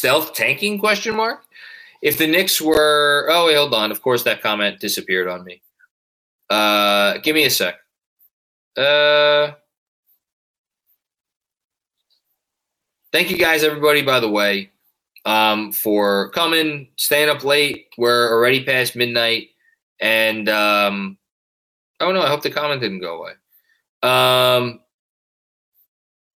Stealth 0.06 0.36
tanking 0.36 0.78
question 0.78 1.16
mark? 1.16 1.46
If 2.04 2.20
the 2.20 2.28
Knicks 2.28 2.62
were 2.62 3.28
oh 3.32 3.48
wait, 3.48 3.56
hold 3.56 3.74
on. 3.74 3.90
Of 3.90 4.04
course 4.04 4.22
that 4.22 4.40
comment 4.40 4.80
disappeared 4.80 5.28
on 5.28 5.44
me. 5.44 5.64
Uh 6.48 7.18
give 7.24 7.34
me 7.34 7.44
a 7.44 7.50
sec. 7.50 7.74
Uh 8.78 9.54
thank 13.12 13.32
you 13.32 13.38
guys, 13.40 13.64
everybody, 13.64 14.04
by 14.04 14.20
the 14.20 14.30
way, 14.30 14.70
um, 15.26 15.72
for 15.72 16.30
coming, 16.34 16.90
staying 16.98 17.30
up 17.30 17.44
late. 17.44 17.88
We're 17.98 18.32
already 18.32 18.64
past 18.64 18.96
midnight. 18.96 19.48
And, 20.00 20.48
um, 20.48 21.18
oh 22.00 22.12
no, 22.12 22.22
I 22.22 22.28
hope 22.28 22.44
the 22.44 22.52
comment 22.52 22.80
didn't 22.80 23.00
go 23.00 23.24
away. 23.24 23.32
Um, 24.04 24.82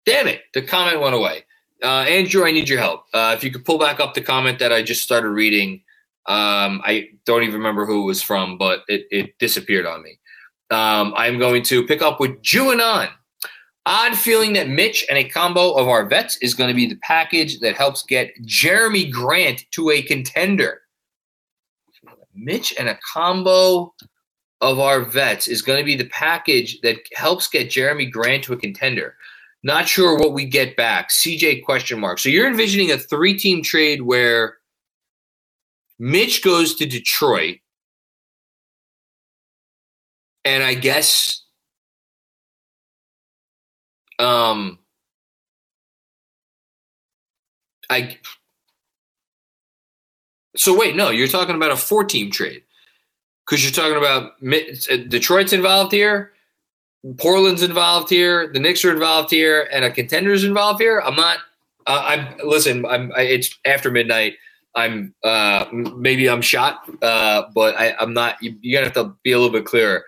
damn 0.06 0.26
it, 0.26 0.40
the 0.54 0.62
comment 0.62 1.02
went 1.02 1.14
away. 1.14 1.44
Uh, 1.82 2.02
Andrew, 2.02 2.44
I 2.44 2.50
need 2.50 2.68
your 2.68 2.78
help. 2.78 3.04
Uh, 3.14 3.34
if 3.36 3.44
you 3.44 3.50
could 3.50 3.64
pull 3.64 3.78
back 3.78 4.00
up 4.00 4.14
the 4.14 4.20
comment 4.20 4.58
that 4.58 4.72
I 4.72 4.82
just 4.82 5.02
started 5.02 5.28
reading, 5.28 5.82
um, 6.26 6.82
I 6.84 7.08
don't 7.24 7.42
even 7.42 7.54
remember 7.54 7.86
who 7.86 8.02
it 8.02 8.06
was 8.06 8.22
from, 8.22 8.58
but 8.58 8.80
it, 8.88 9.06
it 9.10 9.38
disappeared 9.38 9.86
on 9.86 10.02
me. 10.02 10.18
Um, 10.70 11.14
I'm 11.16 11.38
going 11.38 11.62
to 11.64 11.86
pick 11.86 12.02
up 12.02 12.20
with 12.20 12.42
Juanon. 12.42 13.10
Odd 13.86 14.16
feeling 14.16 14.52
that 14.52 14.68
Mitch 14.68 15.06
and 15.08 15.16
a 15.16 15.24
combo 15.24 15.72
of 15.72 15.88
our 15.88 16.06
vets 16.06 16.36
is 16.42 16.52
going 16.52 16.68
to 16.68 16.74
be 16.74 16.86
the 16.86 16.98
package 17.02 17.60
that 17.60 17.74
helps 17.74 18.02
get 18.02 18.34
Jerami 18.42 19.10
Grant 19.10 19.64
to 19.70 19.90
a 19.90 20.02
contender. 20.02 20.82
Mitch 22.34 22.74
and 22.78 22.88
a 22.88 22.98
combo 23.14 23.94
of 24.60 24.78
our 24.78 25.00
vets 25.00 25.48
is 25.48 25.62
going 25.62 25.78
to 25.78 25.84
be 25.84 25.96
the 25.96 26.08
package 26.08 26.80
that 26.82 26.98
helps 27.14 27.48
get 27.48 27.68
Jerami 27.68 28.10
Grant 28.10 28.44
to 28.44 28.52
a 28.52 28.58
contender. 28.58 29.14
Not 29.62 29.88
sure 29.88 30.16
what 30.16 30.32
we 30.32 30.44
get 30.44 30.76
back. 30.76 31.10
CJ 31.10 31.64
question 31.64 31.98
mark. 31.98 32.18
So 32.18 32.28
you're 32.28 32.46
envisioning 32.46 32.92
a 32.92 32.98
three 32.98 33.36
team 33.36 33.62
trade 33.62 34.02
where 34.02 34.58
Mitch 35.98 36.42
goes 36.44 36.76
to 36.76 36.86
Detroit. 36.86 37.58
And 40.44 40.62
I 40.62 40.74
guess 40.74 41.42
um 44.18 44.78
I 47.90 48.18
so 50.56 50.76
wait, 50.76 50.96
no, 50.96 51.10
you're 51.10 51.28
talking 51.28 51.54
about 51.54 51.70
a 51.70 51.76
four 51.76 52.04
team 52.04 52.30
trade 52.30 52.62
because 53.46 53.62
you're 53.62 53.72
talking 53.72 53.96
about 53.96 54.32
uh, 54.42 54.96
Detroit's 55.08 55.52
involved 55.52 55.92
here, 55.92 56.32
Portland's 57.18 57.62
involved 57.62 58.10
here, 58.10 58.50
the 58.52 58.58
Knicks 58.58 58.84
are 58.84 58.92
involved 58.92 59.30
here, 59.30 59.68
and 59.72 59.84
a 59.84 59.90
contender's 59.90 60.44
involved 60.44 60.80
here. 60.80 61.00
I'm 61.00 61.16
not. 61.16 61.38
Uh, 61.86 62.02
I'm 62.04 62.48
listen. 62.48 62.84
I'm. 62.86 63.12
I, 63.16 63.22
it's 63.22 63.56
after 63.64 63.90
midnight. 63.90 64.34
I'm 64.74 65.14
uh, 65.24 65.66
maybe 65.72 66.28
I'm 66.28 66.42
shot, 66.42 66.82
uh, 67.02 67.44
but 67.54 67.76
I, 67.76 67.94
I'm 68.00 68.12
not. 68.14 68.42
You, 68.42 68.56
you 68.60 68.76
gotta 68.76 68.86
have 68.86 68.94
to 68.94 69.16
be 69.22 69.32
a 69.32 69.38
little 69.38 69.52
bit 69.52 69.64
clearer. 69.64 70.04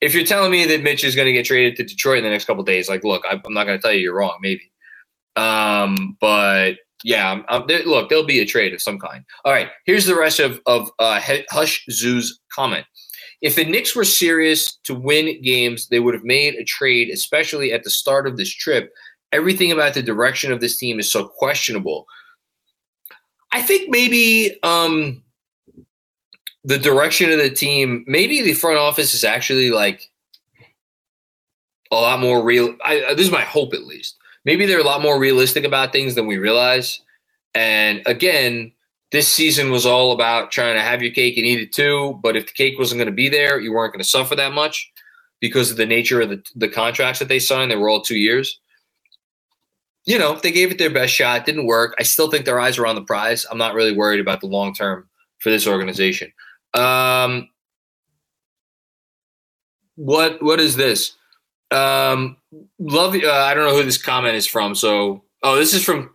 If 0.00 0.14
you're 0.14 0.24
telling 0.24 0.52
me 0.52 0.64
that 0.66 0.82
Mitch 0.82 1.02
is 1.02 1.16
going 1.16 1.26
to 1.26 1.32
get 1.32 1.44
traded 1.44 1.74
to 1.76 1.84
Detroit 1.84 2.18
in 2.18 2.24
the 2.24 2.30
next 2.30 2.44
couple 2.44 2.62
days, 2.62 2.88
like, 2.88 3.02
look, 3.02 3.24
I, 3.26 3.32
am 3.32 3.52
not 3.52 3.64
going 3.64 3.76
to 3.76 3.82
tell 3.82 3.92
you 3.92 3.98
you're 3.98 4.14
wrong, 4.14 4.38
maybe. 4.40 4.70
Um, 5.34 6.16
but 6.20 6.76
yeah, 7.02 7.32
I'm, 7.32 7.44
I'm, 7.48 7.66
there, 7.66 7.82
look, 7.82 8.08
there'll 8.08 8.24
be 8.24 8.38
a 8.38 8.46
trade 8.46 8.72
of 8.72 8.80
some 8.80 9.00
kind. 9.00 9.24
All 9.44 9.52
right, 9.52 9.70
here's 9.86 10.06
the 10.06 10.16
rest 10.16 10.38
of 10.38 10.60
of 10.66 10.90
uh, 11.00 11.20
Hush 11.50 11.84
Zoo's 11.90 12.40
comment. 12.52 12.86
If 13.40 13.54
the 13.54 13.64
Knicks 13.64 13.94
were 13.94 14.04
serious 14.04 14.76
to 14.84 14.94
win 14.94 15.40
games, 15.42 15.88
they 15.88 16.00
would 16.00 16.14
have 16.14 16.24
made 16.24 16.54
a 16.54 16.64
trade, 16.64 17.08
especially 17.10 17.72
at 17.72 17.84
the 17.84 17.90
start 17.90 18.26
of 18.26 18.36
this 18.36 18.52
trip. 18.52 18.92
Everything 19.30 19.70
about 19.70 19.94
the 19.94 20.02
direction 20.02 20.52
of 20.52 20.60
this 20.60 20.76
team 20.76 20.98
is 20.98 21.10
so 21.10 21.28
questionable. 21.28 22.06
I 23.52 23.62
think 23.62 23.90
maybe 23.90 24.58
um, 24.62 25.22
the 26.64 26.78
direction 26.78 27.30
of 27.30 27.38
the 27.38 27.50
team, 27.50 28.04
maybe 28.06 28.42
the 28.42 28.54
front 28.54 28.78
office 28.78 29.14
is 29.14 29.24
actually 29.24 29.70
like 29.70 30.10
a 31.90 31.96
lot 31.96 32.20
more 32.20 32.42
real. 32.42 32.76
I, 32.84 33.14
this 33.14 33.26
is 33.26 33.32
my 33.32 33.42
hope, 33.42 33.72
at 33.72 33.84
least. 33.84 34.16
Maybe 34.44 34.66
they're 34.66 34.80
a 34.80 34.84
lot 34.84 35.02
more 35.02 35.18
realistic 35.18 35.64
about 35.64 35.92
things 35.92 36.14
than 36.14 36.26
we 36.26 36.38
realize. 36.38 37.00
And 37.54 38.02
again, 38.06 38.72
this 39.12 39.28
season 39.28 39.70
was 39.70 39.86
all 39.86 40.12
about 40.12 40.50
trying 40.50 40.74
to 40.74 40.82
have 40.82 41.02
your 41.02 41.12
cake 41.12 41.36
and 41.36 41.46
eat 41.46 41.60
it 41.60 41.72
too. 41.72 42.18
But 42.22 42.36
if 42.36 42.46
the 42.46 42.52
cake 42.52 42.78
wasn't 42.78 42.98
going 42.98 43.06
to 43.06 43.12
be 43.12 43.28
there, 43.28 43.60
you 43.60 43.72
weren't 43.72 43.92
going 43.92 44.02
to 44.02 44.08
suffer 44.08 44.34
that 44.36 44.52
much 44.52 44.90
because 45.40 45.70
of 45.70 45.76
the 45.76 45.86
nature 45.86 46.20
of 46.20 46.30
the, 46.30 46.42
the 46.54 46.68
contracts 46.68 47.18
that 47.20 47.28
they 47.28 47.38
signed. 47.38 47.70
They 47.70 47.76
were 47.76 47.88
all 47.88 48.02
two 48.02 48.18
years 48.18 48.60
you 50.08 50.18
know, 50.18 50.38
they 50.42 50.50
gave 50.50 50.70
it 50.70 50.78
their 50.78 50.88
best 50.88 51.12
shot. 51.12 51.44
Didn't 51.44 51.66
work. 51.66 51.94
I 51.98 52.02
still 52.02 52.30
think 52.30 52.46
their 52.46 52.58
eyes 52.58 52.78
are 52.78 52.86
on 52.86 52.94
the 52.94 53.02
prize. 53.02 53.44
I'm 53.50 53.58
not 53.58 53.74
really 53.74 53.94
worried 53.94 54.20
about 54.20 54.40
the 54.40 54.46
long 54.46 54.72
term 54.72 55.06
for 55.38 55.50
this 55.50 55.66
organization. 55.66 56.32
Um, 56.72 57.50
what 59.96 60.42
what 60.42 60.60
is 60.60 60.76
this? 60.76 61.12
Um, 61.70 62.38
love. 62.78 63.14
Uh, 63.16 63.30
I 63.30 63.52
don't 63.52 63.66
know 63.66 63.76
who 63.76 63.84
this 63.84 64.00
comment 64.00 64.34
is 64.34 64.46
from. 64.46 64.74
So, 64.74 65.24
oh, 65.42 65.56
this 65.56 65.74
is 65.74 65.84
from. 65.84 66.08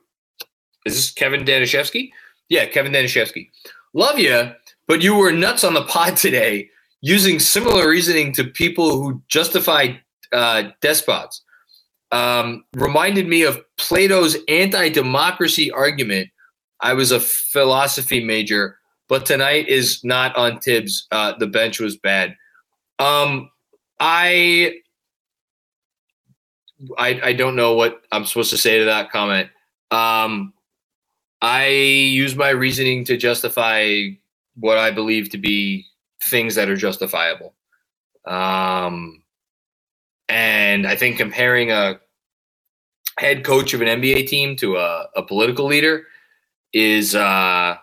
Is 0.88 0.96
this 0.96 1.12
Kevin 1.12 1.46
Danishevsky? 1.46 2.10
Yeah, 2.50 2.66
Kevin 2.66 2.92
Danishevsky. 2.92 3.50
Love 3.94 4.20
you, 4.20 4.52
but 4.88 5.02
you 5.02 5.16
were 5.16 5.32
nuts 5.32 5.64
on 5.64 5.74
the 5.74 5.84
pod 5.84 6.18
today, 6.18 6.70
using 7.02 7.40
similar 7.40 7.90
reasoning 7.90 8.32
to 8.34 8.44
people 8.44 9.02
who 9.02 9.22
justify 9.28 9.94
uh, 10.32 10.64
despots 10.82 11.44
um, 12.14 12.64
reminded 12.76 13.28
me 13.28 13.42
of 13.42 13.60
Plato's 13.78 14.38
anti 14.48 14.90
democracy 14.90 15.72
argument. 15.72 16.30
I 16.80 16.94
was 16.94 17.12
a 17.12 17.20
philosophy 17.20 18.24
major, 18.24 18.78
but 19.10 19.26
tonight 19.26 19.68
is 19.68 20.04
not 20.04 20.36
on 20.36 20.60
Thibs. 20.60 21.08
Uh, 21.12 21.34
the 21.38 21.48
bench 21.48 21.80
was 21.80 21.98
bad. 21.98 22.36
Um, 23.00 23.50
I, 24.00 24.76
I, 26.98 27.20
I 27.24 27.34
don't 27.34 27.56
know 27.56 27.74
what 27.74 28.02
I'm 28.12 28.26
supposed 28.26 28.52
to 28.52 28.58
say 28.58 28.78
to 28.78 28.86
that 28.86 29.12
comment. 29.12 29.50
Um, 29.90 30.54
I 31.44 31.68
use 31.68 32.38
my 32.38 32.52
reasoning 32.52 33.04
to 33.04 33.18
justify 33.18 34.08
what 34.56 34.78
I 34.78 34.92
believe 34.92 35.30
to 35.32 35.38
be 35.38 35.86
things 36.24 36.56
that 36.56 36.70
are 36.70 36.78
justifiable. 36.78 37.54
Um, 38.26 39.24
and 40.30 40.88
I 40.88 40.96
think 40.96 41.18
comparing 41.18 41.70
a 41.70 42.00
head 43.18 43.44
coach 43.44 43.74
of 43.74 43.82
an 43.82 43.90
NBA 43.90 44.28
team 44.28 44.56
to 44.56 44.78
a, 44.78 45.10
a 45.18 45.24
political 45.24 45.66
leader 45.66 46.06
is 46.72 47.14
a 47.14 47.22
uh, 47.22 47.78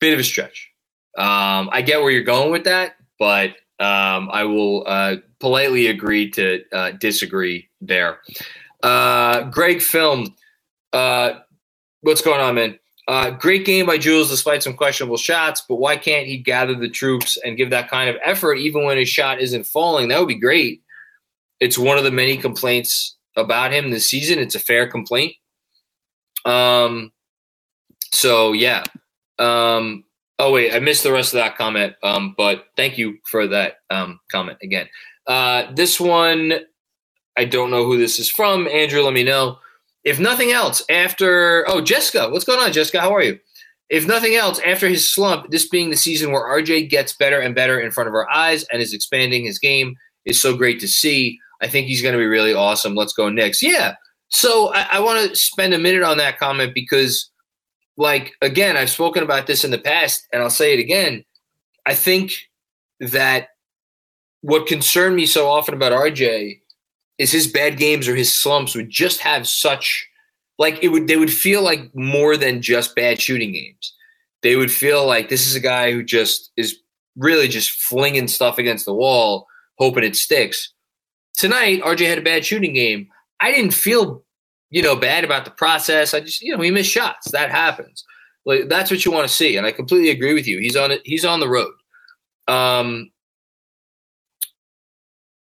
bit 0.00 0.14
of 0.14 0.20
a 0.20 0.24
stretch. 0.24 0.70
Um, 1.18 1.68
I 1.72 1.82
get 1.82 2.00
where 2.00 2.10
you're 2.10 2.22
going 2.22 2.50
with 2.50 2.64
that, 2.64 2.94
but 3.18 3.50
um, 3.78 4.30
I 4.32 4.44
will 4.44 4.84
uh, 4.86 5.16
politely 5.40 5.88
agree 5.88 6.30
to 6.30 6.64
uh, 6.72 6.92
disagree 6.92 7.68
there. 7.82 8.20
Uh, 8.82 9.42
Greg 9.50 9.82
Film, 9.82 10.34
uh, 10.94 11.40
what's 12.02 12.22
going 12.22 12.40
on, 12.40 12.54
man? 12.54 12.78
Uh, 13.08 13.30
great 13.30 13.64
game 13.64 13.86
by 13.86 13.98
Jules 13.98 14.30
despite 14.30 14.62
some 14.62 14.74
questionable 14.74 15.16
shots, 15.16 15.64
but 15.68 15.76
why 15.76 15.96
can't 15.96 16.26
he 16.26 16.36
gather 16.36 16.74
the 16.74 16.88
troops 16.88 17.36
and 17.44 17.56
give 17.56 17.70
that 17.70 17.90
kind 17.90 18.08
of 18.08 18.16
effort 18.22 18.54
even 18.54 18.84
when 18.84 18.98
his 18.98 19.08
shot 19.08 19.40
isn't 19.40 19.64
falling? 19.64 20.08
That 20.08 20.20
would 20.20 20.28
be 20.28 20.38
great. 20.38 20.82
It's 21.58 21.78
one 21.78 21.98
of 21.98 22.04
the 22.04 22.10
many 22.10 22.36
complaints 22.36 23.16
about 23.36 23.72
him 23.72 23.90
this 23.90 24.08
season. 24.08 24.38
It's 24.38 24.54
a 24.54 24.60
fair 24.60 24.88
complaint. 24.88 25.34
Um, 26.44 27.12
so 28.12 28.52
yeah. 28.52 28.84
Um, 29.38 30.04
oh 30.38 30.52
wait, 30.52 30.74
I 30.74 30.78
missed 30.78 31.02
the 31.02 31.12
rest 31.12 31.34
of 31.34 31.38
that 31.38 31.56
comment. 31.56 31.94
Um, 32.02 32.34
but 32.36 32.66
thank 32.76 32.96
you 32.96 33.18
for 33.24 33.46
that 33.48 33.78
um, 33.90 34.20
comment 34.30 34.58
again. 34.62 34.88
Uh, 35.26 35.72
this 35.74 35.98
one, 35.98 36.60
I 37.36 37.44
don't 37.44 37.70
know 37.70 37.84
who 37.84 37.98
this 37.98 38.18
is 38.18 38.30
from. 38.30 38.68
Andrew, 38.68 39.02
let 39.02 39.14
me 39.14 39.24
know. 39.24 39.58
If 40.04 40.18
nothing 40.18 40.50
else, 40.50 40.82
after 40.88 41.68
oh 41.68 41.80
Jessica, 41.80 42.28
what's 42.30 42.44
going 42.44 42.60
on, 42.60 42.72
Jessica? 42.72 43.00
How 43.00 43.14
are 43.14 43.22
you? 43.22 43.38
If 43.90 44.06
nothing 44.06 44.36
else, 44.36 44.60
after 44.64 44.88
his 44.88 45.12
slump, 45.12 45.50
this 45.50 45.68
being 45.68 45.90
the 45.90 45.96
season 45.96 46.30
where 46.30 46.42
RJ 46.42 46.88
gets 46.88 47.12
better 47.12 47.40
and 47.40 47.56
better 47.56 47.78
in 47.78 47.90
front 47.90 48.08
of 48.08 48.14
our 48.14 48.30
eyes 48.30 48.64
and 48.72 48.80
is 48.80 48.94
expanding 48.94 49.44
his 49.44 49.58
game 49.58 49.96
is 50.24 50.40
so 50.40 50.56
great 50.56 50.78
to 50.80 50.88
see. 50.88 51.38
I 51.60 51.68
think 51.68 51.88
he's 51.88 52.00
going 52.00 52.12
to 52.12 52.18
be 52.18 52.26
really 52.26 52.54
awesome. 52.54 52.94
Let's 52.94 53.12
go 53.12 53.28
Knicks. 53.28 53.62
Yeah. 53.62 53.96
So 54.28 54.72
I, 54.72 54.86
I 54.92 55.00
want 55.00 55.28
to 55.28 55.36
spend 55.36 55.74
a 55.74 55.78
minute 55.78 56.04
on 56.04 56.18
that 56.18 56.38
comment 56.38 56.72
because, 56.72 57.30
like, 57.96 58.32
again, 58.40 58.76
I've 58.76 58.90
spoken 58.90 59.24
about 59.24 59.48
this 59.48 59.64
in 59.64 59.72
the 59.72 59.78
past 59.78 60.26
and 60.32 60.40
I'll 60.40 60.50
say 60.50 60.72
it 60.72 60.78
again. 60.78 61.24
I 61.84 61.94
think 61.94 62.32
that 63.00 63.48
what 64.42 64.68
concerned 64.68 65.16
me 65.16 65.26
so 65.26 65.48
often 65.48 65.74
about 65.74 65.92
RJ 65.92 66.60
is 67.20 67.30
his 67.30 67.46
bad 67.46 67.76
games 67.76 68.08
or 68.08 68.16
his 68.16 68.34
slumps 68.34 68.74
would 68.74 68.90
just 68.90 69.20
have 69.20 69.46
such 69.46 70.08
like 70.58 70.82
it 70.82 70.88
would 70.88 71.06
they 71.06 71.16
would 71.16 71.32
feel 71.32 71.62
like 71.62 71.94
more 71.94 72.36
than 72.36 72.62
just 72.62 72.96
bad 72.96 73.20
shooting 73.20 73.52
games. 73.52 73.94
They 74.42 74.56
would 74.56 74.72
feel 74.72 75.06
like 75.06 75.28
this 75.28 75.46
is 75.46 75.54
a 75.54 75.60
guy 75.60 75.92
who 75.92 76.02
just 76.02 76.50
is 76.56 76.76
really 77.16 77.46
just 77.46 77.70
flinging 77.70 78.26
stuff 78.26 78.58
against 78.58 78.86
the 78.86 78.94
wall, 78.94 79.46
hoping 79.78 80.04
it 80.04 80.16
sticks 80.16 80.72
tonight, 81.40 81.80
RJ 81.80 82.06
had 82.06 82.18
a 82.18 82.22
bad 82.22 82.44
shooting 82.44 82.74
game. 82.74 83.08
I 83.40 83.50
didn't 83.50 83.72
feel, 83.72 84.22
you 84.68 84.82
know, 84.82 84.94
bad 84.94 85.24
about 85.24 85.46
the 85.46 85.50
process. 85.50 86.12
I 86.12 86.20
just, 86.20 86.42
you 86.42 86.54
know, 86.54 86.62
he 86.62 86.70
missed 86.70 86.90
shots. 86.90 87.30
That 87.30 87.50
happens. 87.50 88.04
Like 88.44 88.68
that's 88.68 88.90
what 88.90 89.04
you 89.04 89.12
want 89.12 89.26
to 89.26 89.34
see, 89.34 89.56
and 89.56 89.66
I 89.66 89.72
completely 89.72 90.10
agree 90.10 90.34
with 90.34 90.46
you. 90.46 90.58
He's 90.58 90.76
on 90.76 90.90
it. 90.90 91.02
He's 91.04 91.24
on 91.24 91.40
the 91.40 91.48
road. 91.48 91.72
Um, 92.48 93.10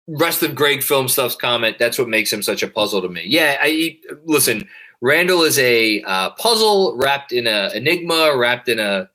rest 0.10 0.44
of 0.44 0.56
Greg 0.56 0.84
Film 0.84 1.08
Stuff's 1.08 1.36
comment. 1.36 1.78
That's 1.78 2.00
what 2.00 2.10
makes 2.10 2.32
him 2.32 2.42
such 2.42 2.64
a 2.64 2.68
puzzle 2.68 3.02
to 3.02 3.10
me. 3.10 3.24
Yeah, 3.26 3.58
I 3.62 4.00
listen. 4.26 4.68
Randle 5.02 5.44
is 5.44 5.58
a 5.60 6.02
uh, 6.02 6.32
puzzle 6.32 6.98
wrapped 6.98 7.32
in 7.32 7.48
a 7.48 7.72
enigma, 7.74 8.36
wrapped 8.36 8.68
in 8.68 8.80
a 8.80 9.10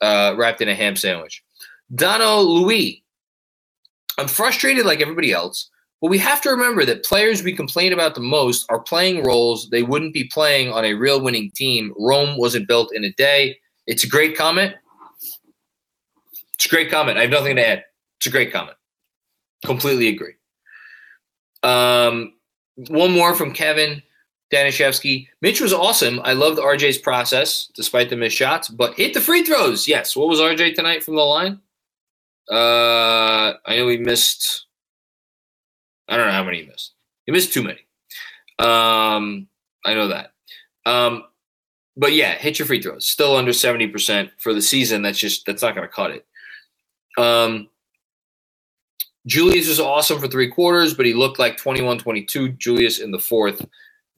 uh, 0.00 0.34
wrapped 0.36 0.60
in 0.60 0.68
a 0.68 0.74
ham 0.74 0.96
sandwich. 0.96 1.42
Dono 1.94 2.40
Louis. 2.40 3.02
I'm 4.18 4.28
frustrated 4.28 4.86
like 4.86 5.00
everybody 5.00 5.32
else, 5.32 5.68
but 6.00 6.08
we 6.08 6.18
have 6.18 6.40
to 6.42 6.50
remember 6.50 6.84
that 6.84 7.04
players 7.04 7.42
we 7.42 7.52
complain 7.52 7.92
about 7.92 8.14
the 8.14 8.20
most 8.20 8.64
are 8.68 8.78
playing 8.78 9.24
roles 9.24 9.68
they 9.70 9.82
wouldn't 9.82 10.14
be 10.14 10.24
playing 10.32 10.70
on 10.70 10.84
a 10.84 10.94
real 10.94 11.20
winning 11.20 11.50
team. 11.56 11.92
Rome 11.98 12.36
wasn't 12.38 12.68
built 12.68 12.94
in 12.94 13.02
a 13.02 13.12
day. 13.14 13.58
It's 13.86 14.04
a 14.04 14.08
great 14.08 14.36
comment. 14.36 14.74
It's 16.54 16.66
a 16.66 16.68
great 16.68 16.90
comment. 16.90 17.18
I 17.18 17.22
have 17.22 17.30
nothing 17.30 17.56
to 17.56 17.68
add. 17.68 17.84
It's 18.18 18.26
a 18.26 18.30
great 18.30 18.52
comment. 18.52 18.76
Completely 19.64 20.08
agree. 20.08 20.34
Um, 21.62 22.34
one 22.88 23.12
more 23.12 23.34
from 23.34 23.52
Kevin 23.52 24.02
Danishevsky. 24.52 25.28
Mitch 25.40 25.60
was 25.60 25.72
awesome. 25.72 26.20
I 26.24 26.32
loved 26.32 26.58
RJ's 26.58 26.98
process 26.98 27.70
despite 27.74 28.10
the 28.10 28.16
missed 28.16 28.36
shots, 28.36 28.68
but 28.68 28.94
hit 28.94 29.14
the 29.14 29.20
free 29.20 29.42
throws. 29.42 29.88
Yes. 29.88 30.14
What 30.14 30.28
was 30.28 30.40
RJ 30.40 30.74
tonight 30.74 31.02
from 31.02 31.16
the 31.16 31.22
line? 31.22 31.60
Uh, 32.50 33.54
I 33.64 33.76
know 33.76 33.88
he 33.88 33.96
missed. 33.96 34.66
I 36.08 36.16
don't 36.16 36.26
know 36.26 36.32
how 36.32 36.44
many 36.44 36.60
he 36.60 36.66
missed. 36.66 36.92
He 37.24 37.32
missed 37.32 37.52
too 37.52 37.62
many. 37.62 37.80
Um, 38.58 39.48
I 39.84 39.94
know 39.94 40.08
that. 40.08 40.32
Um, 40.84 41.24
but 41.96 42.12
yeah, 42.12 42.34
hit 42.34 42.58
your 42.58 42.66
free 42.66 42.82
throws. 42.82 43.06
Still 43.06 43.36
under 43.36 43.54
seventy 43.54 43.86
percent 43.86 44.30
for 44.36 44.52
the 44.52 44.60
season. 44.60 45.00
That's 45.02 45.18
just 45.18 45.46
that's 45.46 45.62
not 45.62 45.74
going 45.74 45.88
to 45.88 45.94
cut 45.94 46.10
it. 46.10 46.26
Um, 47.16 47.68
Julius 49.26 49.68
was 49.68 49.80
awesome 49.80 50.20
for 50.20 50.28
three 50.28 50.50
quarters, 50.50 50.94
but 50.94 51.06
he 51.06 51.14
looked 51.14 51.38
like 51.38 51.56
21-22. 51.56 52.58
Julius 52.58 52.98
in 52.98 53.10
the 53.10 53.18
fourth 53.18 53.64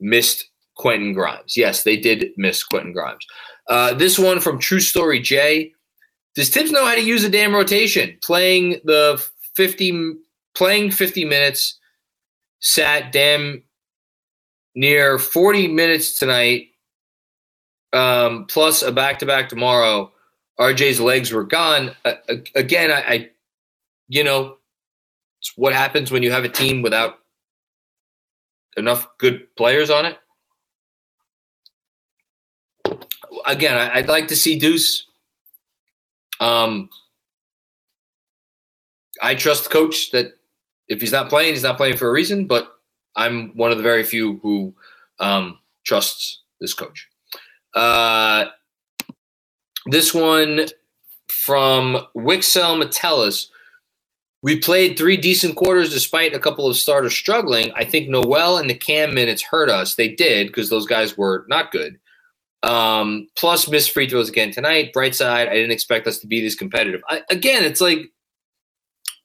missed 0.00 0.50
Quentin 0.74 1.12
Grimes. 1.12 1.56
Yes, 1.56 1.84
they 1.84 1.96
did 1.96 2.30
miss 2.36 2.62
Quentin 2.64 2.92
Grimes. 2.92 3.24
Uh, 3.68 3.94
this 3.94 4.18
one 4.18 4.40
from 4.40 4.58
True 4.58 4.80
Story 4.80 5.20
J. 5.20 5.72
Does 6.34 6.50
Thibs 6.50 6.70
know 6.70 6.84
how 6.84 6.94
to 6.94 7.02
use 7.02 7.24
a 7.24 7.30
damn 7.30 7.54
rotation? 7.54 8.18
Playing 8.22 8.80
the 8.84 9.24
50 9.54 10.16
playing 10.54 10.90
50 10.90 11.24
minutes, 11.24 11.78
sat 12.60 13.12
damn 13.12 13.62
near 14.74 15.18
40 15.18 15.68
minutes 15.68 16.18
tonight, 16.18 16.68
um, 17.92 18.46
plus 18.46 18.82
a 18.82 18.90
back 18.90 19.18
to 19.20 19.26
back 19.26 19.48
tomorrow. 19.48 20.12
RJ's 20.58 21.00
legs 21.00 21.32
were 21.32 21.44
gone. 21.44 21.94
Uh, 22.04 22.14
again, 22.54 22.90
I, 22.90 23.00
I, 23.00 23.30
you 24.08 24.24
know, 24.24 24.56
it's 25.46 25.56
what 25.56 25.72
happens 25.72 26.10
when 26.10 26.22
you 26.22 26.32
have 26.32 26.44
a 26.44 26.48
team 26.48 26.82
without 26.82 27.18
enough 28.76 29.06
good 29.18 29.54
players 29.56 29.90
on 29.90 30.06
it. 30.06 30.18
Again, 33.46 33.76
I, 33.76 34.00
would 34.00 34.08
like 34.08 34.28
to 34.28 34.36
see 34.36 34.58
Deuce. 34.58 35.06
Um, 36.40 36.88
I 39.22 39.34
trust 39.34 39.64
the 39.64 39.70
coach 39.70 40.10
that 40.10 40.32
if 40.88 41.00
he's 41.00 41.12
not 41.12 41.28
playing, 41.28 41.54
he's 41.54 41.62
not 41.62 41.76
playing 41.76 41.96
for 41.96 42.08
a 42.08 42.12
reason. 42.12 42.46
But 42.46 42.72
I'm 43.14 43.56
one 43.56 43.70
of 43.70 43.76
the 43.76 43.84
very 43.84 44.02
few 44.02 44.38
who 44.38 44.74
um, 45.20 45.58
trusts 45.84 46.42
this 46.60 46.74
coach. 46.74 47.08
Uh, 47.74 48.46
this 49.86 50.12
one 50.12 50.66
from 51.28 51.98
Wixel 52.16 52.78
Metellus. 52.78 53.50
We 54.46 54.60
played 54.60 54.96
three 54.96 55.16
decent 55.16 55.56
quarters 55.56 55.92
despite 55.92 56.32
a 56.32 56.38
couple 56.38 56.68
of 56.68 56.76
starters 56.76 57.16
struggling. 57.16 57.72
I 57.74 57.84
think 57.84 58.08
Noel 58.08 58.58
and 58.58 58.70
the 58.70 58.76
Cam 58.76 59.12
minutes 59.12 59.42
hurt 59.42 59.68
us. 59.68 59.96
They 59.96 60.06
did 60.06 60.46
because 60.46 60.70
those 60.70 60.86
guys 60.86 61.18
were 61.18 61.44
not 61.48 61.72
good. 61.72 61.98
Um, 62.62 63.26
plus, 63.36 63.68
missed 63.68 63.90
free 63.90 64.08
throws 64.08 64.28
again 64.28 64.52
tonight. 64.52 64.92
Bright 64.92 65.16
side, 65.16 65.48
I 65.48 65.54
didn't 65.54 65.72
expect 65.72 66.06
us 66.06 66.20
to 66.20 66.28
be 66.28 66.40
this 66.40 66.54
competitive. 66.54 67.00
I, 67.08 67.22
again, 67.28 67.64
it's 67.64 67.80
like 67.80 67.98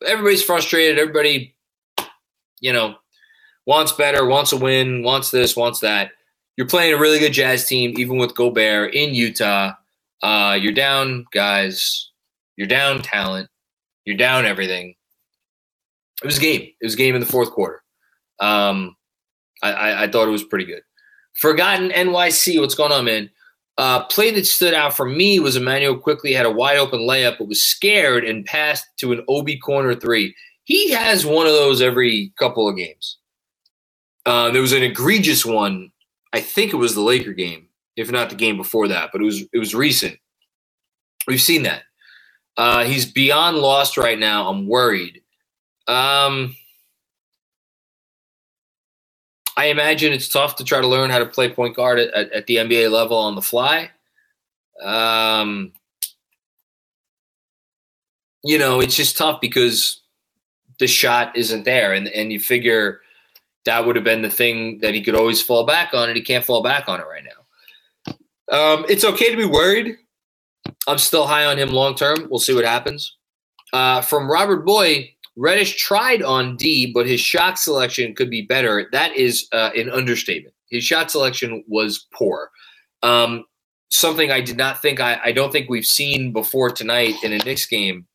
everybody's 0.04 0.44
frustrated. 0.44 0.98
Everybody, 0.98 1.56
you 2.60 2.74
know, 2.74 2.96
wants 3.68 3.92
better, 3.92 4.26
wants 4.26 4.54
a 4.54 4.58
win, 4.58 5.04
wants 5.04 5.30
this, 5.30 5.56
wants 5.56 5.82
that. 5.82 6.14
You're 6.58 6.66
playing 6.66 6.96
a 6.96 7.00
really 7.00 7.20
good 7.20 7.34
Jazz 7.34 7.68
team, 7.68 7.94
even 8.00 8.18
with 8.18 8.34
Gobert 8.34 8.96
in 8.96 9.14
Utah. 9.14 9.74
Uh, 10.24 10.58
you're 10.60 10.74
down, 10.74 11.28
guys. 11.32 12.10
You're 12.56 12.66
down 12.66 13.04
talent. 13.04 13.50
You're 14.04 14.18
down 14.18 14.48
everything. 14.48 14.96
It 16.22 16.26
was 16.26 16.38
a 16.38 16.42
game. 16.42 16.62
It 16.62 16.86
was 16.86 16.94
a 16.94 16.98
game 16.98 17.16
in 17.16 17.22
the 17.22 17.28
fourth 17.28 17.52
quarter. 17.52 17.82
Um, 18.40 18.96
I, 19.64 19.72
I, 19.72 20.04
I 20.04 20.08
thought 20.08 20.28
it 20.28 20.32
was 20.32 20.44
pretty 20.44 20.66
good. 20.66 20.82
Forgotten 21.34 21.90
NYC. 21.90 22.60
What's 22.60 22.76
going 22.76 22.92
on, 22.92 23.06
man? 23.06 23.30
Uh, 23.78 24.04
play 24.06 24.32
that 24.32 24.46
stood 24.46 24.74
out 24.74 24.96
for 24.96 25.06
me 25.06 25.40
was 25.40 25.56
Immanuel 25.56 25.98
Quickley 25.98 26.34
had 26.34 26.46
a 26.46 26.52
wide 26.52 26.78
open 26.78 27.00
layup, 27.00 27.38
but 27.38 27.48
was 27.48 27.66
scared 27.66 28.26
and 28.26 28.46
passed 28.46 28.86
to 28.98 29.12
an 29.12 29.24
Obi 29.28 29.58
corner 29.58 29.96
three. 29.96 30.36
He 30.64 30.92
has 30.92 31.26
one 31.26 31.48
of 31.48 31.54
those 31.54 31.82
every 31.82 32.34
couple 32.38 32.68
of 32.68 32.76
games. 32.76 33.18
Uh, 34.26 34.52
there 34.52 34.62
was 34.62 34.74
an 34.74 34.84
egregious 34.84 35.46
one. 35.46 35.92
I 36.34 36.42
think 36.42 36.74
it 36.74 36.78
was 36.78 36.94
the 36.94 37.02
Laker 37.02 37.34
game, 37.34 37.68
if 37.96 38.12
not 38.12 38.30
the 38.30 38.36
game 38.36 38.58
before 38.58 38.88
that, 38.90 39.10
but 39.12 39.22
it 39.22 39.26
was 39.26 39.42
it 39.54 39.58
was 39.58 39.74
recent. 39.74 40.18
We've 41.28 41.42
seen 41.42 41.64
that. 41.64 41.84
Uh, 42.58 42.84
he's 42.84 43.12
beyond 43.12 43.58
lost 43.58 43.98
right 43.98 44.20
now. 44.20 44.48
I'm 44.50 44.68
worried. 44.68 45.21
Um, 45.92 46.56
I 49.58 49.66
imagine 49.66 50.14
it's 50.14 50.30
tough 50.30 50.56
to 50.56 50.64
try 50.64 50.80
to 50.80 50.88
learn 50.88 51.10
how 51.10 51.20
to 51.20 51.26
play 51.26 51.50
point 51.50 51.76
guard 51.76 52.00
at, 52.00 52.14
at, 52.14 52.32
at 52.32 52.48
the 52.48 52.56
NBA 52.56 52.90
level 52.90 53.18
on 53.18 53.36
the 53.36 53.42
fly. 53.42 53.92
Um, 54.82 55.74
you 58.44 58.58
know, 58.58 58.80
it's 58.80 58.96
just 58.96 59.18
tough 59.18 59.42
because 59.42 60.00
the 60.80 60.88
shot 60.88 61.36
isn't 61.36 61.66
there, 61.66 61.94
and 61.94 62.08
and 62.08 62.32
you 62.32 62.40
figure 62.40 63.02
that 63.66 63.86
would 63.86 63.98
have 63.98 64.06
been 64.06 64.22
the 64.22 64.30
thing 64.30 64.80
that 64.80 64.96
he 64.96 65.04
could 65.04 65.16
always 65.16 65.42
fall 65.42 65.66
back 65.66 65.94
on, 65.94 66.08
and 66.08 66.16
he 66.16 66.24
can't 66.24 66.46
fall 66.46 66.64
back 66.64 66.88
on 66.88 67.02
it 67.02 67.06
right 67.06 67.24
now. 67.24 68.58
Um, 68.58 68.86
it's 68.88 69.04
okay 69.04 69.30
to 69.30 69.38
be 69.38 69.46
worried. 69.46 69.98
I'm 70.88 70.98
still 70.98 71.28
high 71.28 71.46
on 71.46 71.58
him 71.58 71.70
long 71.70 71.96
term. 71.96 72.28
We'll 72.30 72.40
see 72.40 72.56
what 72.56 72.66
happens. 72.66 73.18
Uh, 73.74 74.02
from 74.02 74.32
Robert 74.32 74.66
Boy, 74.66 75.14
Reddish 75.38 75.78
tried 75.78 76.22
on 76.22 76.58
D, 76.58 76.92
but 76.94 77.08
his 77.08 77.22
shot 77.22 77.58
selection 77.58 78.14
could 78.16 78.30
be 78.30 78.42
better. 78.42 78.90
That 78.92 79.16
is 79.16 79.48
uh, 79.52 79.72
an 79.76 79.90
understatement. 79.90 80.54
His 80.70 80.84
shot 80.84 81.10
selection 81.12 81.64
was 81.68 82.08
poor. 82.14 82.52
Um, 83.04 83.46
something 83.90 84.32
I 84.32 84.42
did 84.42 84.58
not 84.58 84.82
think 84.82 85.00
I, 85.00 85.20
I 85.24 85.32
don't 85.32 85.52
think 85.52 85.70
we've 85.70 85.86
seen 85.86 86.34
before 86.34 86.70
tonight 86.70 87.16
in 87.24 87.34
a 87.34 87.38
Knicks 87.38 87.66
game 87.66 88.08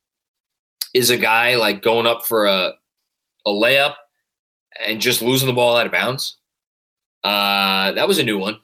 is 0.94 1.10
a 1.10 1.18
guy 1.18 1.56
like 1.56 1.82
going 1.82 2.06
up 2.06 2.24
for 2.24 2.46
a 2.46 2.72
a 3.46 3.50
layup 3.50 3.94
and 4.84 5.00
just 5.00 5.22
losing 5.22 5.46
the 5.46 5.54
ball 5.54 5.76
out 5.76 5.86
of 5.86 5.92
bounds. 5.92 6.36
Uh, 7.22 7.92
that 7.92 8.08
was 8.08 8.18
a 8.18 8.24
new 8.24 8.38
one. 8.38 8.58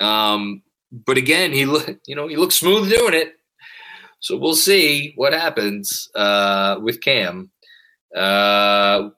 Um, 0.00 0.62
but 0.92 1.16
again, 1.16 1.52
he 1.52 1.64
look 1.64 1.98
you 2.06 2.14
know 2.14 2.28
he 2.28 2.36
looks 2.36 2.56
smooth 2.56 2.90
doing 2.90 3.14
it. 3.14 3.34
So 4.20 4.36
we'll 4.36 4.54
see 4.56 5.12
what 5.16 5.32
happens 5.32 6.08
uh, 6.14 6.78
with 6.82 7.00
Cam. 7.00 7.50
Uh, 8.14 9.10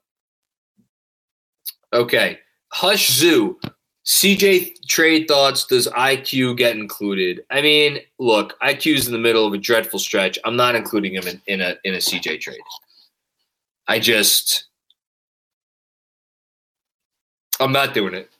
okay. 1.92 2.38
Hush 2.72 3.10
Zoo. 3.10 3.58
CJ 4.06 4.86
trade 4.88 5.28
thoughts. 5.28 5.66
Does 5.66 5.86
IQ 5.88 6.56
get 6.56 6.76
included? 6.76 7.44
I 7.50 7.60
mean, 7.60 7.98
look, 8.18 8.58
IQ's 8.60 9.06
in 9.06 9.12
the 9.12 9.18
middle 9.18 9.46
of 9.46 9.52
a 9.52 9.58
dreadful 9.58 9.98
stretch. 9.98 10.38
I'm 10.44 10.56
not 10.56 10.74
including 10.74 11.14
him 11.14 11.26
in, 11.26 11.40
in 11.46 11.60
a 11.60 11.76
in 11.84 11.94
a 11.94 11.98
CJ 11.98 12.40
trade. 12.40 12.60
I 13.86 13.98
just 13.98 14.64
I'm 17.60 17.72
not 17.72 17.94
doing 17.94 18.14
it. 18.14 18.30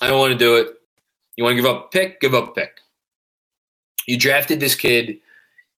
I 0.00 0.08
don't 0.08 0.18
want 0.18 0.32
to 0.32 0.38
do 0.38 0.56
it. 0.56 0.74
You 1.36 1.44
want 1.44 1.56
to 1.56 1.62
give 1.62 1.70
up 1.70 1.86
a 1.86 1.88
pick? 1.88 2.20
Give 2.20 2.34
up 2.34 2.48
a 2.48 2.52
pick. 2.52 2.80
You 4.06 4.18
drafted 4.18 4.58
this 4.58 4.74
kid. 4.74 5.18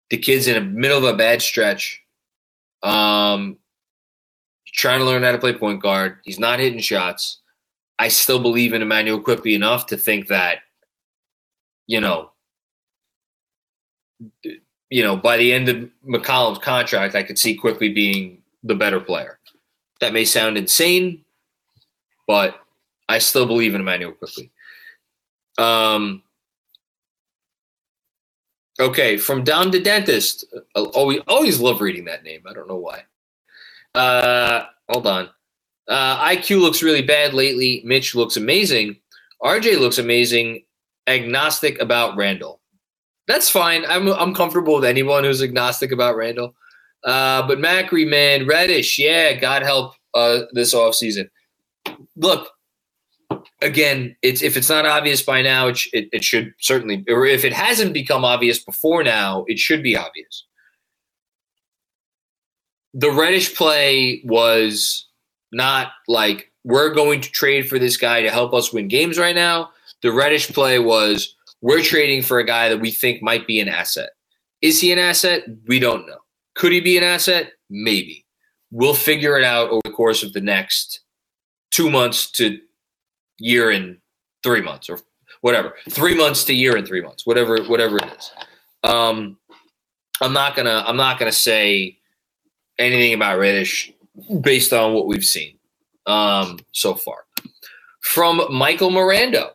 The 0.09 0.17
kid's 0.17 0.47
in 0.47 0.55
the 0.55 0.61
middle 0.61 0.99
of 0.99 1.05
a 1.05 1.17
bad 1.17 1.43
stretch. 1.43 2.00
Um, 2.83 3.59
trying 4.73 5.01
to 5.01 5.05
learn 5.05 5.23
how 5.23 5.33
to 5.33 5.39
play 5.39 5.53
point 5.53 5.83
guard. 5.83 6.19
He's 6.25 6.39
not 6.39 6.59
hitting 6.59 6.81
shots. 6.81 7.41
I 7.99 8.09
still 8.09 8.41
believe 8.41 8.73
in 8.73 8.83
Immanuel 8.83 9.21
Quickley 9.21 9.55
enough 9.55 9.87
to 9.87 9.97
think 9.97 10.29
that, 10.29 10.61
you 11.87 12.01
know, 12.01 12.31
you 14.91 15.03
know, 15.03 15.17
by 15.17 15.37
the 15.37 15.53
end 15.53 15.69
of 15.69 15.89
McCollum's 16.07 16.59
contract, 16.59 17.15
I 17.15 17.23
could 17.23 17.39
see 17.39 17.55
Quickley 17.55 17.93
being 17.93 18.43
the 18.63 18.75
better 18.75 19.01
player. 19.01 19.39
That 20.01 20.13
may 20.13 20.25
sound 20.25 20.57
insane, 20.57 21.25
but 22.27 22.59
I 23.09 23.19
still 23.19 23.47
believe 23.47 23.75
in 23.75 23.83
Immanuel 23.83 24.13
Quickley. 24.13 24.51
Um, 25.59 26.23
okay, 28.81 29.17
from 29.17 29.45
Down 29.45 29.71
to 29.73 29.81
Dentist. 29.81 30.45
Always, 30.75 31.21
always 31.29 31.61
love 31.61 31.81
reading 31.81 32.05
that 32.07 32.25
name. 32.25 32.43
I 32.49 32.53
don't 32.53 32.69
know 32.69 32.77
why. 32.77 33.05
Uh, 33.95 34.65
hold 34.89 35.07
on. 35.07 35.29
Uh, 35.89 36.25
IQ 36.29 36.61
looks 36.61 36.83
really 36.83 37.03
bad 37.03 37.35
lately. 37.35 37.83
Mitch 37.85 38.15
looks 38.15 38.37
amazing. 38.37 38.97
RJ 39.43 39.79
looks 39.79 39.99
amazing. 39.99 40.65
Agnostic 41.07 41.81
about 41.81 42.17
Randle. 42.17 42.61
That's 43.27 43.51
fine. 43.51 43.85
I'm 43.89 44.09
I'm 44.09 44.35
comfortable 44.35 44.75
with 44.77 44.85
anyone 44.85 45.25
who's 45.25 45.43
agnostic 45.43 45.93
about 45.93 46.17
Randle. 46.17 46.55
Uh, 47.05 47.47
but 47.47 47.59
Macri, 47.59 48.09
man, 48.09 48.47
Reddish, 48.47 48.99
yeah, 48.99 49.33
God 49.35 49.63
help 49.63 49.95
uh, 50.15 50.43
this 50.53 50.75
offseason. 50.75 51.29
Look, 52.17 52.51
again, 53.63 54.17
it's 54.23 54.43
if 54.43 54.57
it's 54.57 54.69
not 54.69 54.87
obvious 54.87 55.23
by 55.23 55.43
now, 55.43 55.69
it, 55.69 55.81
it, 55.93 56.09
it 56.13 56.25
should 56.25 56.55
certainly, 56.61 57.05
or 57.09 57.27
if 57.27 57.45
it 57.45 57.53
hasn't 57.53 57.93
become 57.93 58.25
obvious 58.25 58.59
before 58.59 59.03
now, 59.03 59.45
it 59.49 59.59
should 59.59 59.83
be 59.83 59.97
obvious. 59.97 60.47
The 62.95 63.11
Reddish 63.11 63.55
play 63.55 64.23
was 64.25 65.07
not 65.53 65.93
like 66.09 66.51
we're 66.65 66.93
going 66.93 67.21
to 67.21 67.31
trade 67.31 67.69
for 67.69 67.79
this 67.79 67.97
guy 67.97 68.23
to 68.23 68.31
help 68.31 68.53
us 68.53 68.73
win 68.73 68.89
games 68.89 69.19
right 69.19 69.35
now. 69.35 69.71
The 70.03 70.13
Reddish 70.13 70.49
play 70.53 70.79
was 70.79 71.35
we're 71.61 71.83
trading 71.83 72.23
for 72.23 72.39
a 72.39 72.45
guy 72.45 72.69
that 72.69 72.81
we 72.81 72.91
think 72.91 73.23
might 73.23 73.47
be 73.47 73.61
an 73.61 73.69
asset. 73.69 74.11
Is 74.63 74.81
he 74.81 74.93
an 74.93 74.99
asset? 74.99 75.45
We 75.67 75.79
don't 75.79 76.07
know. 76.07 76.19
Could 76.55 76.73
he 76.73 76.81
be 76.81 76.99
an 76.99 77.05
asset? 77.05 77.53
Maybe. 77.69 78.27
We'll 78.71 78.95
figure 78.95 79.39
it 79.39 79.45
out 79.45 79.71
over 79.71 79.81
the 79.85 79.91
course 79.91 80.23
of 80.23 80.33
the 80.33 80.41
next 80.41 81.01
two 81.71 81.91
months 81.91 82.31
to 82.33 82.59
year 83.41 83.71
and 83.71 83.99
three 84.43 84.61
months 84.61 84.89
or 84.89 85.01
whatever. 85.41 85.75
Three 85.89 86.17
months 86.17 86.45
to 86.45 86.55
year 86.55 86.77
and 86.77 86.87
three 86.87 87.01
months, 87.01 87.27
whatever, 87.27 87.63
whatever 87.65 87.99
it 87.99 88.13
is. 88.19 88.33
Um, 88.85 89.37
I'm 90.21 90.33
not 90.33 90.55
gonna 90.55 90.85
I'm 90.87 90.97
not 90.97 91.19
gonna 91.19 91.33
say 91.33 91.99
anything 92.79 93.15
about 93.15 93.39
Reddish 93.39 93.93
based 94.41 94.73
on 94.73 94.95
what 94.95 95.07
we've 95.07 95.25
seen 95.25 95.59
um, 96.07 96.59
so 96.73 96.95
far. 96.95 97.25
From 98.01 98.43
Michael 98.51 98.91
Miranda. 98.91 99.53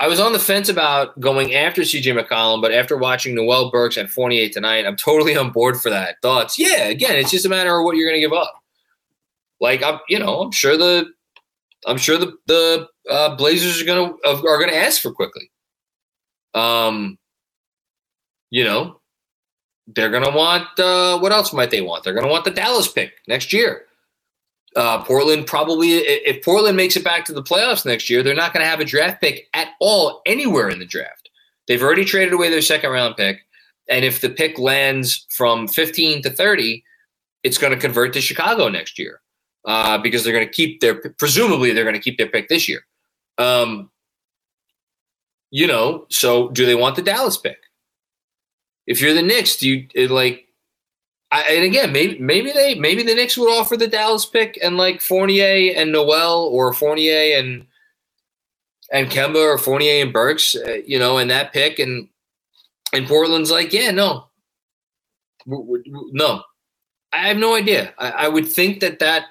I 0.00 0.08
was 0.08 0.18
on 0.18 0.32
the 0.32 0.38
fence 0.38 0.70
about 0.70 1.20
going 1.20 1.54
after 1.54 1.82
CJ 1.82 2.18
McCollum, 2.18 2.62
but 2.62 2.72
after 2.72 2.96
watching 2.96 3.34
Noel 3.34 3.70
Burks 3.70 3.98
at 3.98 4.08
48 4.08 4.50
tonight, 4.52 4.86
I'm 4.86 4.96
totally 4.96 5.36
on 5.36 5.50
board 5.50 5.80
for 5.80 5.90
that. 5.90 6.16
Thoughts? 6.22 6.58
Yeah, 6.58 6.84
again, 6.84 7.18
it's 7.18 7.30
just 7.30 7.44
a 7.44 7.48
matter 7.48 7.78
of 7.78 7.84
what 7.84 7.94
you're 7.96 8.08
going 8.08 8.20
to 8.20 8.26
give 8.26 8.32
up. 8.32 8.54
Like 9.60 9.82
I'm, 9.82 10.00
you 10.08 10.18
know, 10.18 10.40
I'm 10.40 10.50
sure 10.50 10.78
the, 10.78 11.12
I'm 11.86 11.98
sure 11.98 12.16
the 12.16 12.32
the 12.46 12.88
uh, 13.10 13.36
Blazers 13.36 13.80
are 13.80 13.84
going 13.84 14.12
to 14.12 14.28
are 14.28 14.58
to 14.70 14.76
ask 14.76 15.00
for 15.00 15.12
Quickley. 15.12 15.50
Um, 16.54 17.18
you 18.50 18.64
know, 18.64 19.00
they're 19.86 20.10
to 20.24 20.36
want 20.36 20.66
uh, 20.78 21.18
what 21.18 21.32
else 21.32 21.52
might 21.52 21.70
they 21.70 21.80
want? 21.80 22.04
They're 22.04 22.14
to 22.26 22.32
want 22.32 22.44
the 22.44 22.50
Dallas 22.50 22.88
pick 22.88 23.12
next 23.26 23.52
year. 23.52 23.82
Uh, 24.74 25.04
Portland 25.04 25.46
probably, 25.46 25.90
if 25.90 26.42
Portland 26.42 26.76
makes 26.76 26.96
it 26.96 27.04
back 27.04 27.26
to 27.26 27.34
the 27.34 27.42
playoffs 27.42 27.84
next 27.84 28.08
year, 28.08 28.22
they're 28.22 28.34
not 28.34 28.54
to 28.64 28.70
have 28.70 28.80
a 28.80 28.86
draft 28.86 29.20
pick 29.20 29.48
at 29.52 29.68
all 29.80 30.22
anywhere 30.24 30.70
in 30.70 30.78
the 30.78 30.86
draft. 30.86 31.28
They've 31.68 31.82
already 31.82 32.06
traded 32.06 32.32
away 32.32 32.48
their 32.48 32.62
second 32.62 32.90
round 32.90 33.16
pick. 33.16 33.40
And 33.90 34.04
if 34.04 34.20
the 34.20 34.30
pick 34.30 34.58
lands 34.58 35.26
from 35.30 35.68
15 35.68 36.22
to 36.22 36.30
30, 36.30 36.82
it's 37.42 37.58
going 37.58 37.72
to 37.72 37.78
convert 37.78 38.12
to 38.14 38.20
Chicago 38.20 38.68
next 38.68 38.98
year 38.98 39.20
uh, 39.66 39.98
because 39.98 40.24
they're 40.24 40.32
going 40.32 40.46
to 40.46 40.52
keep 40.52 40.80
their, 40.80 40.94
presumably, 41.18 41.72
they're 41.72 41.84
going 41.84 41.94
to 41.94 42.00
keep 42.00 42.16
their 42.16 42.28
pick 42.28 42.48
this 42.48 42.68
year. 42.68 42.86
Um, 43.38 43.90
you 45.50 45.66
know, 45.66 46.06
so 46.08 46.48
do 46.48 46.66
they 46.66 46.74
want 46.74 46.96
the 46.96 47.02
Dallas 47.02 47.36
pick? 47.36 47.58
If 48.86 49.00
you're 49.00 49.14
the 49.14 49.22
Knicks, 49.22 49.56
do 49.56 49.68
you 49.68 49.88
it, 49.94 50.10
like 50.10 50.48
I, 51.30 51.42
and 51.44 51.64
again, 51.64 51.92
maybe 51.92 52.18
maybe 52.18 52.52
they 52.52 52.74
maybe 52.74 53.02
the 53.02 53.14
Knicks 53.14 53.38
would 53.38 53.50
offer 53.50 53.76
the 53.76 53.86
Dallas 53.86 54.26
pick 54.26 54.58
and 54.62 54.76
like 54.76 55.00
Fournier 55.00 55.72
and 55.74 55.92
Noel 55.92 56.44
or 56.44 56.72
Fournier 56.72 57.38
and 57.38 57.66
and 58.92 59.08
Kemba 59.08 59.36
or 59.36 59.56
Fournier 59.56 60.02
and 60.02 60.12
Burks, 60.12 60.54
uh, 60.54 60.78
you 60.86 60.98
know, 60.98 61.18
and 61.18 61.30
that 61.30 61.52
pick 61.52 61.78
and 61.78 62.08
and 62.92 63.06
Portland's 63.06 63.50
like, 63.50 63.72
yeah, 63.72 63.90
no, 63.90 64.26
no, 65.46 66.42
I 67.12 67.28
have 67.28 67.38
no 67.38 67.54
idea. 67.54 67.94
I, 67.98 68.10
I 68.10 68.28
would 68.28 68.46
think 68.46 68.80
that 68.80 68.98
that 68.98 69.26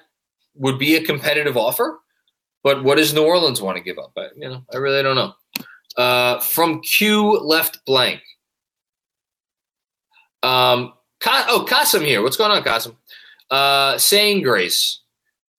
would 0.54 0.78
be 0.78 0.96
a 0.96 1.04
competitive 1.04 1.56
offer, 1.56 2.00
but 2.62 2.84
what 2.84 2.96
does 2.96 3.12
New 3.12 3.24
Orleans 3.24 3.60
want 3.60 3.76
to 3.76 3.82
give 3.82 3.98
up? 3.98 4.12
I, 4.16 4.28
you 4.36 4.48
know, 4.48 4.64
I 4.72 4.76
really 4.76 5.02
don't 5.02 5.16
know. 5.16 5.34
Uh, 5.96 6.40
from 6.40 6.80
Q 6.80 7.38
left 7.40 7.84
blank. 7.84 8.20
Um, 10.42 10.94
oh, 11.24 11.66
Kasim 11.68 12.02
here. 12.02 12.22
What's 12.22 12.36
going 12.36 12.50
on, 12.50 12.62
Kasim? 12.62 12.96
Uh, 13.50 13.98
saying 13.98 14.42
grace. 14.42 15.00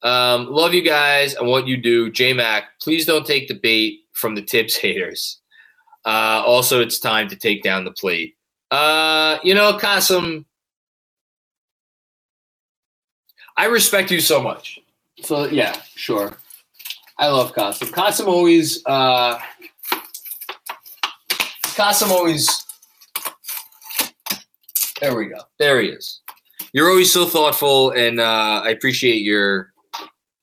Um, 0.01 0.47
love 0.51 0.73
you 0.73 0.81
guys 0.81 1.35
and 1.35 1.47
what 1.47 1.67
you 1.67 1.77
do. 1.77 2.09
J 2.11 2.33
Mac, 2.33 2.79
please 2.81 3.05
don't 3.05 3.25
take 3.25 3.47
the 3.47 3.53
bait 3.53 4.01
from 4.13 4.35
the 4.35 4.41
Thibs 4.41 4.75
haters. 4.77 5.39
Uh, 6.05 6.43
also, 6.45 6.81
it's 6.81 6.99
time 6.99 7.29
to 7.29 7.35
take 7.35 7.63
down 7.63 7.85
the 7.85 7.91
plate. 7.91 8.35
Uh, 8.71 9.37
you 9.43 9.53
know, 9.53 9.77
Kasim, 9.77 10.45
I 13.55 13.65
respect 13.65 14.11
you 14.11 14.19
so 14.19 14.41
much. 14.41 14.79
So 15.21 15.45
yeah, 15.45 15.79
sure. 15.95 16.37
I 17.23 17.27
love 17.27 17.55
Kasim. 17.55 17.87
Kasim 17.87 18.27
always 18.27 18.85
uh 18.85 19.39
always 22.11 22.65
there 24.99 25.15
we 25.15 25.27
go. 25.27 25.37
There 25.57 25.81
he 25.81 25.87
is. 25.87 26.19
You're 26.73 26.89
always 26.89 27.13
so 27.13 27.25
thoughtful, 27.25 27.91
and 27.91 28.19
uh, 28.19 28.61
I 28.65 28.71
appreciate 28.71 29.21
your 29.21 29.71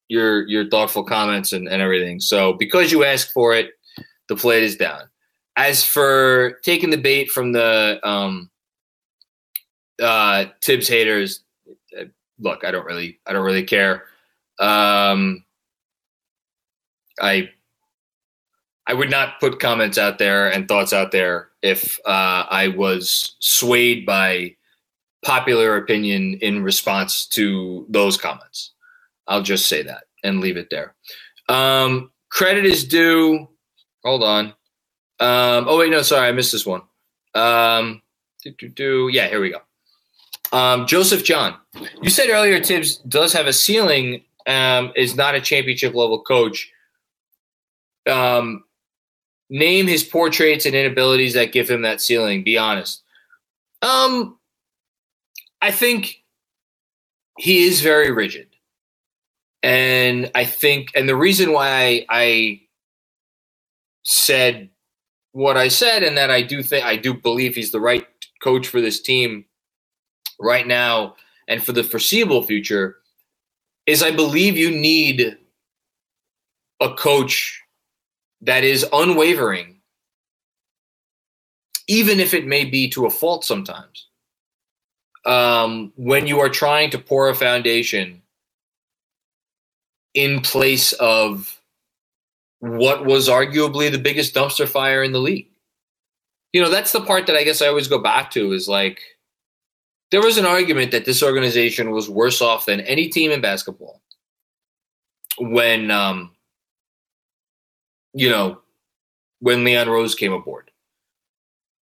your 0.09 0.49
your 0.49 0.71
thoughtful 0.71 1.05
comments 1.05 1.53
and, 1.53 1.69
and 1.69 1.83
everything. 1.83 2.19
So 2.19 2.55
because 2.55 2.91
you 2.91 3.05
asked 3.05 3.33
for 3.33 3.53
it, 3.53 3.73
the 4.31 4.37
plate 4.37 4.63
is 4.63 4.77
down. 4.77 5.03
As 5.59 5.85
for 5.85 6.59
taking 6.65 6.89
the 6.89 6.97
bait 6.97 7.29
from 7.29 7.53
the 7.53 8.01
um, 8.03 8.51
uh, 10.01 10.47
Thibs 10.63 10.89
haters, 10.89 11.45
uh, 11.99 12.05
look, 12.39 12.65
I 12.65 12.71
don't 12.71 12.87
really, 12.87 13.21
I 13.27 13.35
don't 13.35 13.45
really 13.45 13.65
care. 13.65 14.05
Um, 14.59 15.45
I 17.21 17.51
I 18.87 18.95
would 18.95 19.11
not 19.11 19.39
put 19.41 19.61
comments 19.61 19.99
out 19.99 20.19
there 20.19 20.53
and 20.53 20.67
thoughts 20.67 20.93
out 20.93 21.13
there 21.13 21.51
if 21.63 21.99
uh, 22.07 22.45
I 22.51 22.69
was 22.69 23.37
swayed 23.39 24.05
by 24.05 24.57
popular 25.25 25.77
opinion 25.77 26.39
in 26.41 26.63
response 26.63 27.27
to 27.27 27.87
those 27.89 28.17
comments. 28.17 28.73
I'll 29.29 29.43
just 29.43 29.69
say 29.69 29.83
that 29.83 30.05
and 30.25 30.41
leave 30.41 30.57
it 30.57 30.71
there. 30.71 30.95
Um, 31.49 32.11
credit 32.31 32.65
is 32.65 32.85
due. 32.85 33.49
Hold 34.03 34.25
on. 34.25 34.47
Um, 35.21 35.67
oh 35.69 35.79
wait, 35.79 35.91
no, 35.91 36.03
sorry, 36.03 36.29
I 36.29 36.33
missed 36.33 36.53
this 36.53 36.67
one. 36.67 36.83
Um, 37.35 38.03
do, 38.43 38.51
do, 38.59 38.69
do. 38.69 39.11
Yeah, 39.13 39.29
here 39.29 39.41
we 39.41 39.51
go. 39.51 39.61
Um, 40.57 40.87
Joseph 40.87 41.23
John, 41.23 41.55
you 42.03 42.11
said 42.11 42.29
earlier 42.31 42.63
Thibs 42.63 42.97
does 42.97 43.33
have 43.35 43.47
a 43.47 43.53
ceiling. 43.53 44.25
Um, 44.47 44.93
is 44.97 45.15
not 45.15 45.35
a 45.35 45.41
championship 45.41 45.95
level 45.95 46.23
coach. 46.23 46.73
Um, 48.09 48.65
name 49.51 49.87
his 49.87 50.05
poor 50.05 50.31
traits 50.31 50.65
and 50.65 50.75
inabilities 50.75 51.35
that 51.35 51.53
give 51.53 51.69
him 51.69 51.83
that 51.83 52.01
ceiling. 52.01 52.45
Be 52.45 52.57
honest. 52.57 53.03
Um, 53.83 54.39
I 55.61 55.71
think 55.71 56.23
he 57.39 57.67
is 57.67 57.81
very 57.81 58.11
rigid, 58.13 58.49
and 59.63 60.31
I 60.35 60.45
think, 60.45 60.91
and 60.95 61.09
the 61.09 61.17
reason 61.17 61.53
why 61.53 61.69
I, 61.69 62.07
I 62.09 62.61
said 64.03 64.71
what 65.33 65.57
I 65.57 65.69
said, 65.69 66.03
and 66.03 66.17
that 66.17 66.31
I 66.31 66.43
do 66.43 66.63
think 66.63 66.85
I 66.85 66.97
do 66.97 67.15
believe 67.15 67.55
he's 67.55 67.73
the 67.73 67.81
right 67.81 68.07
coach 68.43 68.67
for 68.67 68.81
this 68.81 69.01
team 69.01 69.45
right 70.39 70.67
now 70.67 71.17
and 71.49 71.65
for 71.65 71.73
the 71.73 71.85
foreseeable 71.85 72.43
future, 72.43 72.97
is 73.87 74.03
I 74.03 74.11
believe 74.11 74.57
you 74.57 74.71
need 74.71 75.39
a 76.81 76.95
coach 76.95 77.60
that 78.43 78.65
is 78.65 78.87
unwavering, 78.93 79.81
even 81.89 82.21
if 82.21 82.35
it 82.35 82.47
may 82.47 82.65
be 82.65 82.89
to 82.91 83.07
a 83.07 83.11
fault 83.11 83.45
sometimes. 83.45 84.07
Um, 85.27 85.93
when 85.97 86.27
you 86.27 86.41
are 86.41 86.49
trying 86.49 86.91
to 86.91 86.99
pour 86.99 87.29
a 87.29 87.35
foundation 87.35 88.23
in 90.15 90.41
place 90.41 90.93
of 90.95 91.61
what 92.61 93.07
was 93.07 93.29
arguably 93.29 93.91
the 93.91 93.99
biggest 93.99 94.35
dumpster 94.35 94.69
fire 94.69 95.03
in 95.03 95.13
the 95.13 95.19
league. 95.19 95.49
You 96.53 96.63
know, 96.63 96.71
that's 96.71 96.93
the 96.93 97.01
part 97.01 97.27
that 97.27 97.37
I 97.37 97.45
guess 97.45 97.63
I 97.63 97.69
always 97.69 97.89
go 97.89 97.99
back 97.99 98.31
to 98.33 98.53
is 98.53 98.69
like 98.69 99.01
there 100.11 100.23
was 100.23 100.37
an 100.37 100.47
argument 100.47 100.91
that 100.91 101.05
this 101.05 101.23
organization 101.23 101.91
was 101.91 102.11
worse 102.11 102.43
off 102.43 102.67
than 102.67 102.81
any 102.81 103.09
team 103.09 103.31
in 103.31 103.41
basketball 103.41 104.03
when 105.39 105.91
um, 105.91 106.33
you 108.13 108.29
know, 108.29 108.61
when 109.41 109.65
Leon 109.65 109.89
Rose 109.89 110.15
came 110.15 110.33
aboard. 110.33 110.71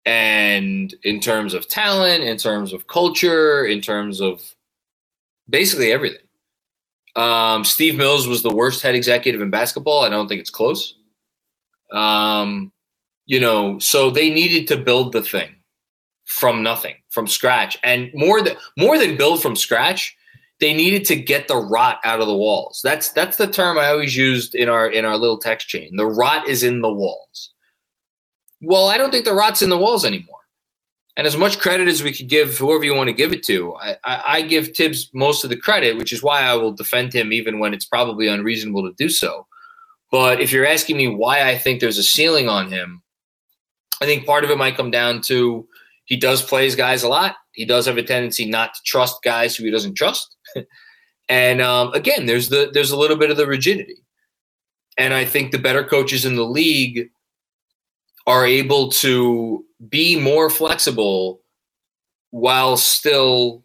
And 0.05 0.93
in 1.03 1.20
terms 1.20 1.53
of 1.53 1.68
talent, 1.68 2.24
in 2.24 2.38
terms 2.38 2.74
of 2.74 2.88
culture, 2.88 3.66
in 3.66 3.82
terms 3.82 4.22
of 4.22 4.41
basically 5.49 5.91
everything. 5.91 6.20
Um, 7.16 7.63
Steve 7.63 7.95
Mills 7.95 8.28
was 8.28 8.43
the 8.43 8.53
worst 8.53 8.84
head 8.84 8.93
executive 8.93 9.41
in 9.41 9.49
basketball. 9.49 10.03
I 10.03 10.09
don't 10.09 10.28
think 10.28 10.41
it's 10.41 10.49
close. 10.49 10.95
Um, 11.91 12.72
you 13.26 13.39
know, 13.39 13.80
so 13.80 14.09
they 14.09 14.30
needed 14.30 14.68
to 14.68 14.78
build 14.78 15.13
the 15.13 15.24
thing 15.24 15.55
from 16.26 16.61
nothing, 16.61 16.95
from 17.09 17.28
scratch, 17.28 17.78
and 17.84 18.11
more 18.13 18.41
than 18.41 18.57
more 18.78 18.97
than 18.97 19.18
build 19.18 19.41
from 19.41 19.55
scratch. 19.55 20.16
They 20.60 20.74
needed 20.74 21.03
to 21.06 21.16
get 21.16 21.47
the 21.47 21.58
rot 21.58 21.99
out 22.06 22.22
of 22.22 22.28
the 22.28 22.36
walls. 22.36 22.80
That's 22.84 23.12
that's 23.12 23.38
the 23.38 23.47
term 23.47 23.78
I 23.78 23.88
always 23.88 24.16
used 24.16 24.56
in 24.56 24.70
our 24.70 24.89
in 24.89 25.03
our 25.03 25.18
little 25.18 25.38
text 25.38 25.68
chain. 25.68 25.95
The 25.97 26.06
rot 26.06 26.47
is 26.47 26.64
in 26.64 26.82
the 26.82 26.91
walls. 26.91 27.51
Well, 28.62 28.88
I 28.88 28.97
don't 28.97 29.12
think 29.12 29.26
the 29.26 29.34
rot's 29.34 29.62
in 29.62 29.70
the 29.70 29.78
walls 29.78 30.06
anymore. 30.06 30.36
And 31.18 31.28
as 31.28 31.38
much 31.38 31.60
credit 31.60 31.88
as 31.88 32.03
we 32.03 32.12
could 32.12 32.28
give 32.28 32.58
whoever 32.58 32.84
you 32.84 32.93
want 32.93 33.08
to 33.08 33.14
give 33.14 33.32
it 33.32 33.43
to, 33.43 33.76
I, 33.76 33.97
I, 34.03 34.24
I, 34.26 34.41
give 34.41 34.76
Thibs 34.76 35.10
most 35.14 35.45
of 35.45 35.49
the 35.49 35.56
credit, 35.56 35.97
which 35.97 36.12
is 36.12 36.22
why 36.22 36.41
I 36.41 36.56
will 36.56 36.74
defend 36.74 37.14
him 37.14 37.32
even 37.32 37.60
when 37.60 37.74
it's 37.74 37.86
probably 37.86 38.28
unreasonable 38.28 38.84
to 38.84 38.93
do 38.97 39.08
so. 39.08 39.47
But 40.12 40.41
if 40.41 40.51
you're 40.51 40.66
asking 40.66 40.97
me 40.97 41.08
why 41.08 41.47
I 41.47 41.58
think 41.58 41.80
there's 41.80 41.97
a 41.97 42.03
ceiling 42.03 42.49
on 42.49 42.70
him, 42.70 43.01
I 44.01 44.06
think 44.06 44.26
part 44.26 44.43
of 44.43 44.49
it 44.49 44.58
might 44.58 44.76
come 44.76 44.91
down 44.91 45.22
to 45.22 45.66
he 46.06 46.18
does 46.18 46.43
play 46.43 46.66
his 46.66 46.76
guys 46.76 47.03
a 47.03 47.08
lot. 47.08 47.38
He 47.53 47.66
does 47.66 47.86
have 47.86 47.97
a 47.97 48.03
tendency 48.03 48.45
not 48.45 48.74
to 48.74 48.82
trust 48.86 49.24
guys 49.24 49.56
who 49.56 49.64
he 49.64 49.72
doesn't 49.72 49.95
trust. 49.95 50.34
and 51.30 51.62
um, 51.62 51.93
again, 51.93 52.26
there's 52.26 52.49
the 52.49 52.70
there's 52.74 52.91
a 52.91 52.97
little 52.97 53.18
bit 53.18 53.32
of 53.32 53.38
the 53.38 53.47
rigidity. 53.47 53.97
And 54.97 55.14
I 55.14 55.26
think 55.26 55.51
the 55.51 55.58
better 55.58 55.84
coaches 55.84 56.26
in 56.26 56.36
the 56.36 56.45
league 56.45 57.10
are 58.28 58.45
able 58.45 58.89
to 58.89 59.66
be 59.89 60.20
more 60.20 60.49
flexible 60.49 61.41
while 62.32 62.78
still 62.78 63.64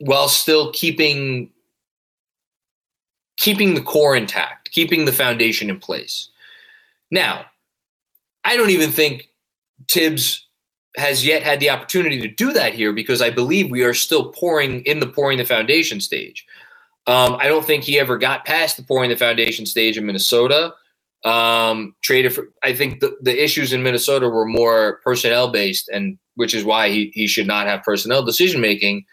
while 0.00 0.28
still 0.28 0.72
keeping 0.72 1.50
keeping 3.36 3.74
the 3.74 3.82
core 3.82 4.14
intact, 4.16 4.70
keeping 4.70 5.04
the 5.04 5.12
foundation 5.12 5.68
in 5.68 5.78
place. 5.78 6.28
Now, 7.10 7.46
I 8.44 8.56
don't 8.56 8.70
even 8.70 8.90
think 8.90 9.28
Thibs 9.88 10.46
has 10.96 11.24
yet 11.24 11.42
had 11.42 11.60
the 11.60 11.70
opportunity 11.70 12.20
to 12.20 12.28
do 12.28 12.52
that 12.52 12.74
here 12.74 12.92
because 12.92 13.22
I 13.22 13.30
believe 13.30 13.70
we 13.70 13.82
are 13.82 13.94
still 13.94 14.30
pouring 14.32 14.82
in 14.82 15.00
the 15.00 15.06
pouring 15.06 15.38
the 15.38 15.44
foundation 15.44 16.00
stage. 16.00 16.46
Um, 17.06 17.36
I 17.40 17.48
don't 17.48 17.64
think 17.64 17.84
he 17.84 17.98
ever 17.98 18.18
got 18.18 18.44
past 18.44 18.76
the 18.76 18.82
pouring 18.82 19.10
the 19.10 19.16
foundation 19.16 19.66
stage 19.66 19.96
in 19.98 20.06
Minnesota. 20.06 20.74
Um, 21.24 21.94
traded 22.02 22.34
for, 22.34 22.48
I 22.62 22.74
think 22.74 23.00
the, 23.00 23.16
the 23.22 23.42
issues 23.42 23.72
in 23.72 23.82
Minnesota 23.82 24.28
were 24.28 24.44
more 24.44 25.00
personnel 25.04 25.50
based, 25.50 25.88
and 25.88 26.18
which 26.34 26.52
is 26.52 26.64
why 26.64 26.90
he, 26.90 27.12
he 27.14 27.26
should 27.26 27.46
not 27.46 27.66
have 27.66 27.82
personnel 27.82 28.24
decision 28.24 28.60
making. 28.60 29.04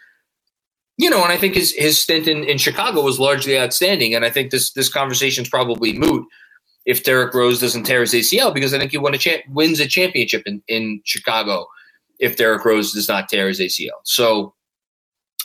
You 0.98 1.08
know, 1.08 1.22
and 1.22 1.32
I 1.32 1.36
think 1.36 1.54
his 1.54 1.72
his 1.72 1.98
stint 1.98 2.28
in, 2.28 2.44
in 2.44 2.58
Chicago 2.58 3.02
was 3.02 3.18
largely 3.18 3.58
outstanding, 3.58 4.14
and 4.14 4.24
I 4.24 4.30
think 4.30 4.50
this 4.50 4.72
this 4.72 4.92
conversation 4.92 5.42
is 5.42 5.48
probably 5.48 5.96
moot 5.96 6.26
if 6.86 7.04
Derrick 7.04 7.34
Rose 7.34 7.60
doesn't 7.60 7.84
tear 7.84 8.00
his 8.00 8.14
ACL 8.14 8.52
because 8.52 8.72
I 8.72 8.78
think 8.78 8.90
he 8.90 8.98
won 8.98 9.14
a 9.14 9.18
cha- 9.18 9.42
wins 9.48 9.80
a 9.80 9.86
championship 9.86 10.42
in, 10.46 10.62
in 10.68 11.00
Chicago 11.04 11.66
if 12.18 12.36
Derrick 12.36 12.64
Rose 12.64 12.92
does 12.92 13.08
not 13.08 13.28
tear 13.28 13.48
his 13.48 13.60
ACL. 13.60 14.00
So 14.04 14.54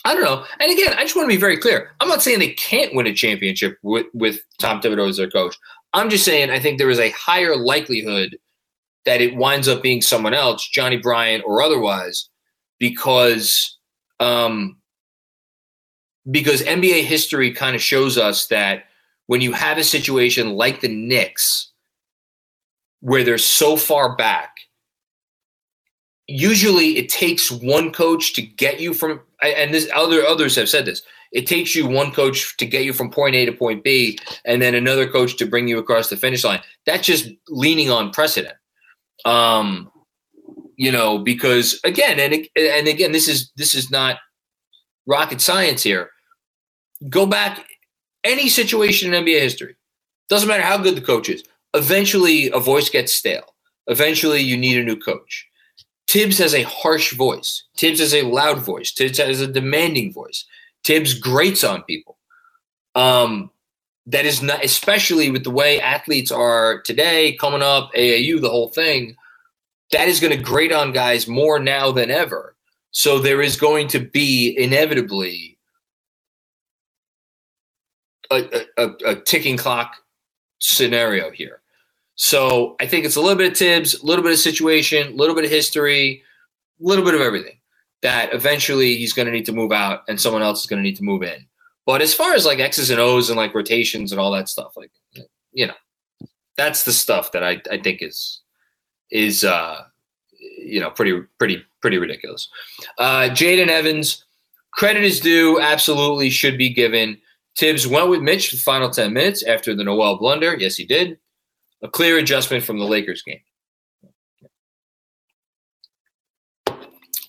I 0.06 0.14
don't 0.14 0.24
know. 0.24 0.46
And 0.60 0.72
again, 0.72 0.94
I 0.98 1.04
just 1.04 1.16
want 1.16 1.26
to 1.30 1.36
be 1.36 1.40
very 1.40 1.58
clear. 1.58 1.92
I'm 2.00 2.08
not 2.08 2.22
saying 2.22 2.40
they 2.40 2.54
can't 2.54 2.94
win 2.94 3.08
a 3.08 3.14
championship 3.14 3.78
with, 3.82 4.06
with 4.14 4.40
Tom 4.60 4.80
Thibodeau 4.80 5.10
as 5.10 5.18
their 5.18 5.30
coach. 5.30 5.58
I'm 5.94 6.10
just 6.10 6.26
saying 6.26 6.52
I 6.52 6.60
think 6.60 6.78
there 6.78 6.90
is 6.90 7.00
a 7.00 7.10
higher 7.12 7.56
likelihood 7.56 8.38
that 9.06 9.22
it 9.22 9.36
winds 9.36 9.68
up 9.68 9.82
being 9.82 10.02
someone 10.02 10.34
else, 10.34 10.68
Johnnie 10.68 10.98
Bryant 10.98 11.44
or 11.46 11.62
otherwise, 11.62 12.30
because 12.80 13.78
um, 14.20 14.78
because 16.30 16.64
NBA 16.64 17.04
history 17.04 17.52
kind 17.52 17.76
of 17.76 17.82
shows 17.82 18.18
us 18.18 18.48
that 18.48 18.86
when 19.28 19.42
you 19.42 19.52
have 19.52 19.78
a 19.78 19.84
situation 19.84 20.52
like 20.52 20.82
the 20.82 20.88
Knicks, 20.88 21.72
where 23.02 23.24
they're 23.24 23.38
so 23.38 23.78
far 23.78 24.16
back, 24.16 24.56
usually 26.28 26.98
it 26.98 27.10
takes 27.10 27.52
one 27.52 27.92
coach 27.92 28.34
to 28.34 28.42
get 28.42 28.80
you 28.80 28.94
from 28.94 29.22
and 29.42 29.74
this 29.74 29.90
other 29.94 30.26
others 30.26 30.56
have 30.56 30.70
said 30.70 30.86
this 30.86 31.04
it 31.36 31.48
takes 31.48 31.76
you 31.76 31.86
one 31.86 32.12
coach 32.12 32.56
to 32.58 32.66
get 32.66 32.86
you 32.86 32.94
from 32.94 33.12
point 33.12 33.36
A 33.36 33.46
to 33.46 33.52
point 33.52 33.84
B, 33.84 34.18
and 34.46 34.62
then 34.62 34.74
another 34.74 35.06
coach 35.06 35.36
to 35.38 35.46
bring 35.46 35.68
you 35.68 35.78
across 35.78 36.10
the 36.10 36.16
finish 36.16 36.46
line. 36.46 36.62
That's 36.86 37.06
just 37.06 37.30
leaning 37.50 37.92
on 37.92 38.12
precedent. 38.12 38.56
Um, 39.26 39.92
you 40.78 40.94
know, 40.94 41.18
because 41.18 41.78
again, 41.84 42.22
and 42.22 42.48
and 42.56 42.88
again, 42.88 43.12
this 43.12 43.28
is 43.28 43.52
this 43.58 43.76
is 43.76 43.92
not 43.92 44.20
rocket 45.06 45.42
science 45.42 45.84
here. 45.84 46.10
Go 47.10 47.26
back 47.26 47.66
any 48.26 48.50
situation 48.50 49.14
in 49.14 49.24
NBA 49.24 49.40
history. 49.40 49.76
Doesn't 50.28 50.50
matter 50.50 50.64
how 50.64 50.78
good 50.78 50.98
the 50.98 51.02
coach 51.02 51.30
is. 51.30 51.44
Eventually, 51.74 52.50
a 52.52 52.60
voice 52.60 52.90
gets 52.90 53.14
stale. 53.14 53.56
Eventually, 53.88 54.42
you 54.42 54.58
need 54.58 54.78
a 54.78 54.84
new 54.84 54.98
coach. 54.98 55.48
Thibs 56.08 56.38
has 56.40 56.54
a 56.54 56.64
harsh 56.64 57.14
voice. 57.14 57.64
Thibs 57.78 58.00
has 58.00 58.14
a 58.14 58.24
loud 58.24 58.60
voice. 58.60 58.92
Thibs 58.92 59.18
has 59.20 59.42
a 59.42 59.48
demanding 59.48 60.12
voice. 60.12 60.46
Thibs 60.84 61.14
grates 61.14 61.64
on 61.64 61.84
people. 61.84 62.18
Um, 62.96 63.52
that 64.08 64.26
is 64.26 64.42
not, 64.42 64.64
especially 64.64 65.32
with 65.32 65.44
the 65.44 65.52
way 65.52 65.82
athletes 65.82 66.32
are 66.32 66.82
today, 66.82 67.34
coming 67.34 67.62
up, 67.62 67.92
AAU, 67.94 68.40
the 68.42 68.50
whole 68.50 68.70
thing. 68.70 69.16
That 69.92 70.08
is 70.08 70.20
going 70.20 70.36
to 70.36 70.44
grate 70.44 70.72
on 70.72 70.92
guys 70.92 71.28
more 71.28 71.60
now 71.60 71.92
than 71.92 72.12
ever. 72.12 72.56
So 72.92 73.20
there 73.20 73.42
is 73.42 73.58
going 73.58 73.88
to 73.90 74.00
be 74.00 74.56
inevitably 74.58 75.55
a, 78.32 78.66
a, 78.78 78.90
a 79.06 79.16
ticking 79.16 79.58
clock 79.58 79.96
scenario 80.60 81.32
here. 81.32 81.62
So 82.16 82.76
I 82.80 82.88
think 82.88 83.06
it's 83.06 83.18
a 83.18 83.22
little 83.22 83.38
bit 83.38 83.52
of 83.52 83.58
Thibs, 83.58 84.02
a 84.02 84.06
little 84.06 84.24
bit 84.24 84.32
of 84.32 84.40
situation, 84.40 85.08
a 85.08 85.16
little 85.16 85.36
bit 85.36 85.44
of 85.44 85.52
history, 85.52 86.24
a 86.82 86.84
little 86.86 87.04
bit 87.04 87.14
of 87.14 87.22
everything 87.22 87.58
that 88.02 88.34
eventually 88.34 88.96
he's 88.96 89.14
going 89.14 89.26
to 89.26 89.32
need 89.32 89.46
to 89.46 89.52
move 89.52 89.72
out 89.72 90.04
and 90.08 90.22
someone 90.22 90.44
else 90.44 90.62
is 90.62 90.68
going 90.68 90.82
to 90.82 90.84
need 90.84 90.96
to 90.96 91.04
move 91.04 91.24
in. 91.24 91.46
But 91.86 92.02
as 92.02 92.14
far 92.14 92.34
as 92.34 92.46
like 92.46 92.60
X's 92.60 92.90
and 92.90 93.00
O's 93.00 93.30
and 93.30 93.38
like 93.38 93.54
rotations 93.54 94.12
and 94.12 94.20
all 94.20 94.32
that 94.32 94.50
stuff, 94.50 94.78
like 94.78 94.92
you 95.52 95.68
know, 95.68 95.74
that's 96.58 96.84
the 96.84 96.94
stuff 96.94 97.32
that 97.32 97.44
I, 97.44 97.62
I 97.72 97.80
think 97.80 98.02
is 98.02 98.42
is 99.12 99.44
uh 99.44 99.84
you 100.58 100.80
know 100.80 100.90
pretty 100.90 101.22
pretty 101.38 101.64
pretty 101.82 101.98
ridiculous. 101.98 102.50
Uh 102.98 103.30
Jaden 103.30 103.68
Evans, 103.68 104.26
credit 104.72 105.04
is 105.04 105.20
due, 105.20 105.60
absolutely 105.60 106.30
should 106.30 106.58
be 106.58 106.70
given. 106.70 107.20
Thibs 107.58 107.88
went 107.88 108.10
with 108.10 108.22
Mitch 108.22 108.49
for 108.49 108.58
the 108.58 108.62
final 108.62 108.89
10 108.89 109.14
minutes 109.14 109.43
after 109.43 109.74
the 109.74 109.84
Noel 109.84 110.18
blunder. 110.18 110.56
Yes, 110.58 110.76
he 110.76 110.86
did. 110.86 111.18
A 111.82 111.88
clear 111.88 112.18
adjustment 112.18 112.64
from 112.64 112.80
the 112.80 112.86
Lakers 112.86 113.22
game. 113.22 113.39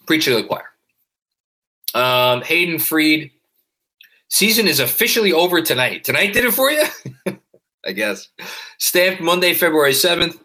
Preach 0.07 0.25
to 0.25 0.35
the 0.35 0.45
choir. 0.45 0.65
Um, 1.95 2.43
Hayden 2.43 2.79
Freed. 2.79 3.31
Season 4.29 4.67
is 4.67 4.81
officially 4.81 5.33
over 5.33 5.63
tonight. 5.63 6.05
Tonight 6.05 6.33
did 6.33 6.45
it 6.45 6.53
for 6.53 6.71
you? 6.71 6.85
I 7.87 7.93
guess. 7.93 8.29
Stamped 8.79 9.21
Monday, 9.21 9.55
February 9.55 9.93
7th. 9.93 10.39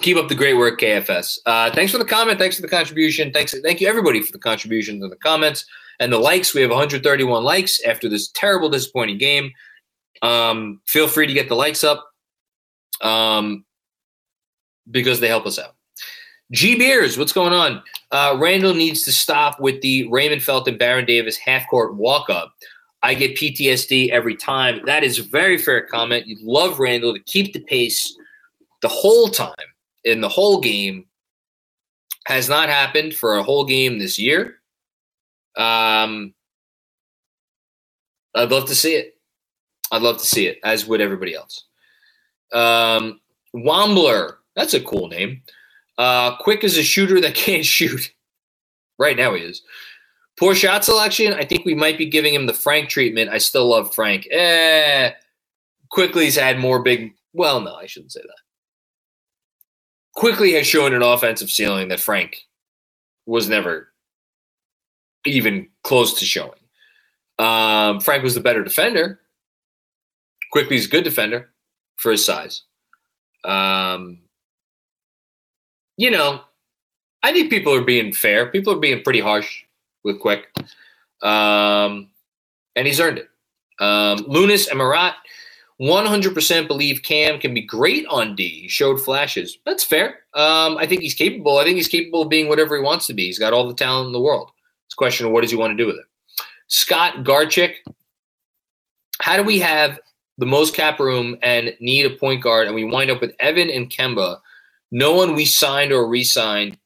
Keep 0.00 0.16
up 0.16 0.28
the 0.28 0.34
great 0.34 0.54
work, 0.54 0.80
KFS. 0.80 1.38
Uh, 1.46 1.72
thanks 1.72 1.92
for 1.92 1.98
the 1.98 2.04
comment. 2.04 2.38
Thanks 2.38 2.56
for 2.56 2.62
the 2.62 2.68
contribution. 2.68 3.32
Thanks, 3.32 3.54
thank 3.62 3.80
you 3.80 3.88
everybody 3.88 4.22
for 4.22 4.32
the 4.32 4.38
contributions 4.38 5.02
and 5.02 5.10
the 5.10 5.16
comments 5.16 5.64
and 6.00 6.12
the 6.12 6.18
likes. 6.18 6.54
We 6.54 6.62
have 6.62 6.70
131 6.70 7.44
likes 7.44 7.82
after 7.84 8.08
this 8.08 8.28
terrible, 8.28 8.68
disappointing 8.68 9.18
game. 9.18 9.52
Um, 10.22 10.80
feel 10.86 11.08
free 11.08 11.26
to 11.26 11.32
get 11.32 11.48
the 11.48 11.54
likes 11.54 11.84
up 11.84 12.08
um, 13.00 13.64
because 14.90 15.20
they 15.20 15.28
help 15.28 15.46
us 15.46 15.58
out. 15.58 15.74
G 16.50 16.76
Beers, 16.76 17.18
what's 17.18 17.32
going 17.32 17.52
on? 17.52 17.82
Uh, 18.10 18.36
Randle 18.38 18.72
needs 18.72 19.04
to 19.04 19.12
stop 19.12 19.60
with 19.60 19.80
the 19.82 20.08
Raymond 20.08 20.42
Felton 20.42 20.78
Baron 20.78 21.04
Davis 21.04 21.36
half 21.36 21.68
court 21.68 21.94
walk 21.94 22.30
up. 22.30 22.54
I 23.02 23.14
get 23.14 23.36
PTSD 23.36 24.08
every 24.08 24.34
time. 24.34 24.80
That 24.86 25.04
is 25.04 25.18
a 25.18 25.22
very 25.22 25.58
fair 25.58 25.82
comment. 25.82 26.26
You'd 26.26 26.40
love 26.40 26.80
Randle 26.80 27.12
to 27.14 27.20
keep 27.20 27.52
the 27.52 27.60
pace 27.60 28.16
the 28.82 28.88
whole 28.88 29.28
time 29.28 29.54
in 30.04 30.20
the 30.20 30.28
whole 30.28 30.60
game. 30.60 31.04
Has 32.26 32.48
not 32.48 32.68
happened 32.68 33.14
for 33.14 33.36
a 33.36 33.42
whole 33.42 33.64
game 33.64 33.98
this 33.98 34.18
year. 34.18 34.57
Um, 35.58 36.32
I'd 38.34 38.50
love 38.50 38.66
to 38.66 38.74
see 38.74 38.94
it. 38.94 39.16
I'd 39.90 40.02
love 40.02 40.18
to 40.18 40.26
see 40.26 40.46
it, 40.46 40.58
as 40.64 40.86
would 40.86 41.00
everybody 41.00 41.34
else. 41.34 41.64
Um, 42.52 43.20
that's 43.52 44.74
a 44.74 44.80
cool 44.80 45.08
name. 45.08 45.42
Uh, 45.96 46.36
quick 46.36 46.62
as 46.62 46.76
a 46.76 46.82
shooter 46.82 47.20
that 47.20 47.34
can't 47.34 47.66
shoot. 47.66 48.12
right 48.98 49.16
now 49.16 49.34
he 49.34 49.42
is. 49.42 49.62
Poor 50.38 50.54
shot 50.54 50.84
selection. 50.84 51.32
I 51.32 51.44
think 51.44 51.64
we 51.64 51.74
might 51.74 51.98
be 51.98 52.06
giving 52.06 52.32
him 52.32 52.46
the 52.46 52.54
Frank 52.54 52.88
treatment. 52.88 53.30
I 53.30 53.38
still 53.38 53.68
love 53.68 53.92
Frank. 53.92 54.28
Eh, 54.30 55.10
Quickley's 55.90 56.36
had 56.36 56.60
more 56.60 56.80
big. 56.80 57.12
Well, 57.32 57.60
no, 57.60 57.74
I 57.74 57.86
shouldn't 57.86 58.12
say 58.12 58.20
that. 58.20 58.38
Quickley 60.14 60.52
has 60.52 60.66
shown 60.66 60.94
an 60.94 61.02
offensive 61.02 61.50
ceiling 61.50 61.88
that 61.88 62.00
Frank 62.00 62.38
was 63.26 63.48
never 63.48 63.88
even 65.26 65.68
close 65.84 66.18
to 66.18 66.24
showing. 66.24 66.58
Um, 67.38 68.00
Frank 68.00 68.22
was 68.22 68.34
the 68.34 68.40
better 68.40 68.64
defender, 68.64 69.20
Quickley's 70.50 70.86
a 70.86 70.90
good 70.90 71.04
defender 71.04 71.50
for 71.96 72.12
his 72.12 72.24
size. 72.24 72.62
Um, 73.44 74.20
you 75.96 76.10
know, 76.10 76.40
I 77.22 77.32
think 77.32 77.50
people 77.50 77.74
are 77.74 77.84
being 77.84 78.12
fair. 78.12 78.46
People 78.46 78.72
are 78.72 78.78
being 78.78 79.02
pretty 79.02 79.20
harsh 79.20 79.64
with 80.04 80.20
Quick. 80.20 80.46
Um, 81.22 82.10
and 82.76 82.86
he's 82.86 83.00
earned 83.00 83.18
it. 83.18 83.28
Um, 83.80 84.24
Lunas 84.26 84.68
and 84.68 84.78
Marat, 84.78 85.14
100% 85.80 86.68
believe 86.68 87.02
Cam 87.02 87.38
can 87.38 87.54
be 87.54 87.62
great 87.62 88.06
on 88.06 88.34
D. 88.34 88.62
He 88.62 88.68
showed 88.68 89.00
flashes. 89.00 89.58
That's 89.64 89.84
fair. 89.84 90.20
Um, 90.34 90.76
I 90.78 90.86
think 90.86 91.02
he's 91.02 91.14
capable. 91.14 91.58
I 91.58 91.64
think 91.64 91.76
he's 91.76 91.88
capable 91.88 92.22
of 92.22 92.28
being 92.28 92.48
whatever 92.48 92.76
he 92.76 92.82
wants 92.82 93.06
to 93.08 93.14
be. 93.14 93.26
He's 93.26 93.38
got 93.38 93.52
all 93.52 93.68
the 93.68 93.74
talent 93.74 94.06
in 94.06 94.12
the 94.12 94.20
world. 94.20 94.50
Question 94.98 95.26
of 95.26 95.32
what 95.32 95.40
does 95.40 95.50
he 95.50 95.56
want 95.56 95.70
to 95.70 95.76
do 95.76 95.86
with 95.86 95.96
it. 95.96 96.04
Scott 96.66 97.24
Garchick, 97.24 97.76
how 99.20 99.36
do 99.36 99.42
we 99.42 99.58
have 99.60 99.98
the 100.36 100.46
most 100.46 100.74
cap 100.74 101.00
room 101.00 101.36
and 101.40 101.74
need 101.80 102.04
a 102.04 102.10
point 102.10 102.42
guard, 102.42 102.66
and 102.66 102.74
we 102.74 102.84
wind 102.84 103.10
up 103.10 103.20
with 103.20 103.34
Evan 103.40 103.70
and 103.70 103.88
Kemba? 103.88 104.38
No 104.90 105.14
one 105.14 105.34
we 105.34 105.44
signed 105.44 105.92
or 105.92 106.06
re-signed 106.06 106.76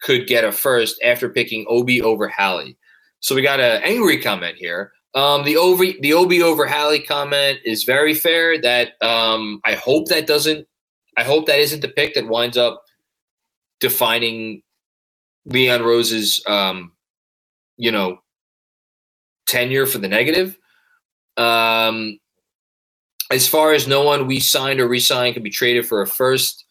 could 0.00 0.26
get 0.26 0.44
a 0.44 0.50
first 0.50 1.00
after 1.04 1.28
picking 1.28 1.66
Obi 1.68 2.00
over 2.00 2.26
Hallie. 2.26 2.76
So 3.20 3.34
we 3.34 3.42
got 3.42 3.60
an 3.60 3.82
angry 3.82 4.20
comment 4.20 4.56
here. 4.56 4.92
Um, 5.14 5.44
the 5.44 5.56
over 5.56 5.84
the 6.00 6.14
Obi 6.14 6.40
over 6.40 6.66
Hallie 6.66 7.02
comment 7.02 7.58
is 7.64 7.84
very 7.84 8.14
fair. 8.14 8.58
That 8.60 8.92
um, 9.02 9.60
I 9.64 9.74
hope 9.74 10.08
that 10.08 10.26
doesn't. 10.26 10.66
I 11.18 11.24
hope 11.24 11.46
that 11.46 11.58
isn't 11.58 11.80
the 11.80 11.88
pick 11.88 12.14
that 12.14 12.28
winds 12.28 12.56
up 12.56 12.82
defining 13.80 14.62
Leon 15.46 15.82
Rose's, 15.82 16.42
um, 16.46 16.92
you 17.80 17.90
know, 17.90 18.18
tenure 19.46 19.86
for 19.86 19.98
the 19.98 20.06
negative. 20.06 20.56
Um, 21.38 22.20
as 23.30 23.48
far 23.48 23.72
as 23.72 23.88
no 23.88 24.04
one 24.04 24.26
we 24.26 24.38
signed 24.38 24.80
or 24.80 24.86
re-signed 24.86 25.34
can 25.34 25.42
be 25.42 25.50
traded 25.50 25.86
for 25.86 26.02
a 26.02 26.06
first, 26.06 26.66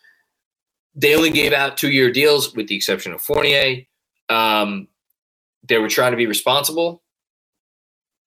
they 0.93 1.15
only 1.15 1.31
gave 1.31 1.51
out 1.51 1.77
two-year 1.77 2.11
deals 2.11 2.53
with 2.55 2.67
the 2.67 2.75
exception 2.75 3.11
of 3.11 3.21
Fournier. 3.21 3.81
Um, 4.29 4.87
they 5.67 5.79
were 5.79 5.89
trying 5.89 6.11
to 6.11 6.17
be 6.17 6.27
responsible. 6.27 7.01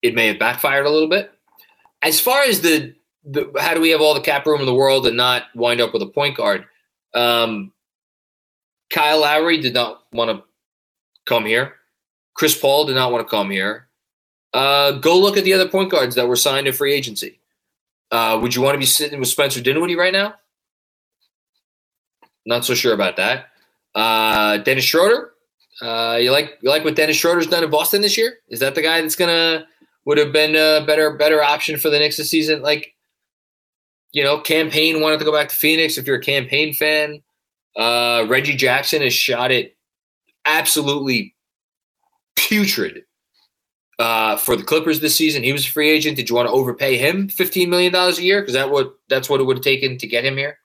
It 0.02 0.16
may 0.16 0.26
have 0.26 0.40
backfired 0.40 0.84
a 0.84 0.90
little 0.90 1.08
bit. 1.08 1.30
As 2.02 2.18
far 2.18 2.42
as 2.42 2.62
the, 2.62 2.96
the 3.24 3.52
how 3.60 3.74
do 3.74 3.80
we 3.80 3.90
have 3.90 4.00
all 4.00 4.14
the 4.14 4.20
cap 4.20 4.44
room 4.44 4.58
in 4.58 4.66
the 4.66 4.74
world 4.74 5.06
and 5.06 5.16
not 5.16 5.44
wind 5.54 5.80
up 5.80 5.92
with 5.92 6.02
a 6.02 6.06
point 6.06 6.36
guard? 6.36 6.64
Um, 7.14 7.72
Kyle 8.90 9.20
Lowry 9.20 9.58
did 9.58 9.74
not 9.74 10.02
want 10.12 10.30
to 10.30 10.42
come 11.26 11.46
here. 11.46 11.76
Chris 12.34 12.58
Paul 12.58 12.86
did 12.86 12.94
not 12.94 13.12
want 13.12 13.26
to 13.26 13.30
come 13.30 13.50
here. 13.50 13.88
Uh, 14.52 14.92
go 14.92 15.18
look 15.18 15.36
at 15.36 15.44
the 15.44 15.52
other 15.52 15.68
point 15.68 15.90
guards 15.90 16.14
that 16.14 16.28
were 16.28 16.36
signed 16.36 16.66
in 16.66 16.72
free 16.72 16.92
agency. 16.92 17.40
Uh, 18.10 18.38
would 18.40 18.54
you 18.54 18.60
want 18.60 18.74
to 18.74 18.78
be 18.78 18.86
sitting 18.86 19.18
with 19.18 19.28
Spencer 19.28 19.60
Dinwiddie 19.62 19.96
right 19.96 20.12
now? 20.12 20.34
Not 22.44 22.64
so 22.64 22.74
sure 22.74 22.92
about 22.92 23.16
that. 23.16 23.46
Uh, 23.94 24.58
Dennis 24.58 24.84
Schroeder, 24.84 25.32
uh, 25.80 26.18
you 26.20 26.30
like 26.30 26.58
you 26.60 26.68
like 26.68 26.84
what 26.84 26.96
Dennis 26.96 27.16
Schroeder's 27.16 27.46
done 27.46 27.64
in 27.64 27.70
Boston 27.70 28.02
this 28.02 28.18
year? 28.18 28.38
Is 28.48 28.60
that 28.60 28.74
the 28.74 28.82
guy 28.82 29.00
that's 29.00 29.16
gonna 29.16 29.66
would 30.04 30.18
have 30.18 30.32
been 30.32 30.54
a 30.54 30.84
better 30.84 31.16
better 31.16 31.42
option 31.42 31.78
for 31.78 31.88
the 31.88 31.98
Knicks 31.98 32.16
this 32.16 32.30
season? 32.30 32.62
Like, 32.62 32.94
you 34.12 34.22
know, 34.22 34.40
Cam 34.40 34.70
Payne 34.70 35.00
wanted 35.00 35.18
to 35.18 35.24
go 35.24 35.32
back 35.32 35.48
to 35.48 35.56
Phoenix. 35.56 35.96
If 35.96 36.06
you're 36.06 36.16
a 36.16 36.22
Cam 36.22 36.46
Payne 36.46 36.74
fan, 36.74 37.22
uh, 37.76 38.26
Reggie 38.28 38.56
Jackson 38.56 39.02
has 39.02 39.14
shot 39.14 39.50
it 39.50 39.76
absolutely 40.44 41.34
putrid 42.36 43.04
uh, 43.98 44.36
for 44.36 44.56
the 44.56 44.64
Clippers 44.64 45.00
this 45.00 45.16
season. 45.16 45.42
He 45.42 45.52
was 45.52 45.66
a 45.66 45.70
free 45.70 45.90
agent. 45.90 46.16
Did 46.16 46.28
you 46.28 46.36
want 46.36 46.48
to 46.48 46.52
overpay 46.52 46.96
him 46.96 47.28
fifteen 47.28 47.70
million 47.70 47.92
dollars 47.92 48.18
a 48.18 48.22
year? 48.22 48.40
Because 48.40 48.54
that 48.54 48.70
would 48.70 48.90
that's 49.08 49.28
what 49.28 49.40
it 49.40 49.44
would 49.44 49.58
have 49.58 49.64
taken 49.64 49.98
to 49.98 50.06
get 50.06 50.24
him 50.24 50.36
here. 50.36 50.58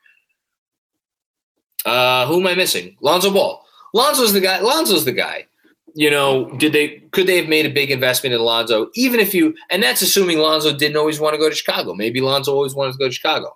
Uh, 1.85 2.25
who 2.27 2.39
am 2.39 2.47
I 2.47 2.55
missing? 2.55 2.97
Lonzo 3.01 3.31
Ball. 3.31 3.63
Lonzo's 3.93 4.33
the 4.33 4.41
guy. 4.41 4.59
Lonzo's 4.59 5.05
the 5.05 5.11
guy. 5.11 5.47
You 5.93 6.11
know, 6.11 6.51
did 6.57 6.73
they 6.73 7.01
could 7.11 7.27
they 7.27 7.37
have 7.37 7.47
made 7.47 7.65
a 7.65 7.71
big 7.73 7.91
investment 7.91 8.35
in 8.35 8.41
Lonzo? 8.41 8.89
Even 8.95 9.19
if 9.19 9.33
you 9.33 9.55
and 9.69 9.81
that's 9.81 10.01
assuming 10.01 10.37
Lonzo 10.37 10.75
didn't 10.75 10.97
always 10.97 11.19
want 11.19 11.33
to 11.33 11.39
go 11.39 11.49
to 11.49 11.55
Chicago. 11.55 11.93
Maybe 11.93 12.21
Lonzo 12.21 12.53
always 12.53 12.75
wanted 12.75 12.91
to 12.93 12.97
go 12.97 13.07
to 13.07 13.13
Chicago. 13.13 13.55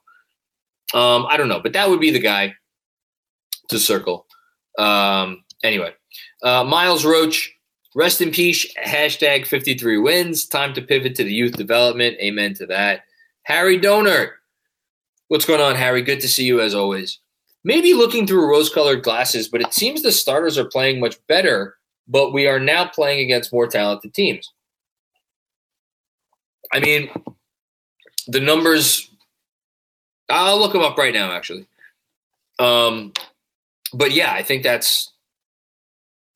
Um, 0.93 1.25
I 1.29 1.37
don't 1.37 1.47
know, 1.47 1.59
but 1.59 1.73
that 1.73 1.89
would 1.89 1.99
be 1.99 2.11
the 2.11 2.19
guy 2.19 2.55
to 3.69 3.79
circle. 3.79 4.25
Um, 4.77 5.43
anyway, 5.63 5.93
uh, 6.43 6.63
Miles 6.63 7.05
Roach, 7.05 7.53
rest 7.95 8.21
in 8.21 8.31
peace. 8.31 8.65
Hashtag 8.83 9.45
53 9.45 9.97
wins. 9.97 10.45
Time 10.45 10.73
to 10.73 10.81
pivot 10.81 11.15
to 11.15 11.23
the 11.23 11.33
youth 11.33 11.53
development. 11.53 12.17
Amen 12.19 12.53
to 12.55 12.65
that. 12.67 13.03
Harry 13.43 13.77
Donor. 13.77 14.35
What's 15.27 15.45
going 15.45 15.61
on, 15.61 15.75
Harry? 15.75 16.01
Good 16.01 16.21
to 16.21 16.29
see 16.29 16.43
you 16.43 16.59
as 16.61 16.75
always 16.75 17.19
maybe 17.63 17.93
looking 17.93 18.25
through 18.25 18.49
rose 18.49 18.69
colored 18.69 19.03
glasses, 19.03 19.47
but 19.47 19.61
it 19.61 19.73
seems 19.73 20.01
the 20.01 20.11
starters 20.11 20.57
are 20.57 20.65
playing 20.65 20.99
much 20.99 21.15
better, 21.27 21.77
but 22.07 22.33
we 22.33 22.47
are 22.47 22.59
now 22.59 22.85
playing 22.87 23.19
against 23.19 23.53
more 23.53 23.67
talented 23.67 24.13
teams. 24.13 24.51
I 26.73 26.79
mean, 26.79 27.09
the 28.27 28.39
numbers, 28.39 29.09
I'll 30.29 30.59
look 30.59 30.73
them 30.73 30.81
up 30.81 30.97
right 30.97 31.13
now, 31.13 31.31
actually. 31.31 31.67
Um, 32.59 33.13
but 33.93 34.11
yeah, 34.11 34.31
I 34.31 34.43
think 34.43 34.63
that's, 34.63 35.11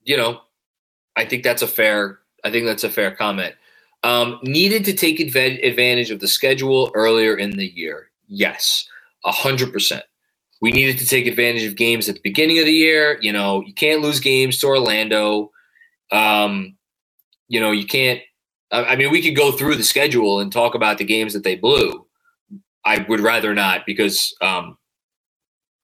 you 0.03 0.17
know, 0.17 0.41
I 1.15 1.25
think 1.25 1.43
that's 1.43 1.61
a 1.61 1.67
fair, 1.67 2.19
I 2.43 2.51
think 2.51 2.65
that's 2.65 2.83
a 2.83 2.89
fair 2.89 3.15
comment. 3.15 3.55
Um, 4.03 4.39
needed 4.43 4.85
to 4.85 4.93
take 4.93 5.19
advantage 5.19 6.11
of 6.11 6.19
the 6.19 6.27
schedule 6.27 6.91
earlier 6.93 7.35
in 7.35 7.51
the 7.51 7.67
year. 7.67 8.09
Yes, 8.27 8.87
hundred 9.23 9.73
percent 9.73 10.03
we 10.61 10.71
needed 10.71 10.97
to 10.97 11.07
take 11.07 11.27
advantage 11.27 11.63
of 11.63 11.75
games 11.75 12.07
at 12.07 12.15
the 12.15 12.21
beginning 12.21 12.59
of 12.59 12.65
the 12.65 12.73
year. 12.73 13.19
You 13.21 13.31
know, 13.31 13.61
you 13.61 13.73
can't 13.73 14.01
lose 14.01 14.19
games 14.19 14.57
to 14.59 14.67
Orlando. 14.67 15.51
Um, 16.11 16.77
you 17.47 17.59
know, 17.59 17.71
you 17.71 17.85
can't. 17.85 18.21
I 18.71 18.95
mean, 18.95 19.11
we 19.11 19.21
could 19.21 19.35
go 19.35 19.51
through 19.51 19.75
the 19.75 19.83
schedule 19.83 20.39
and 20.39 20.51
talk 20.51 20.73
about 20.73 20.97
the 20.97 21.05
games 21.05 21.33
that 21.33 21.43
they 21.43 21.55
blew. 21.55 22.05
I 22.83 23.05
would 23.07 23.19
rather 23.19 23.53
not 23.53 23.85
because 23.85 24.35
um, 24.41 24.77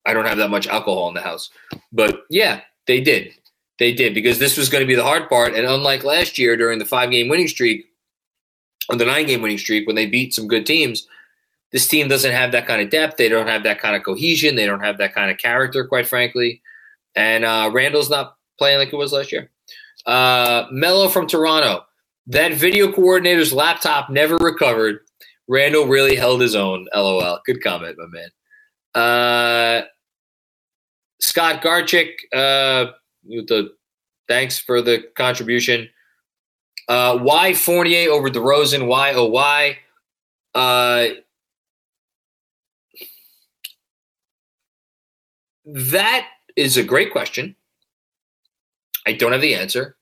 I 0.06 0.14
don't 0.14 0.26
have 0.26 0.40
that 0.40 0.50
much 0.50 0.68
alcohol 0.68 1.08
in 1.08 1.14
the 1.14 1.22
house. 1.22 1.52
But 1.92 2.22
yeah, 2.30 2.62
they 2.88 3.02
did. 3.02 3.34
They 3.82 3.92
did 3.92 4.14
because 4.14 4.38
this 4.38 4.58
was 4.58 4.70
going 4.70 4.84
to 4.84 4.88
be 4.88 4.94
the 4.94 5.04
hard 5.04 5.28
part. 5.28 5.56
And 5.56 5.66
unlike 5.66 6.04
last 6.04 6.38
year 6.38 6.56
during 6.56 6.78
the 6.78 6.86
five 6.86 7.10
game 7.10 7.30
winning 7.30 7.48
streak, 7.48 7.88
or 8.88 8.96
the 8.96 9.06
nine 9.06 9.26
game 9.26 9.42
winning 9.42 9.58
streak, 9.58 9.88
when 9.88 9.96
they 9.96 10.06
beat 10.06 10.36
some 10.36 10.48
good 10.48 10.68
teams, 10.68 11.08
this 11.72 11.88
team 11.88 12.08
doesn't 12.08 12.32
have 12.32 12.52
that 12.52 12.68
kind 12.68 12.80
of 12.80 12.92
depth. 12.92 13.18
They 13.18 13.28
don't 13.28 13.48
have 13.48 13.64
that 13.64 13.80
kind 13.80 13.96
of 13.96 14.04
cohesion. 14.04 14.54
They 14.54 14.68
don't 14.68 14.84
have 14.84 15.00
that 15.00 15.16
kind 15.16 15.32
of 15.32 15.40
character, 15.40 15.84
quite 15.84 16.06
frankly. 16.06 16.62
And 17.16 17.44
uh, 17.44 17.72
Randle's 17.74 18.12
not 18.12 18.38
playing 18.60 18.78
like 18.78 18.94
it 18.94 18.98
was 18.98 19.14
last 19.14 19.32
year. 19.32 19.50
Uh, 20.06 20.68
Mello 20.70 21.10
from 21.10 21.26
Toronto. 21.26 21.84
That 22.28 22.54
video 22.54 22.92
coordinator's 22.92 23.52
laptop 23.52 24.12
never 24.12 24.38
recovered. 24.38 25.00
Randle 25.48 25.88
really 25.88 26.16
held 26.16 26.42
his 26.42 26.54
own. 26.54 26.88
LOL. 26.94 27.40
Good 27.48 27.64
comment, 27.64 27.98
my 27.98 28.06
man. 28.06 28.30
Uh, 28.94 29.88
Scott 31.20 31.64
Garchick, 31.64 32.12
uh, 32.32 32.92
the 33.24 33.74
thanks 34.28 34.60
for 34.60 34.82
the 34.82 35.04
contribution. 35.16 35.90
Uh, 36.88 37.18
why 37.18 37.54
Fournier 37.54 38.10
over 38.10 38.30
DeRozan? 38.30 38.88
Why 38.88 39.14
oh 39.14 39.26
why? 39.26 39.78
Uh, 40.54 41.10
That 45.66 46.28
is 46.56 46.78
a 46.78 46.84
great 46.84 47.12
question. 47.12 47.56
I 49.06 49.14
don't 49.14 49.32
have 49.32 49.42
the 49.42 49.56
answer. 49.56 49.96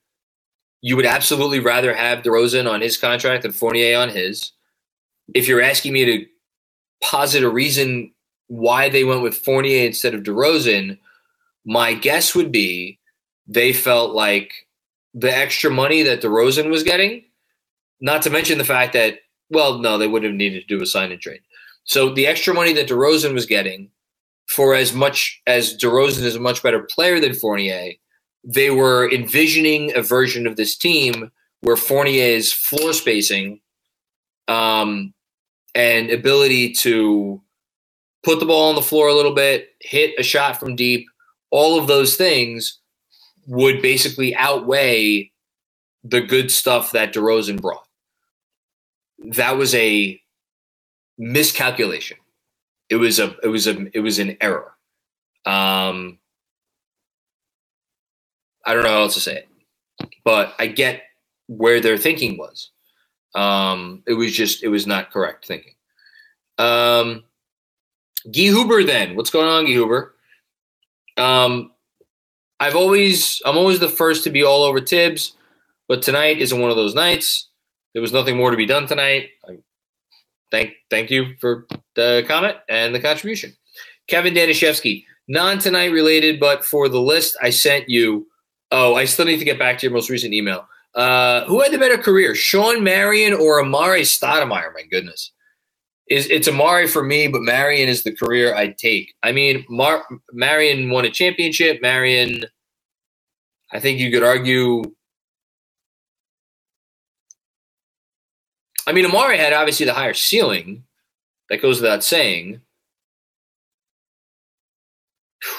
You 0.82 0.95
would 0.95 1.05
absolutely 1.05 1.59
rather 1.59 1.93
have 1.93 2.24
DeRozan 2.24 2.70
on 2.70 2.82
his 2.82 2.97
contract 2.97 3.43
than 3.43 3.51
Fournier 3.51 3.97
on 3.97 4.09
his. 4.09 4.51
If 5.34 5.47
you're 5.47 5.61
asking 5.61 5.93
me 5.93 6.05
to 6.05 6.26
posit 7.03 7.43
a 7.43 7.49
reason 7.49 8.13
why 8.47 8.89
they 8.89 9.03
went 9.03 9.22
with 9.22 9.36
Fournier 9.36 9.86
instead 9.86 10.15
of 10.15 10.24
DeRozan, 10.24 10.97
my 11.65 11.93
guess 11.93 12.34
would 12.34 12.51
be 12.51 12.99
they 13.50 13.74
felt 13.74 14.14
like 14.14 14.54
the 15.14 15.36
extra 15.36 15.72
money 15.72 16.04
that 16.04 16.22
DeRozan 16.22 16.70
was 16.70 16.84
getting, 16.84 17.26
not 18.00 18.22
to 18.22 18.30
mention 18.30 18.60
the 18.60 18.64
fact 18.64 18.93
that, 18.93 19.16
well, 19.50 19.80
no, 19.80 19.97
they 19.97 20.08
wouldn't 20.08 20.32
have 20.32 20.38
needed 20.38 20.62
to 20.62 20.78
do 20.78 20.82
a 20.82 20.86
sign 20.86 21.12
and 21.12 21.20
trade. 21.20 21.41
So 21.84 22.14
the 22.14 22.28
extra 22.28 22.54
money 22.54 22.74
that 22.74 22.88
DeRozan 22.88 23.34
was 23.34 23.47
getting 23.47 23.89
for 24.47 24.76
as 24.76 24.93
much 24.93 25.41
as 25.47 25.76
DeRozan 25.76 26.24
is 26.24 26.36
a 26.36 26.39
much 26.39 26.62
better 26.62 26.82
player 26.82 27.20
than 27.20 27.34
Fournier, 27.34 27.93
they 28.43 28.70
were 28.70 29.12
envisioning 29.12 29.95
a 29.95 30.02
version 30.02 30.45
of 30.45 30.56
this 30.56 30.78
team 30.78 31.32
where 31.62 31.76
Fournier's 31.76 32.54
floor 32.54 32.93
spacing 32.93 33.60
um, 34.47 35.14
and 35.74 36.12
ability 36.12 36.74
to 36.74 37.41
put 38.24 38.39
the 38.39 38.45
ball 38.45 38.70
on 38.70 38.76
the 38.76 38.82
floor 38.82 39.08
a 39.08 39.14
little 39.14 39.34
bit, 39.34 39.70
hit 39.82 40.14
a 40.20 40.24
shot 40.24 40.60
from 40.60 40.76
deep, 40.76 41.08
all 41.52 41.80
of 41.80 41.88
those 41.88 42.16
things 42.16 42.78
would 43.47 43.81
basically 43.81 44.35
outweigh 44.35 45.31
the 46.03 46.21
good 46.21 46.51
stuff 46.51 46.91
that 46.91 47.13
DeRozan 47.13 47.61
brought. 47.61 47.85
That 49.31 49.57
was 49.57 49.75
a 49.75 50.21
miscalculation. 51.17 52.17
It 52.89 52.95
was 52.95 53.19
a 53.19 53.35
it 53.43 53.47
was 53.49 53.67
a 53.67 53.87
it 53.95 53.99
was 53.99 54.19
an 54.19 54.37
error. 54.41 54.73
Um, 55.45 56.19
I 58.65 58.73
don't 58.73 58.83
know 58.83 58.89
how 58.89 59.01
else 59.01 59.13
to 59.15 59.19
say 59.19 59.37
it, 59.37 59.49
but 60.23 60.53
I 60.57 60.67
get 60.67 61.03
where 61.47 61.81
their 61.81 61.97
thinking 61.97 62.37
was. 62.37 62.71
Um, 63.35 64.03
it 64.07 64.13
was 64.13 64.33
just 64.33 64.63
it 64.63 64.69
was 64.69 64.87
not 64.87 65.11
correct 65.11 65.45
thinking. 65.45 65.73
Um, 66.57 67.23
Guy 68.25 68.49
Huber, 68.49 68.83
then 68.83 69.15
what's 69.15 69.29
going 69.29 69.47
on, 69.47 69.65
Guy 69.65 69.71
Huber? 69.71 70.15
Um, 71.17 71.71
I've 72.60 72.76
always 72.76 73.41
I'm 73.45 73.57
always 73.57 73.80
the 73.80 73.89
first 73.89 74.24
to 74.26 74.30
be 74.30 74.43
all 74.43 74.64
over 74.64 74.82
Thibs, 74.82 75.34
but 75.88 76.01
tonight 76.01 76.39
isn't 76.39 76.60
one 76.60 76.70
of 76.70 76.78
those 76.78 76.95
nights. 76.95 77.47
There 77.93 78.01
was 78.01 78.14
nothing 78.14 78.38
more 78.38 78.51
to 78.51 78.57
be 78.57 78.66
done 78.66 78.88
tonight. 78.88 79.30
I 79.47 79.60
thank 80.51 80.74
thank 80.89 81.10
you 81.10 81.36
for 81.39 81.66
the 81.95 82.24
comment 82.28 82.57
and 82.68 82.93
the 82.93 82.99
contribution. 82.99 83.53
Kevin 84.07 84.34
Danishevsky, 84.34 85.05
non 85.28 85.60
tonight 85.60 85.91
related, 85.91 86.39
but 86.39 86.66
for 86.66 86.89
the 86.89 87.01
list 87.01 87.38
I 87.41 87.49
sent 87.49 87.89
you. 87.89 88.28
Oh, 88.72 88.95
I 88.95 89.05
still 89.05 89.26
need 89.26 89.39
to 89.39 89.45
get 89.45 89.57
back 89.57 89.80
to 89.80 89.88
your 89.88 89.93
most 89.93 90.10
recent 90.10 90.34
email. 90.34 90.68
Uh, 90.93 91.45
who 91.45 91.62
had 91.62 91.72
the 91.72 91.78
better 91.78 91.97
career, 91.97 92.36
Shawn 92.36 92.84
Marion 92.84 93.34
or 93.34 93.64
Amar'e 93.64 94.01
Stoudemire? 94.01 94.74
My 94.74 94.84
goodness, 94.89 95.32
is 96.10 96.28
it's 96.30 96.47
Amar'e 96.47 96.89
for 96.89 97.03
me, 97.03 97.28
but 97.28 97.41
Marion 97.41 97.88
is 97.88 98.03
the 98.03 98.16
career 98.16 98.55
I'd 98.55 98.78
take. 98.78 99.14
I 99.22 99.32
mean, 99.32 99.64
Mar- 99.70 100.05
Marion 100.34 100.89
won 100.89 101.05
a 101.05 101.10
championship. 101.12 101.82
Marion, 101.82 102.45
I 103.72 103.80
think 103.80 103.99
you 103.99 104.12
could 104.12 104.24
argue. 104.24 104.84
I 108.88 108.91
mean, 108.91 109.05
Amar'e 109.05 109.38
had 109.38 109.53
obviously 109.53 109.86
the 109.86 109.93
higher 109.93 110.16
ceiling. 110.16 110.84
That 111.49 111.62
goes 111.62 111.82
without 111.82 112.03
saying. 112.03 112.62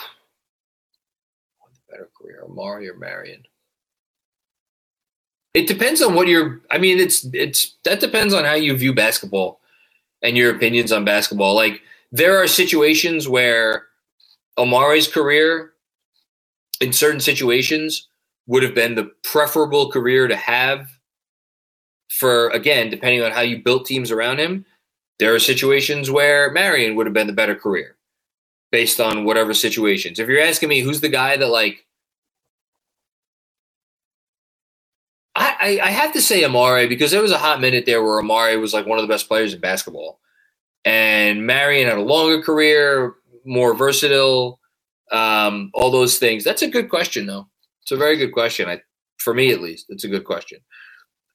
The 1.89 1.93
better 1.97 2.11
career, 2.21 2.45
Amar'e 2.49 2.89
or 2.89 2.97
Marion? 2.97 3.45
It 5.55 5.67
depends 5.67 6.03
on 6.03 6.15
what 6.15 6.29
you're. 6.29 6.61
I 6.71 6.79
mean, 6.79 6.99
it's 6.99 7.25
it's 7.33 7.77
that 7.85 8.01
depends 8.01 8.35
on 8.35 8.45
how 8.45 8.55
you 8.55 8.77
view 8.77 8.95
basketball 8.95 9.60
and 10.23 10.37
your 10.37 10.55
opinions 10.55 10.93
on 10.93 11.05
basketball. 11.05 11.55
Like 11.55 11.83
there 12.13 12.43
are 12.43 12.47
situations 12.47 13.29
where 13.29 13.87
Amar'e's 14.59 15.09
career, 15.09 15.73
in 16.81 16.93
certain 16.93 17.21
situations, 17.21 18.09
would 18.47 18.63
have 18.63 18.75
been 18.75 18.95
the 18.95 19.11
preferable 19.23 19.91
career 19.91 20.29
to 20.29 20.37
have. 20.37 20.89
For 22.09 22.49
again, 22.51 22.91
depending 22.91 23.23
on 23.23 23.33
how 23.33 23.41
you 23.41 23.63
built 23.63 23.87
teams 23.87 24.11
around 24.11 24.41
him, 24.41 24.67
there 25.21 25.35
are 25.35 25.39
situations 25.39 26.11
where 26.11 26.51
Marion 26.51 26.97
would 26.97 27.07
have 27.07 27.13
been 27.13 27.29
the 27.29 27.33
better 27.33 27.55
career 27.55 27.97
based 28.73 29.01
on 29.01 29.25
whatever 29.25 29.55
situations. 29.55 30.19
If 30.19 30.29
you're 30.29 30.43
asking 30.43 30.69
me 30.69 30.81
who's 30.81 31.01
the 31.01 31.09
guy 31.09 31.37
that 31.37 31.49
like 31.49 31.87
I, 35.61 35.79
I, 35.83 35.91
have 35.91 36.13
to 36.15 36.23
say 36.23 36.43
Amar'e 36.43 36.89
because 36.89 37.11
there 37.11 37.23
was 37.23 37.33
a 37.33 37.39
hot 37.39 37.61
minute 37.61 37.85
there 37.87 38.03
where 38.03 38.21
Amar'e 38.23 38.61
was 38.61 38.73
like 38.73 38.87
one 38.87 38.99
of 38.99 39.03
the 39.03 39.13
best 39.13 39.29
players 39.29 39.53
in 39.53 39.61
basketball. 39.61 40.19
And 40.85 41.47
Marion 41.47 41.89
had 41.89 41.99
a 41.99 42.03
longer 42.03 42.43
career, 42.43 43.15
more 43.45 43.75
versatile, 43.75 44.59
um, 45.13 45.71
all 45.75 45.91
those 45.91 46.19
things. 46.19 46.45
That's 46.45 46.63
a 46.63 46.69
good 46.69 46.89
question, 46.89 47.27
though. 47.27 47.47
It's 47.83 47.93
a 47.93 47.97
very 47.97 48.17
good 48.17 48.33
question. 48.33 48.69
I, 48.69 48.81
for 49.19 49.35
me, 49.35 49.53
at 49.53 49.61
least, 49.61 49.87
it's 49.91 50.05
a 50.05 50.09
good 50.09 50.25
question. 50.25 50.61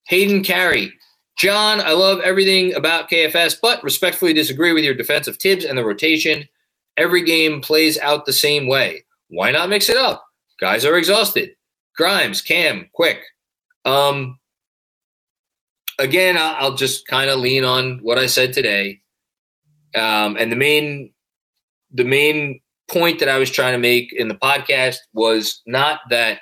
Hayden 0.08 0.44
Carey, 0.44 0.92
John, 1.38 1.82
I 1.82 1.92
love 1.92 2.22
everything 2.22 2.74
about 2.74 3.10
KFS, 3.10 3.58
but 3.62 3.84
respectfully 3.84 4.34
disagree 4.34 4.74
with 4.74 4.84
your 4.84 4.94
defense 4.94 5.28
of 5.28 5.38
Thibs 5.38 5.66
and 5.66 5.78
the 5.78 5.86
rotation. 5.86 6.48
Every 6.98 7.24
game 7.24 7.62
plays 7.62 8.00
out 8.00 8.26
the 8.26 8.34
same 8.34 8.68
way. 8.68 9.04
Why 9.30 9.52
not 9.52 9.70
mix 9.70 9.90
it 9.90 9.98
up? 9.98 10.26
Guys 10.60 10.86
are 10.86 10.98
exhausted. 10.98 11.52
Grimes, 11.98 12.42
Cam, 12.42 12.90
Quick. 12.94 13.20
Um, 13.86 14.40
again, 16.00 16.38
I'll 16.38 16.76
just 16.76 17.08
kind 17.08 17.30
of 17.30 17.40
lean 17.40 17.64
on 17.64 18.00
what 18.02 18.18
I 18.18 18.26
said 18.26 18.54
today. 18.54 19.02
Um, 19.96 20.36
and 20.38 20.52
the 20.52 20.56
main, 20.56 21.14
the 21.92 22.04
main 22.04 22.62
point 22.88 23.20
that 23.20 23.30
I 23.30 23.38
was 23.38 23.50
trying 23.50 23.74
to 23.74 23.80
make 23.80 24.12
in 24.14 24.28
the 24.28 24.36
podcast 24.36 24.98
was 25.14 25.62
not 25.66 26.02
that 26.10 26.40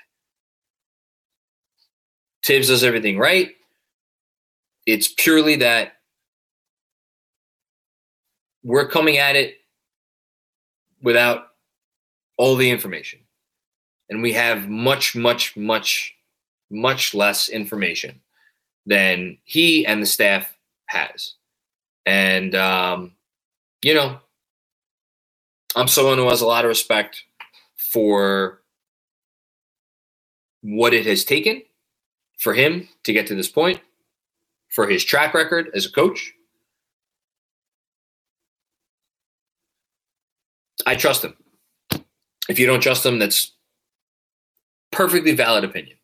Thibs 2.45 2.67
does 2.67 2.83
everything 2.83 3.17
right. 3.17 3.51
It's 4.85 5.07
purely 5.07 5.57
that 5.57 5.93
we're 8.63 8.87
coming 8.87 9.17
at 9.17 9.35
it 9.35 9.55
without 11.01 11.47
all 12.37 12.55
the 12.55 12.69
information. 12.69 13.19
And 14.09 14.21
we 14.21 14.33
have 14.33 14.67
much, 14.67 15.15
much, 15.15 15.55
much, 15.55 16.13
much 16.73 17.13
less 17.13 17.47
information 17.47 18.19
than 18.85 19.37
he 19.43 19.85
and 19.85 20.01
the 20.01 20.07
staff 20.07 20.57
has. 20.87 21.35
And, 22.05 22.55
um, 22.55 23.13
you 23.81 23.93
know, 23.93 24.19
I'm 25.75 25.87
someone 25.87 26.17
who 26.17 26.29
has 26.29 26.41
a 26.41 26.47
lot 26.47 26.65
of 26.65 26.69
respect 26.69 27.23
for 27.75 28.61
what 30.61 30.93
it 30.93 31.05
has 31.05 31.23
taken 31.23 31.61
for 32.39 32.53
him 32.53 32.89
to 33.03 33.13
get 33.13 33.27
to 33.27 33.35
this 33.35 33.49
point 33.49 33.79
for 34.69 34.87
his 34.87 35.03
track 35.03 35.33
record 35.33 35.69
as 35.73 35.85
a 35.85 35.91
coach. 35.91 36.33
I 40.85 40.95
trust 40.95 41.23
him. 41.23 41.35
If 42.49 42.59
you 42.59 42.65
don't 42.65 42.81
trust 42.81 43.05
him, 43.05 43.19
that's 43.19 43.53
perfectly 44.91 45.33
valid 45.33 45.63
opinion. 45.63 45.97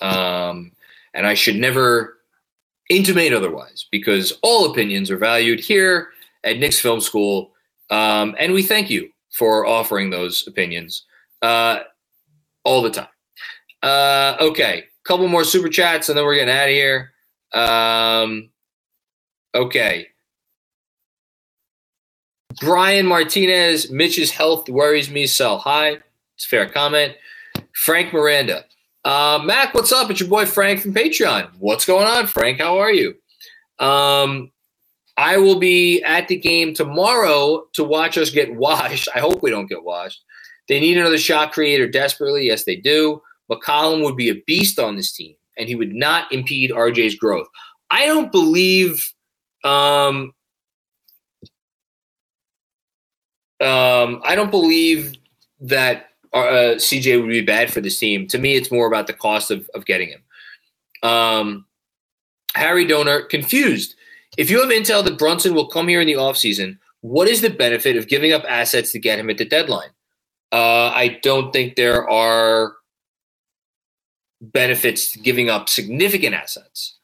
Um, 0.00 0.72
and 1.14 1.26
I 1.26 1.34
should 1.34 1.56
never 1.56 2.18
intimate 2.88 3.32
otherwise 3.32 3.86
because 3.90 4.32
all 4.42 4.70
opinions 4.70 5.10
are 5.10 5.16
valued 5.16 5.60
here 5.60 6.08
at 6.44 6.58
Knicks 6.58 6.80
Film 6.80 7.00
School. 7.00 7.52
Um, 7.90 8.34
and 8.38 8.52
we 8.52 8.62
thank 8.62 8.90
you 8.90 9.10
for 9.30 9.66
offering 9.66 10.10
those 10.10 10.46
opinions 10.46 11.04
uh, 11.42 11.80
all 12.64 12.82
the 12.82 12.90
time. 12.90 13.08
Uh, 13.82 14.36
okay, 14.40 14.84
couple 15.04 15.26
more 15.28 15.44
super 15.44 15.68
chats 15.68 16.08
and 16.08 16.18
then 16.18 16.24
we're 16.24 16.34
getting 16.34 16.54
out 16.54 16.68
of 16.68 16.74
here. 16.74 17.12
Um, 17.52 18.50
okay. 19.54 20.08
Brian 22.60 23.06
Martinez, 23.06 23.90
Mitch's 23.90 24.30
health 24.30 24.68
worries 24.68 25.10
me. 25.10 25.26
Sell 25.26 25.58
high. 25.58 25.98
It's 26.36 26.44
fair 26.44 26.68
comment. 26.68 27.16
Frank 27.72 28.12
Miranda. 28.12 28.64
Uh, 29.04 29.40
Mac, 29.44 29.72
what's 29.74 29.92
up? 29.92 30.10
It's 30.10 30.20
your 30.20 30.28
boy 30.28 30.44
Frank 30.46 30.80
from 30.80 30.92
Patreon. 30.92 31.50
What's 31.58 31.86
going 31.86 32.06
on, 32.06 32.26
Frank? 32.26 32.58
How 32.58 32.78
are 32.78 32.92
you? 32.92 33.14
Um, 33.78 34.52
I 35.16 35.38
will 35.38 35.58
be 35.58 36.02
at 36.02 36.28
the 36.28 36.36
game 36.36 36.74
tomorrow 36.74 37.64
to 37.74 37.84
watch 37.84 38.18
us 38.18 38.30
get 38.30 38.54
washed. 38.54 39.08
I 39.14 39.20
hope 39.20 39.42
we 39.42 39.50
don't 39.50 39.68
get 39.68 39.84
washed. 39.84 40.22
They 40.68 40.80
need 40.80 40.98
another 40.98 41.18
shot 41.18 41.52
creator 41.52 41.88
desperately. 41.88 42.46
Yes, 42.46 42.64
they 42.64 42.76
do. 42.76 43.22
McCollum 43.50 44.04
would 44.04 44.16
be 44.16 44.28
a 44.28 44.42
beast 44.46 44.78
on 44.78 44.96
this 44.96 45.12
team 45.12 45.34
and 45.58 45.68
he 45.68 45.74
would 45.74 45.94
not 45.94 46.30
impede 46.32 46.70
RJ's 46.70 47.16
growth. 47.16 47.48
I 47.90 48.06
don't 48.06 48.30
believe 48.30 49.12
um, 49.64 50.32
um, 53.60 54.22
I 54.24 54.34
don't 54.34 54.50
believe 54.50 55.14
that 55.60 56.09
uh, 56.32 56.76
CJ 56.76 57.20
would 57.20 57.28
be 57.28 57.40
bad 57.40 57.72
for 57.72 57.80
this 57.80 57.98
team. 57.98 58.26
To 58.28 58.38
me, 58.38 58.54
it's 58.54 58.70
more 58.70 58.86
about 58.86 59.06
the 59.06 59.12
cost 59.12 59.50
of, 59.50 59.68
of 59.74 59.84
getting 59.84 60.08
him. 60.08 60.22
Um, 61.02 61.66
Harry 62.54 62.84
Donor, 62.84 63.22
confused. 63.22 63.94
If 64.36 64.50
you 64.50 64.60
have 64.60 64.70
intel 64.70 65.04
that 65.04 65.18
Brunson 65.18 65.54
will 65.54 65.68
come 65.68 65.88
here 65.88 66.00
in 66.00 66.06
the 66.06 66.14
offseason, 66.14 66.78
what 67.00 67.28
is 67.28 67.40
the 67.40 67.50
benefit 67.50 67.96
of 67.96 68.08
giving 68.08 68.32
up 68.32 68.44
assets 68.48 68.92
to 68.92 68.98
get 68.98 69.18
him 69.18 69.30
at 69.30 69.38
the 69.38 69.44
deadline? 69.44 69.90
Uh, 70.52 70.90
I 70.94 71.18
don't 71.22 71.52
think 71.52 71.76
there 71.76 72.08
are 72.08 72.74
benefits 74.40 75.12
to 75.12 75.18
giving 75.18 75.50
up 75.50 75.68
significant 75.68 76.34
assets. 76.34 76.96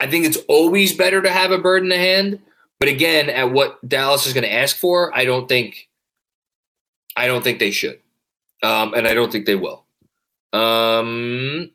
I 0.00 0.06
think 0.06 0.24
it's 0.24 0.38
always 0.48 0.96
better 0.96 1.20
to 1.20 1.30
have 1.30 1.50
a 1.50 1.58
bird 1.58 1.82
in 1.82 1.90
the 1.90 1.98
hand, 1.98 2.40
but 2.78 2.88
again, 2.88 3.28
at 3.28 3.52
what 3.52 3.86
Dallas 3.86 4.26
is 4.26 4.32
going 4.32 4.44
to 4.44 4.52
ask 4.52 4.76
for, 4.76 5.14
I 5.14 5.24
don't 5.24 5.48
think 5.48 5.88
I 7.16 7.26
don't 7.26 7.42
think 7.42 7.58
they 7.58 7.70
should. 7.70 8.00
Um, 8.62 8.94
and 8.94 9.06
I 9.06 9.14
don't 9.14 9.32
think 9.32 9.46
they 9.46 9.56
will. 9.56 9.84
Um 10.52 11.70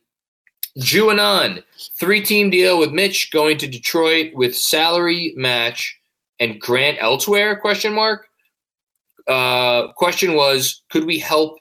Juanon, 0.78 1.64
three 1.98 2.22
team 2.22 2.50
deal 2.50 2.78
with 2.78 2.92
Mitch 2.92 3.32
going 3.32 3.58
to 3.60 3.68
Detroit 3.68 4.34
with 4.34 4.58
salary 4.58 5.34
match 5.38 5.98
and 6.40 6.60
grant 6.60 6.98
elsewhere? 7.00 7.56
Question 7.56 7.94
mark. 7.94 8.28
Uh, 9.28 9.92
question 9.94 10.34
was, 10.34 10.84
could 10.90 11.06
we 11.06 11.18
help? 11.18 11.58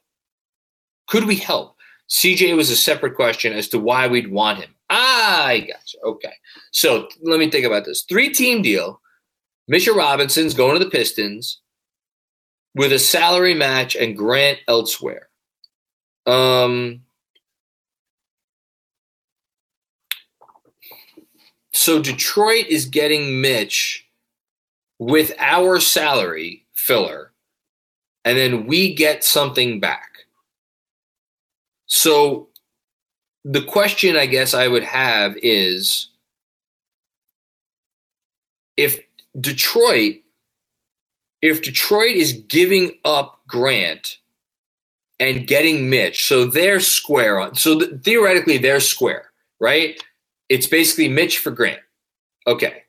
Could 1.07 1.27
we 1.27 1.37
help? 1.37 1.77
CJ 2.11 2.57
was 2.57 2.71
a 2.71 2.77
separate 2.77 3.15
question 3.15 3.53
as 3.53 3.69
to 3.69 3.79
why 3.79 4.07
we'd 4.07 4.31
want 4.31 4.59
him. 4.59 4.75
Ah, 4.91 5.47
I 5.47 5.61
gotcha. 5.61 5.99
Okay. 6.05 6.33
So 6.73 7.09
let 7.23 7.39
me 7.39 7.51
think 7.51 7.65
about 7.65 7.85
this. 7.85 8.03
Three 8.03 8.31
team 8.31 8.63
deal. 8.63 9.01
Mitchell 9.69 9.97
Robinson's 9.97 10.55
going 10.55 10.79
to 10.79 10.85
the 10.85 10.91
Pistons 10.91 11.61
with 12.75 12.93
a 12.93 12.99
salary 12.99 13.55
match 13.55 13.95
and 13.95 14.17
Grant 14.17 14.59
elsewhere. 14.67 15.29
Um, 16.27 17.03
so 21.73 22.01
Detroit 22.01 22.67
is 22.67 22.87
getting 22.87 23.41
Mitch 23.41 24.09
with 24.99 25.35
our 25.39 25.81
salary 25.81 26.67
filler, 26.73 27.33
and 28.25 28.39
then 28.39 28.67
we 28.67 28.95
get 28.95 29.23
something 29.23 29.81
back. 29.81 30.11
So 31.87 32.49
the 33.45 33.63
question 33.63 34.17
I 34.17 34.27
guess 34.27 34.55
I 34.55 34.69
would 34.69 34.85
have 34.85 35.37
is 35.43 36.09
if 38.77 39.01
Detroit 39.39 40.24
if 41.45 41.61
Detroit 41.61 42.17
is 42.17 42.33
giving 42.49 42.93
up 43.05 43.43
Grant 43.47 44.17
and 45.21 45.47
getting 45.47 45.91
Mitch, 45.91 46.25
so 46.25 46.47
they're 46.47 46.81
square 46.81 47.39
on. 47.39 47.55
So 47.55 47.79
th- 47.79 48.01
theoretically, 48.03 48.57
they're 48.57 48.81
square, 48.81 49.31
right? 49.61 50.03
It's 50.49 50.67
basically 50.67 51.09
Mitch 51.09 51.39
for 51.39 51.51
Grant. 51.51 51.81
Okay. 52.47 52.85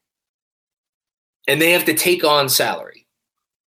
And 1.50 1.62
they 1.62 1.72
have 1.72 1.84
to 1.84 1.94
take 1.94 2.24
on 2.24 2.48
salary 2.48 3.08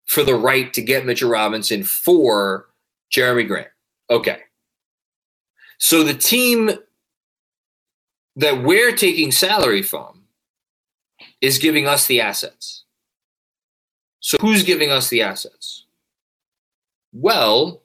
for 0.04 0.22
the 0.22 0.34
right 0.34 0.70
to 0.74 0.82
get 0.82 1.06
Mitchell 1.06 1.30
Robinson 1.30 1.82
for 1.82 2.66
Jerami 3.10 3.48
Grant. 3.48 3.68
Okay. 4.10 4.40
So 5.78 6.02
the 6.02 6.12
team 6.14 6.70
that 8.36 8.62
we're 8.62 8.94
taking 8.94 9.32
salary 9.32 9.82
from 9.82 10.24
is 11.40 11.56
giving 11.56 11.86
us 11.86 12.06
the 12.06 12.20
assets. 12.20 12.75
So 14.26 14.38
who's 14.40 14.64
giving 14.64 14.90
us 14.90 15.08
the 15.08 15.22
assets? 15.22 15.84
Well, 17.12 17.80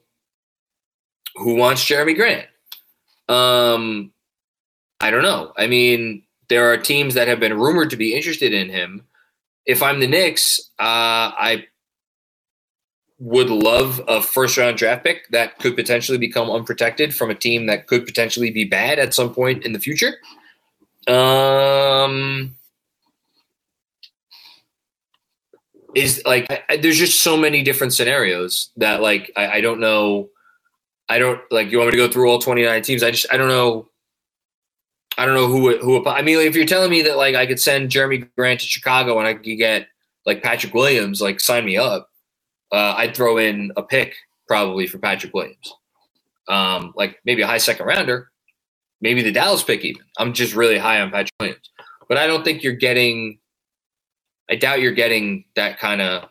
who 1.36 1.54
wants 1.54 1.84
Jerami 1.84 2.16
Grant? 2.16 2.48
Um, 3.28 4.12
I 5.00 5.12
don't 5.12 5.22
know. 5.22 5.52
I 5.56 5.68
mean, 5.68 6.24
there 6.48 6.72
are 6.72 6.76
teams 6.76 7.14
that 7.14 7.28
have 7.28 7.38
been 7.38 7.56
rumored 7.56 7.90
to 7.90 7.96
be 7.96 8.16
interested 8.16 8.52
in 8.52 8.70
him. 8.70 9.04
If 9.66 9.84
I'm 9.84 10.00
the 10.00 10.08
Knicks, 10.08 10.58
uh, 10.80 11.30
I 11.30 11.66
would 13.20 13.48
love 13.48 14.02
a 14.08 14.20
first 14.20 14.58
round 14.58 14.76
draft 14.76 15.04
pick 15.04 15.28
that 15.28 15.60
could 15.60 15.76
potentially 15.76 16.18
become 16.18 16.50
unprotected 16.50 17.14
from 17.14 17.30
a 17.30 17.36
team 17.36 17.66
that 17.66 17.86
could 17.86 18.04
potentially 18.04 18.50
be 18.50 18.64
bad 18.64 18.98
at 18.98 19.14
some 19.14 19.32
point 19.32 19.64
in 19.64 19.74
the 19.74 19.78
future. 19.78 20.14
Um, 21.06 22.56
is 25.94 26.22
like 26.24 26.64
I, 26.68 26.76
there's 26.76 26.98
just 26.98 27.20
so 27.20 27.36
many 27.36 27.62
different 27.62 27.92
scenarios 27.92 28.70
that 28.76 29.00
like 29.02 29.30
I, 29.36 29.48
I, 29.48 29.60
don't 29.60 29.80
know. 29.80 30.30
I 31.08 31.18
don't 31.18 31.40
like 31.50 31.70
you 31.70 31.78
want 31.78 31.88
me 31.88 31.92
to 31.92 32.06
go 32.06 32.12
through 32.12 32.30
all 32.30 32.38
29 32.38 32.82
teams. 32.82 33.02
I 33.02 33.10
just 33.10 33.26
I 33.32 33.36
don't 33.36 33.48
know. 33.48 33.88
I 35.18 35.26
don't 35.26 35.34
know 35.34 35.46
who 35.46 35.76
who. 35.78 36.06
I 36.06 36.22
mean, 36.22 36.38
if 36.38 36.56
you're 36.56 36.64
telling 36.64 36.90
me 36.90 37.02
that 37.02 37.16
like 37.16 37.34
I 37.34 37.46
could 37.46 37.60
send 37.60 37.90
Jerami 37.90 38.28
Grant 38.36 38.60
to 38.60 38.66
Chicago 38.66 39.18
and 39.18 39.26
I 39.28 39.34
could 39.34 39.58
get 39.58 39.88
like 40.24 40.42
Patrick 40.42 40.74
Williams, 40.74 41.20
like 41.20 41.40
sign 41.40 41.64
me 41.64 41.76
up. 41.76 42.08
Uh, 42.70 42.94
I'd 42.96 43.14
throw 43.14 43.36
in 43.36 43.72
a 43.76 43.82
pick 43.82 44.14
probably 44.48 44.86
for 44.86 44.98
Patrick 44.98 45.34
Williams, 45.34 45.74
um, 46.48 46.94
like 46.96 47.18
maybe 47.26 47.42
a 47.42 47.46
high 47.46 47.58
second 47.58 47.84
rounder, 47.84 48.30
maybe 49.02 49.22
the 49.22 49.32
Dallas 49.32 49.62
pick 49.62 49.84
even. 49.84 50.02
I'm 50.16 50.32
just 50.32 50.54
really 50.54 50.78
high 50.78 51.02
on 51.02 51.10
Patrick 51.10 51.34
Williams, 51.38 51.70
but 52.08 52.16
I 52.16 52.26
don't 52.26 52.44
think 52.44 52.62
you're 52.62 52.72
getting 52.72 53.38
I 54.52 54.56
doubt 54.56 54.82
you're 54.82 54.92
getting 54.92 55.46
that 55.56 55.78
kind 55.78 56.02
of 56.02 56.28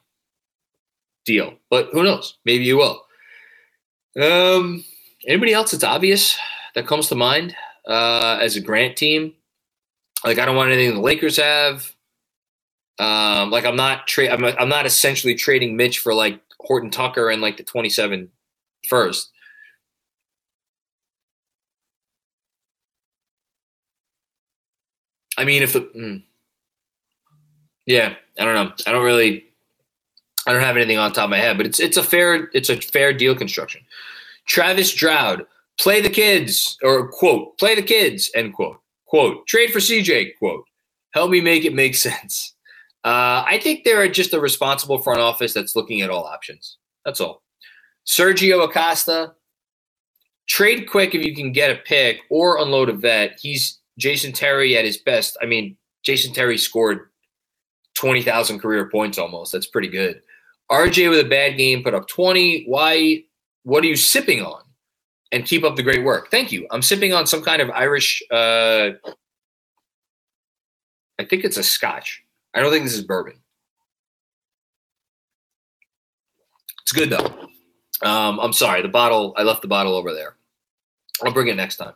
deal, 1.25 1.55
but 1.71 1.89
who 1.91 2.03
knows? 2.03 2.37
Maybe 2.45 2.65
you 2.65 2.77
will. 2.77 3.03
Um, 4.21 4.85
anybody 5.27 5.53
else 5.53 5.71
that's 5.71 5.83
obvious 5.83 6.37
that 6.75 6.85
comes 6.85 7.07
to 7.07 7.15
mind 7.15 7.55
uh, 7.87 8.37
as 8.39 8.55
a 8.55 8.61
Grant 8.61 8.95
team? 8.95 9.33
Like 10.23 10.37
I 10.37 10.45
don't 10.45 10.55
want 10.55 10.71
anything 10.71 10.93
the 10.93 11.01
Lakers 11.01 11.37
have. 11.37 11.95
Um, 12.99 13.49
like 13.49 13.65
I'm 13.65 13.75
not 13.75 14.05
tra- 14.05 14.29
I'm, 14.29 14.45
I'm 14.45 14.69
not 14.69 14.85
essentially 14.85 15.33
trading 15.33 15.75
Mitch 15.75 15.97
for 15.97 16.13
like 16.13 16.39
Horton 16.59 16.91
Tucker 16.91 17.31
and 17.31 17.41
like 17.41 17.57
the 17.57 17.63
27 17.63 18.29
first. 18.87 19.31
I 25.39 25.43
mean, 25.43 25.63
if 25.63 25.73
the 25.73 25.81
mm, 25.81 26.23
yeah, 27.91 28.15
I 28.39 28.45
don't 28.45 28.55
know. 28.55 28.73
I 28.87 28.91
don't 28.91 29.03
really. 29.03 29.45
I 30.47 30.53
don't 30.53 30.63
have 30.63 30.75
anything 30.75 30.97
on 30.97 31.13
top 31.13 31.25
of 31.25 31.29
my 31.29 31.37
head, 31.37 31.57
but 31.57 31.65
it's 31.67 31.79
it's 31.79 31.97
a 31.97 32.03
fair 32.03 32.49
it's 32.53 32.69
a 32.69 32.77
fair 32.77 33.13
deal 33.13 33.35
construction. 33.35 33.81
Travis 34.47 34.93
Droud, 34.93 35.45
play 35.79 36.01
the 36.01 36.09
kids, 36.09 36.77
or 36.81 37.09
quote, 37.09 37.57
play 37.59 37.75
the 37.75 37.83
kids, 37.83 38.31
end 38.33 38.53
quote. 38.53 38.77
Quote, 39.05 39.45
trade 39.45 39.71
for 39.71 39.79
CJ, 39.79 40.37
quote. 40.39 40.63
Help 41.13 41.29
me 41.29 41.41
make 41.41 41.65
it 41.65 41.73
make 41.73 41.95
sense. 42.09 42.55
Uh, 43.03 43.43
I 43.45 43.59
think 43.61 43.83
they're 43.83 44.07
just 44.07 44.33
a 44.33 44.39
responsible 44.39 44.99
front 44.99 45.19
office 45.19 45.53
that's 45.53 45.75
looking 45.75 46.01
at 46.01 46.09
all 46.09 46.23
options. 46.23 46.77
That's 47.03 47.19
all. 47.19 47.41
Sergio 48.07 48.63
Acosta, 48.63 49.33
trade 50.47 50.89
quick 50.89 51.13
if 51.13 51.23
you 51.23 51.35
can 51.35 51.51
get 51.51 51.71
a 51.71 51.75
pick 51.75 52.19
or 52.29 52.57
unload 52.59 52.89
a 52.89 52.93
vet. 52.93 53.39
He's 53.39 53.79
Jason 53.97 54.31
Terry 54.31 54.77
at 54.77 54.85
his 54.85 54.97
best. 54.97 55.37
I 55.41 55.45
mean, 55.45 55.77
Jason 56.03 56.33
Terry 56.33 56.57
scored 56.57 57.10
20,000 58.01 58.59
career 58.59 58.89
points 58.89 59.19
almost. 59.19 59.51
That's 59.51 59.67
pretty 59.67 59.87
good. 59.87 60.23
RJ 60.71 61.11
with 61.11 61.19
a 61.19 61.29
bad 61.29 61.55
game 61.55 61.83
put 61.83 61.93
up 61.93 62.07
20. 62.07 62.65
Why? 62.65 63.23
What 63.61 63.83
are 63.83 63.87
you 63.87 63.95
sipping 63.95 64.41
on? 64.41 64.63
And 65.31 65.45
keep 65.45 65.63
up 65.63 65.75
the 65.75 65.83
great 65.83 66.03
work. 66.03 66.31
Thank 66.31 66.51
you. 66.51 66.67
I'm 66.71 66.81
sipping 66.81 67.13
on 67.13 67.27
some 67.27 67.43
kind 67.43 67.61
of 67.61 67.69
Irish. 67.69 68.23
Uh, 68.31 68.89
I 71.19 71.25
think 71.29 71.45
it's 71.45 71.57
a 71.57 71.63
Scotch. 71.63 72.23
I 72.55 72.59
don't 72.59 72.71
think 72.71 72.85
this 72.85 72.95
is 72.95 73.03
bourbon. 73.03 73.35
It's 76.81 76.91
good 76.91 77.11
though. 77.11 77.47
Um, 78.01 78.39
I'm 78.39 78.51
sorry. 78.51 78.81
The 78.81 78.89
bottle. 78.89 79.35
I 79.37 79.43
left 79.43 79.61
the 79.61 79.67
bottle 79.67 79.93
over 79.93 80.11
there. 80.11 80.37
I'll 81.23 81.31
bring 81.31 81.49
it 81.49 81.55
next 81.55 81.77
time. 81.77 81.93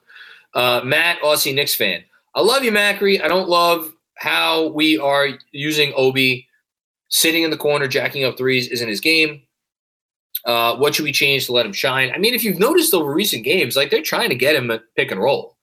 Uh, 0.53 0.81
Matt, 0.85 1.19
Aussie 1.21 1.53
Knicks 1.53 1.73
fan. 1.73 2.03
I 2.35 2.41
love 2.41 2.63
you, 2.63 2.71
Macri. 2.71 3.21
I 3.21 3.27
don't 3.27 3.49
love 3.49 3.94
how 4.17 4.67
we 4.69 4.97
are 4.97 5.29
using 5.51 5.93
Obi 5.95 6.47
sitting 7.09 7.43
in 7.43 7.51
the 7.51 7.57
corner, 7.57 7.87
jacking 7.87 8.23
up 8.23 8.37
threes 8.37 8.67
isn't 8.69 8.87
his 8.87 9.01
game. 9.01 9.41
Uh, 10.45 10.75
what 10.75 10.93
should 10.93 11.05
we 11.05 11.11
change 11.11 11.45
to 11.45 11.53
let 11.53 11.65
him 11.65 11.73
shine? 11.73 12.11
I 12.13 12.17
mean, 12.17 12.33
if 12.33 12.43
you've 12.43 12.59
noticed 12.59 12.93
over 12.93 13.11
recent 13.11 13.43
games, 13.43 13.75
like 13.75 13.89
they're 13.89 14.01
trying 14.01 14.29
to 14.29 14.35
get 14.35 14.55
him 14.55 14.69
at 14.69 14.83
pick 14.95 15.11
and 15.11 15.19
roll. 15.19 15.55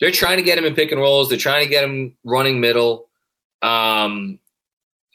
They're 0.00 0.10
trying 0.10 0.36
to 0.36 0.42
get 0.42 0.58
him 0.58 0.64
in 0.64 0.74
pick 0.74 0.92
and 0.92 1.00
rolls. 1.00 1.28
They're 1.28 1.38
trying 1.38 1.64
to 1.64 1.70
get 1.70 1.84
him 1.84 2.16
running 2.24 2.60
middle. 2.60 3.08
Um, 3.62 4.38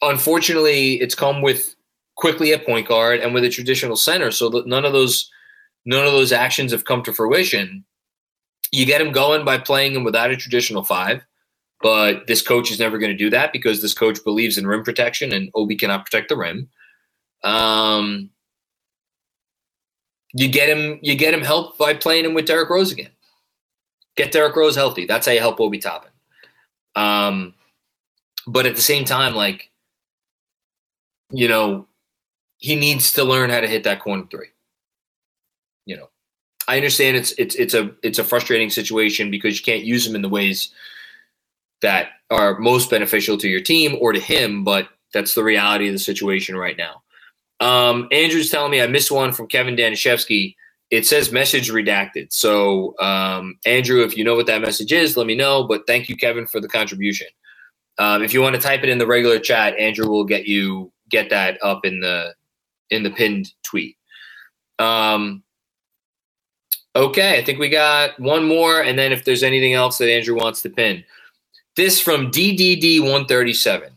unfortunately, 0.02 0.96
it's 0.96 1.16
come 1.16 1.42
with 1.42 1.76
Quickley 2.16 2.54
at 2.54 2.66
point 2.66 2.88
guard 2.88 3.20
and 3.20 3.34
with 3.34 3.44
a 3.44 3.50
traditional 3.50 3.96
center, 3.96 4.32
so 4.32 4.50
that 4.50 4.68
none 4.68 4.86
of 4.86 4.94
those 4.94 5.30
none 5.86 6.06
of 6.06 6.14
those 6.14 6.32
actions 6.32 6.72
have 6.72 6.86
come 6.86 7.04
to 7.04 7.14
fruition. 7.14 7.86
You 8.72 8.86
get 8.86 9.02
him 9.02 9.12
going 9.12 9.46
by 9.46 9.58
playing 9.58 9.96
him 9.96 10.04
without 10.04 10.32
a 10.32 10.38
traditional 10.38 10.84
five. 10.84 11.24
But 11.84 12.28
this 12.28 12.42
coach 12.42 12.72
is 12.72 12.80
never 12.80 12.98
going 12.98 13.12
to 13.12 13.18
do 13.18 13.30
that 13.30 13.52
because 13.52 13.82
this 13.82 13.94
coach 13.94 14.24
believes 14.24 14.58
in 14.58 14.66
rim 14.66 14.84
protection 14.84 15.34
and 15.34 15.52
Obi 15.54 15.76
cannot 15.76 16.06
protect 16.06 16.30
the 16.30 16.38
rim. 16.38 16.70
Um, 17.44 18.30
you 20.34 20.48
get 20.48 20.70
him 20.70 20.98
you 21.02 21.16
get 21.16 21.34
him 21.34 21.42
help 21.42 21.78
by 21.78 21.94
playing 21.94 22.24
him 22.24 22.34
with 22.34 22.48
Derrick 22.48 22.70
Rose 22.70 22.94
again. 22.94 23.12
Get 24.16 24.32
Derrick 24.32 24.56
Rose 24.56 24.76
healthy. 24.76 25.06
That's 25.06 25.28
how 25.28 25.34
you 25.34 25.42
help 25.42 25.60
Obi 25.60 25.78
Toppin. 25.78 26.12
Um, 26.96 27.54
but 28.48 28.66
at 28.66 28.76
the 28.76 28.82
same 28.82 29.04
time, 29.04 29.36
like, 29.36 29.70
you 31.32 31.50
know, 31.50 31.88
he 32.60 32.76
needs 32.78 33.12
to 33.14 33.26
learn 33.26 33.50
how 33.50 33.60
to 33.60 33.68
hit 33.68 33.84
that 33.84 34.00
corner 34.00 34.26
three. 34.32 34.48
You 35.86 35.98
know, 35.98 36.10
I 36.70 36.78
understand 36.78 37.18
it's 37.18 37.34
it's 37.34 37.56
it's 37.56 37.74
a 37.74 37.92
it's 38.04 38.20
a 38.20 38.24
frustrating 38.24 38.70
situation 38.70 39.30
because 39.30 39.60
you 39.60 39.66
can't 39.66 39.84
use 39.84 40.08
him 40.08 40.16
in 40.16 40.22
the 40.22 40.30
ways 40.30 40.70
that 41.84 42.10
are 42.32 42.58
most 42.58 42.90
beneficial 42.90 43.38
to 43.38 43.48
your 43.48 43.62
team 43.62 43.98
or 44.02 44.12
to 44.12 44.20
him, 44.20 44.64
but 44.64 44.90
that's 45.14 45.36
the 45.36 45.44
reality 45.44 45.88
of 45.88 45.94
the 45.94 46.00
situation 46.00 46.56
right 46.58 46.78
now. 46.78 47.04
Um, 47.60 48.08
Andrew's 48.12 48.50
telling 48.50 48.72
me 48.72 48.82
I 48.82 48.88
missed 48.88 49.12
one 49.12 49.32
from 49.32 49.48
Kevin 49.48 49.76
Danishevsky. 49.76 50.56
It 50.90 51.06
says 51.06 51.32
message 51.32 51.70
redacted. 51.72 52.34
So, 52.34 52.96
um, 53.00 53.58
Andrew, 53.66 54.04
if 54.04 54.18
you 54.18 54.24
know 54.24 54.36
what 54.36 54.48
that 54.48 54.62
message 54.62 54.92
is, 54.92 55.16
let 55.16 55.28
me 55.28 55.36
know. 55.36 55.64
But 55.64 55.88
thank 55.88 56.10
you, 56.10 56.18
Kevin, 56.18 56.46
for 56.46 56.60
the 56.60 56.68
contribution. 56.68 57.28
Um, 57.98 58.24
if 58.24 58.34
you 58.34 58.42
want 58.42 58.56
to 58.56 58.62
type 58.62 58.84
it 58.84 58.90
in 58.90 58.98
the 58.98 59.08
regular 59.08 59.40
chat, 59.40 59.78
Andrew 59.80 60.08
will 60.10 60.26
get 60.26 60.46
you 60.46 60.92
get 61.10 61.30
that 61.30 61.58
up 61.64 61.86
in 61.86 62.00
the 62.00 62.34
in 62.90 63.04
the 63.04 63.12
pinned 63.12 63.54
tweet. 63.64 63.98
Um, 64.80 65.44
okay, 66.96 67.38
I 67.38 67.44
think 67.44 67.60
we 67.60 67.70
got 67.70 68.20
one 68.20 68.48
more, 68.48 68.82
and 68.82 68.98
then 68.98 69.12
if 69.12 69.24
there's 69.26 69.44
anything 69.44 69.74
else 69.74 69.98
that 70.00 70.12
Andrew 70.12 70.36
wants 70.36 70.62
to 70.64 70.70
pin, 70.70 71.04
this 71.76 72.00
from 72.00 72.32
DDD 72.32 73.00
137. 73.00 73.90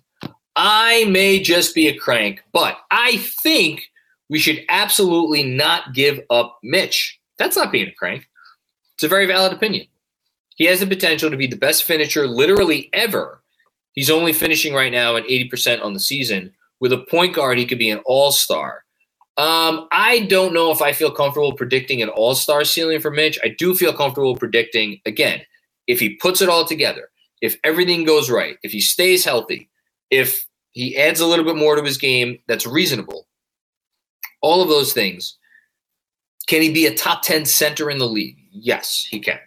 I 0.57 1.05
may 1.05 1.41
just 1.41 1.75
be 1.75 1.89
a 1.89 1.99
crank, 1.99 2.43
but 2.53 2.79
I 2.91 3.19
think 3.43 3.91
we 4.29 4.39
should 4.39 4.65
absolutely 4.69 5.43
not 5.43 5.95
give 5.95 6.21
up 6.31 6.59
Mitch. 6.63 7.21
That's 7.39 7.57
not 7.57 7.71
being 7.71 7.89
a 7.89 7.93
crank. 7.93 8.27
It's 8.95 9.05
a 9.05 9.09
very 9.09 9.27
valid 9.27 9.53
opinion. 9.53 9.87
He 10.57 10.65
has 10.65 10.81
the 10.81 10.87
potential 10.87 11.31
to 11.31 11.37
be 11.37 11.47
the 11.47 11.57
best 11.57 11.85
finisher 11.85 12.27
literally 12.27 12.89
ever. 12.95 13.43
He's 13.93 14.11
only 14.11 14.33
finishing 14.33 14.75
right 14.75 14.93
now 14.93 15.17
at 15.17 15.27
80% 15.27 15.83
on 15.83 15.93
the 15.93 16.01
season. 16.01 16.55
With 16.81 16.93
a 16.93 16.99
point 16.99 17.35
guard, 17.35 17.59
he 17.59 17.67
could 17.67 17.79
be 17.79 17.91
an 17.91 18.01
all 18.07 18.33
star. 18.33 18.85
Um, 19.37 19.87
I 19.93 20.21
don't 20.31 20.55
know 20.55 20.71
if 20.71 20.81
I 20.81 20.93
feel 20.93 21.11
comfortable 21.11 21.53
predicting 21.53 22.01
an 22.01 22.09
all 22.09 22.35
star 22.35 22.65
ceiling 22.65 23.01
for 23.01 23.11
Mitch. 23.11 23.39
I 23.45 23.49
do 23.49 23.75
feel 23.75 23.93
comfortable 23.93 24.35
predicting, 24.35 25.01
again, 25.05 25.43
if 25.87 26.01
he 26.01 26.17
puts 26.17 26.41
it 26.41 26.49
all 26.49 26.65
together, 26.65 27.11
if 27.41 27.57
everything 27.65 28.05
goes 28.05 28.31
right, 28.31 28.59
if 28.63 28.73
he 28.73 28.81
stays 28.81 29.25
healthy, 29.25 29.69
if 30.11 30.47
he 30.73 30.97
adds 30.97 31.21
a 31.21 31.27
little 31.27 31.45
bit 31.45 31.57
more 31.57 31.77
to 31.77 31.83
his 31.83 31.99
game 31.99 32.39
that's 32.47 32.67
reasonable, 32.67 33.27
all 34.43 34.63
of 34.63 34.69
those 34.69 34.93
things. 34.93 35.39
Can 36.47 36.63
he 36.63 36.73
be 36.73 36.87
a 36.87 36.95
top 36.95 37.23
10 37.23 37.45
center 37.45 37.91
in 37.91 37.99
the 37.99 38.07
league? 38.07 38.39
Yes, 38.53 39.07
he 39.11 39.19
can. 39.19 39.41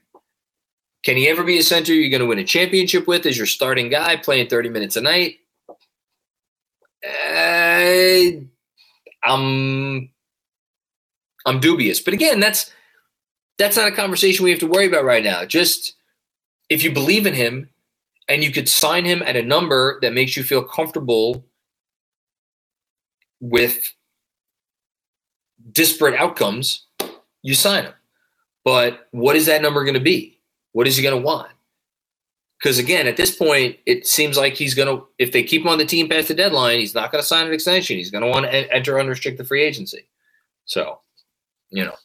Can 1.03 1.15
he 1.15 1.29
ever 1.29 1.43
be 1.43 1.57
a 1.57 1.63
center 1.63 1.93
you're 1.93 2.09
going 2.09 2.19
to 2.21 2.27
win 2.27 2.39
a 2.39 2.43
championship 2.43 3.07
with 3.07 3.25
as 3.25 3.37
your 3.37 3.45
starting 3.45 3.89
guy 3.89 4.17
playing 4.17 4.49
30 4.49 4.69
minutes 4.69 4.97
a 4.97 5.01
night? 5.01 5.37
Uh, 7.05 8.41
I'm 9.23 10.09
I'm 11.45 11.59
dubious. 11.59 12.01
But 12.01 12.13
again, 12.13 12.41
that's 12.41 12.71
that's 13.57 13.77
not 13.77 13.87
a 13.87 13.95
conversation 13.95 14.43
we 14.43 14.51
have 14.51 14.59
to 14.59 14.67
worry 14.67 14.87
about 14.87 15.05
right 15.05 15.23
now. 15.23 15.45
Just 15.45 15.95
if 16.69 16.83
you 16.83 16.91
believe 16.91 17.25
in 17.25 17.33
him 17.33 17.69
and 18.29 18.43
you 18.43 18.51
could 18.51 18.69
sign 18.69 19.03
him 19.03 19.21
at 19.23 19.35
a 19.35 19.41
number 19.41 19.99
that 20.01 20.13
makes 20.13 20.37
you 20.37 20.43
feel 20.43 20.63
comfortable 20.63 21.45
with 23.41 23.93
disparate 25.71 26.19
outcomes, 26.19 26.85
you 27.41 27.55
sign 27.55 27.83
him. 27.85 27.93
But 28.63 29.07
what 29.11 29.35
is 29.35 29.47
that 29.47 29.61
number 29.61 29.83
going 29.83 29.95
to 29.95 29.99
be? 29.99 30.39
What 30.73 30.87
is 30.87 30.95
he 30.95 31.03
going 31.03 31.19
to 31.19 31.25
want? 31.25 31.49
Because 32.59 32.77
again, 32.77 33.07
at 33.07 33.17
this 33.17 33.35
point, 33.35 33.77
it 33.85 34.05
seems 34.05 34.37
like 34.37 34.53
he's 34.53 34.75
going 34.75 34.87
to, 34.87 35.07
if 35.17 35.31
they 35.31 35.43
keep 35.43 35.61
him 35.61 35.69
on 35.69 35.77
the 35.77 35.85
team 35.85 36.09
past 36.09 36.27
the 36.27 36.33
deadline, 36.33 36.79
he's 36.79 36.93
not 36.93 37.11
going 37.11 37.21
to 37.21 37.27
sign 37.27 37.47
an 37.47 37.53
extension. 37.53 37.97
He's 37.97 38.11
going 38.11 38.23
to 38.23 38.29
want 38.29 38.45
to 38.45 38.73
enter 38.73 38.99
unrestricted 38.99 39.47
free 39.47 39.63
agency. 39.63 40.07
So, 40.65 40.99
you 41.69 41.85
know, 41.85 41.95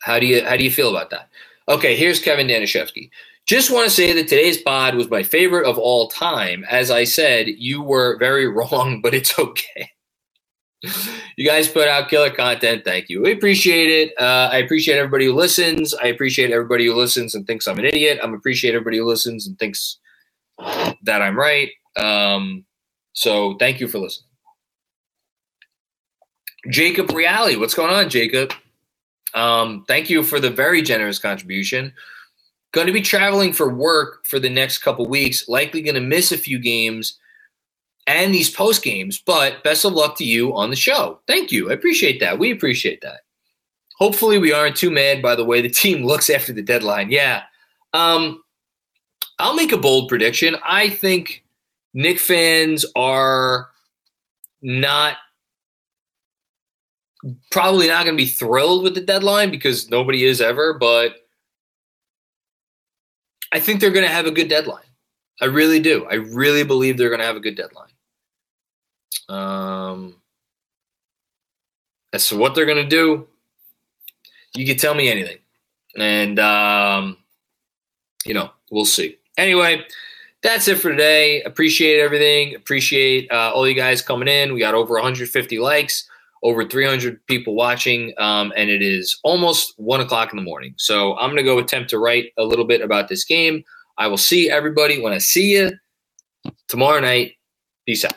how 0.00 0.18
do 0.18 0.26
you 0.26 0.44
how 0.44 0.56
do 0.56 0.64
you 0.64 0.70
feel 0.70 0.90
about 0.90 1.10
that? 1.10 1.28
Okay, 1.68 1.96
here's 1.96 2.20
Kevin 2.20 2.46
Danishevsky. 2.46 3.10
Just 3.46 3.70
want 3.70 3.84
to 3.84 3.90
say 3.90 4.12
that 4.12 4.28
today's 4.28 4.60
pod 4.62 4.94
was 4.94 5.10
my 5.10 5.22
favorite 5.22 5.66
of 5.66 5.78
all 5.78 6.08
time. 6.08 6.64
As 6.70 6.90
I 6.90 7.04
said, 7.04 7.48
you 7.48 7.82
were 7.82 8.16
very 8.18 8.46
wrong, 8.52 9.00
but 9.02 9.14
it's 9.14 9.38
okay 9.38 9.90
you 11.36 11.46
guys 11.46 11.68
put 11.68 11.88
out 11.88 12.08
killer 12.08 12.30
content. 12.30 12.84
Thank 12.84 13.08
you. 13.08 13.22
We 13.22 13.32
appreciate 13.32 13.88
it. 13.90 14.14
Uh, 14.18 14.48
I 14.52 14.58
appreciate 14.58 14.96
everybody 14.96 15.26
who 15.26 15.32
listens. 15.32 15.94
I 15.94 16.06
appreciate 16.06 16.50
everybody 16.50 16.86
who 16.86 16.94
listens 16.94 17.34
and 17.34 17.46
thinks 17.46 17.66
I'm 17.66 17.78
an 17.78 17.84
idiot. 17.84 18.18
I 18.22 18.28
appreciate 18.28 18.74
everybody 18.74 18.98
who 18.98 19.06
listens 19.06 19.46
and 19.46 19.58
thinks 19.58 19.98
that 20.58 21.22
I'm 21.22 21.38
right. 21.38 21.70
Um, 21.96 22.64
so 23.12 23.56
thank 23.58 23.80
you 23.80 23.86
for 23.86 23.98
listening. 23.98 24.28
Jacob 26.70 27.10
Reale, 27.12 27.58
what's 27.58 27.74
going 27.74 27.92
on, 27.92 28.08
Jacob? 28.08 28.52
Um, 29.34 29.84
thank 29.86 30.10
you 30.10 30.22
for 30.22 30.40
the 30.40 30.50
very 30.50 30.82
generous 30.82 31.18
contribution. 31.18 31.92
Going 32.72 32.86
to 32.86 32.92
be 32.92 33.02
traveling 33.02 33.52
for 33.52 33.72
work 33.72 34.24
for 34.26 34.38
the 34.38 34.50
next 34.50 34.78
couple 34.78 35.06
weeks. 35.06 35.48
Likely 35.48 35.82
going 35.82 35.94
to 35.94 36.00
miss 36.00 36.32
a 36.32 36.38
few 36.38 36.58
games 36.58 37.18
and 38.06 38.34
these 38.34 38.50
post 38.50 38.82
games. 38.82 39.20
But 39.24 39.62
best 39.62 39.84
of 39.84 39.92
luck 39.92 40.16
to 40.18 40.24
you 40.24 40.54
on 40.54 40.70
the 40.70 40.76
show. 40.76 41.20
Thank 41.26 41.52
you. 41.52 41.70
I 41.70 41.74
appreciate 41.74 42.20
that. 42.20 42.38
We 42.38 42.50
appreciate 42.50 43.02
that. 43.02 43.20
Hopefully, 43.98 44.38
we 44.38 44.52
aren't 44.52 44.76
too 44.76 44.90
mad 44.90 45.22
by 45.22 45.36
the 45.36 45.44
way 45.44 45.60
the 45.60 45.68
team 45.70 46.04
looks 46.04 46.30
after 46.30 46.52
the 46.52 46.62
deadline. 46.62 47.10
Yeah. 47.10 47.42
Um, 47.92 48.42
I'll 49.38 49.54
make 49.54 49.72
a 49.72 49.78
bold 49.78 50.08
prediction. 50.08 50.56
I 50.64 50.88
think 50.88 51.44
Knick 51.94 52.18
fans 52.18 52.86
are 52.96 53.68
not 54.62 55.16
probably 57.50 57.88
not 57.88 58.04
going 58.04 58.16
to 58.16 58.22
be 58.22 58.28
thrilled 58.28 58.82
with 58.82 58.94
the 58.94 59.00
deadline 59.00 59.50
because 59.50 59.88
nobody 59.90 60.24
is 60.24 60.40
ever, 60.40 60.74
but 60.74 61.21
I 63.52 63.60
think 63.60 63.80
they're 63.80 63.90
going 63.90 64.06
to 64.06 64.12
have 64.12 64.26
a 64.26 64.30
good 64.30 64.48
deadline. 64.48 64.82
I 65.40 65.44
really 65.46 65.80
do. 65.80 66.06
I 66.06 66.14
really 66.14 66.64
believe 66.64 66.96
they're 66.96 67.10
going 67.10 67.20
to 67.20 67.26
have 67.26 67.36
a 67.36 67.40
good 67.40 67.56
deadline. 67.56 67.90
Um, 69.28 70.16
as 72.12 72.26
to 72.28 72.36
what 72.36 72.54
they're 72.54 72.66
going 72.66 72.82
to 72.82 72.88
do, 72.88 73.28
you 74.54 74.66
can 74.66 74.76
tell 74.76 74.94
me 74.94 75.08
anything. 75.08 75.38
And, 75.98 76.38
um, 76.38 77.18
you 78.24 78.34
know, 78.34 78.50
we'll 78.70 78.84
see. 78.84 79.18
Anyway, 79.36 79.84
that's 80.42 80.68
it 80.68 80.78
for 80.78 80.90
today. 80.90 81.42
Appreciate 81.42 82.00
everything. 82.00 82.54
Appreciate 82.54 83.30
uh, 83.30 83.52
all 83.54 83.68
you 83.68 83.74
guys 83.74 84.02
coming 84.02 84.28
in. 84.28 84.52
We 84.52 84.60
got 84.60 84.74
over 84.74 84.94
150 84.94 85.58
likes, 85.58 86.08
over 86.42 86.64
300 86.64 87.24
people 87.26 87.54
watching, 87.54 88.12
um, 88.18 88.52
and 88.56 88.68
it 88.68 88.82
is 88.82 89.18
almost 89.22 89.74
one 89.76 90.00
o'clock 90.00 90.32
in 90.32 90.36
the 90.36 90.42
morning. 90.42 90.74
So 90.76 91.16
I'm 91.16 91.30
going 91.30 91.36
to 91.36 91.42
go 91.42 91.58
attempt 91.58 91.90
to 91.90 91.98
write 91.98 92.32
a 92.36 92.44
little 92.44 92.64
bit 92.64 92.80
about 92.80 93.08
this 93.08 93.24
game. 93.24 93.62
I 93.98 94.08
will 94.08 94.16
see 94.16 94.50
everybody 94.50 95.00
when 95.00 95.12
I 95.12 95.18
see 95.18 95.52
you 95.52 95.72
tomorrow 96.68 97.00
night. 97.00 97.32
Peace 97.86 98.04
out. 98.04 98.16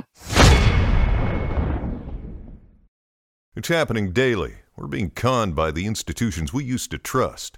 It's 3.56 3.68
happening 3.68 4.12
daily. 4.12 4.56
We're 4.76 4.88
being 4.88 5.12
conned 5.12 5.56
by 5.56 5.72
the 5.72 5.86
institutions 5.86 6.54
we 6.54 6.64
used 6.64 6.92
to 6.92 6.98
trust. 6.98 7.58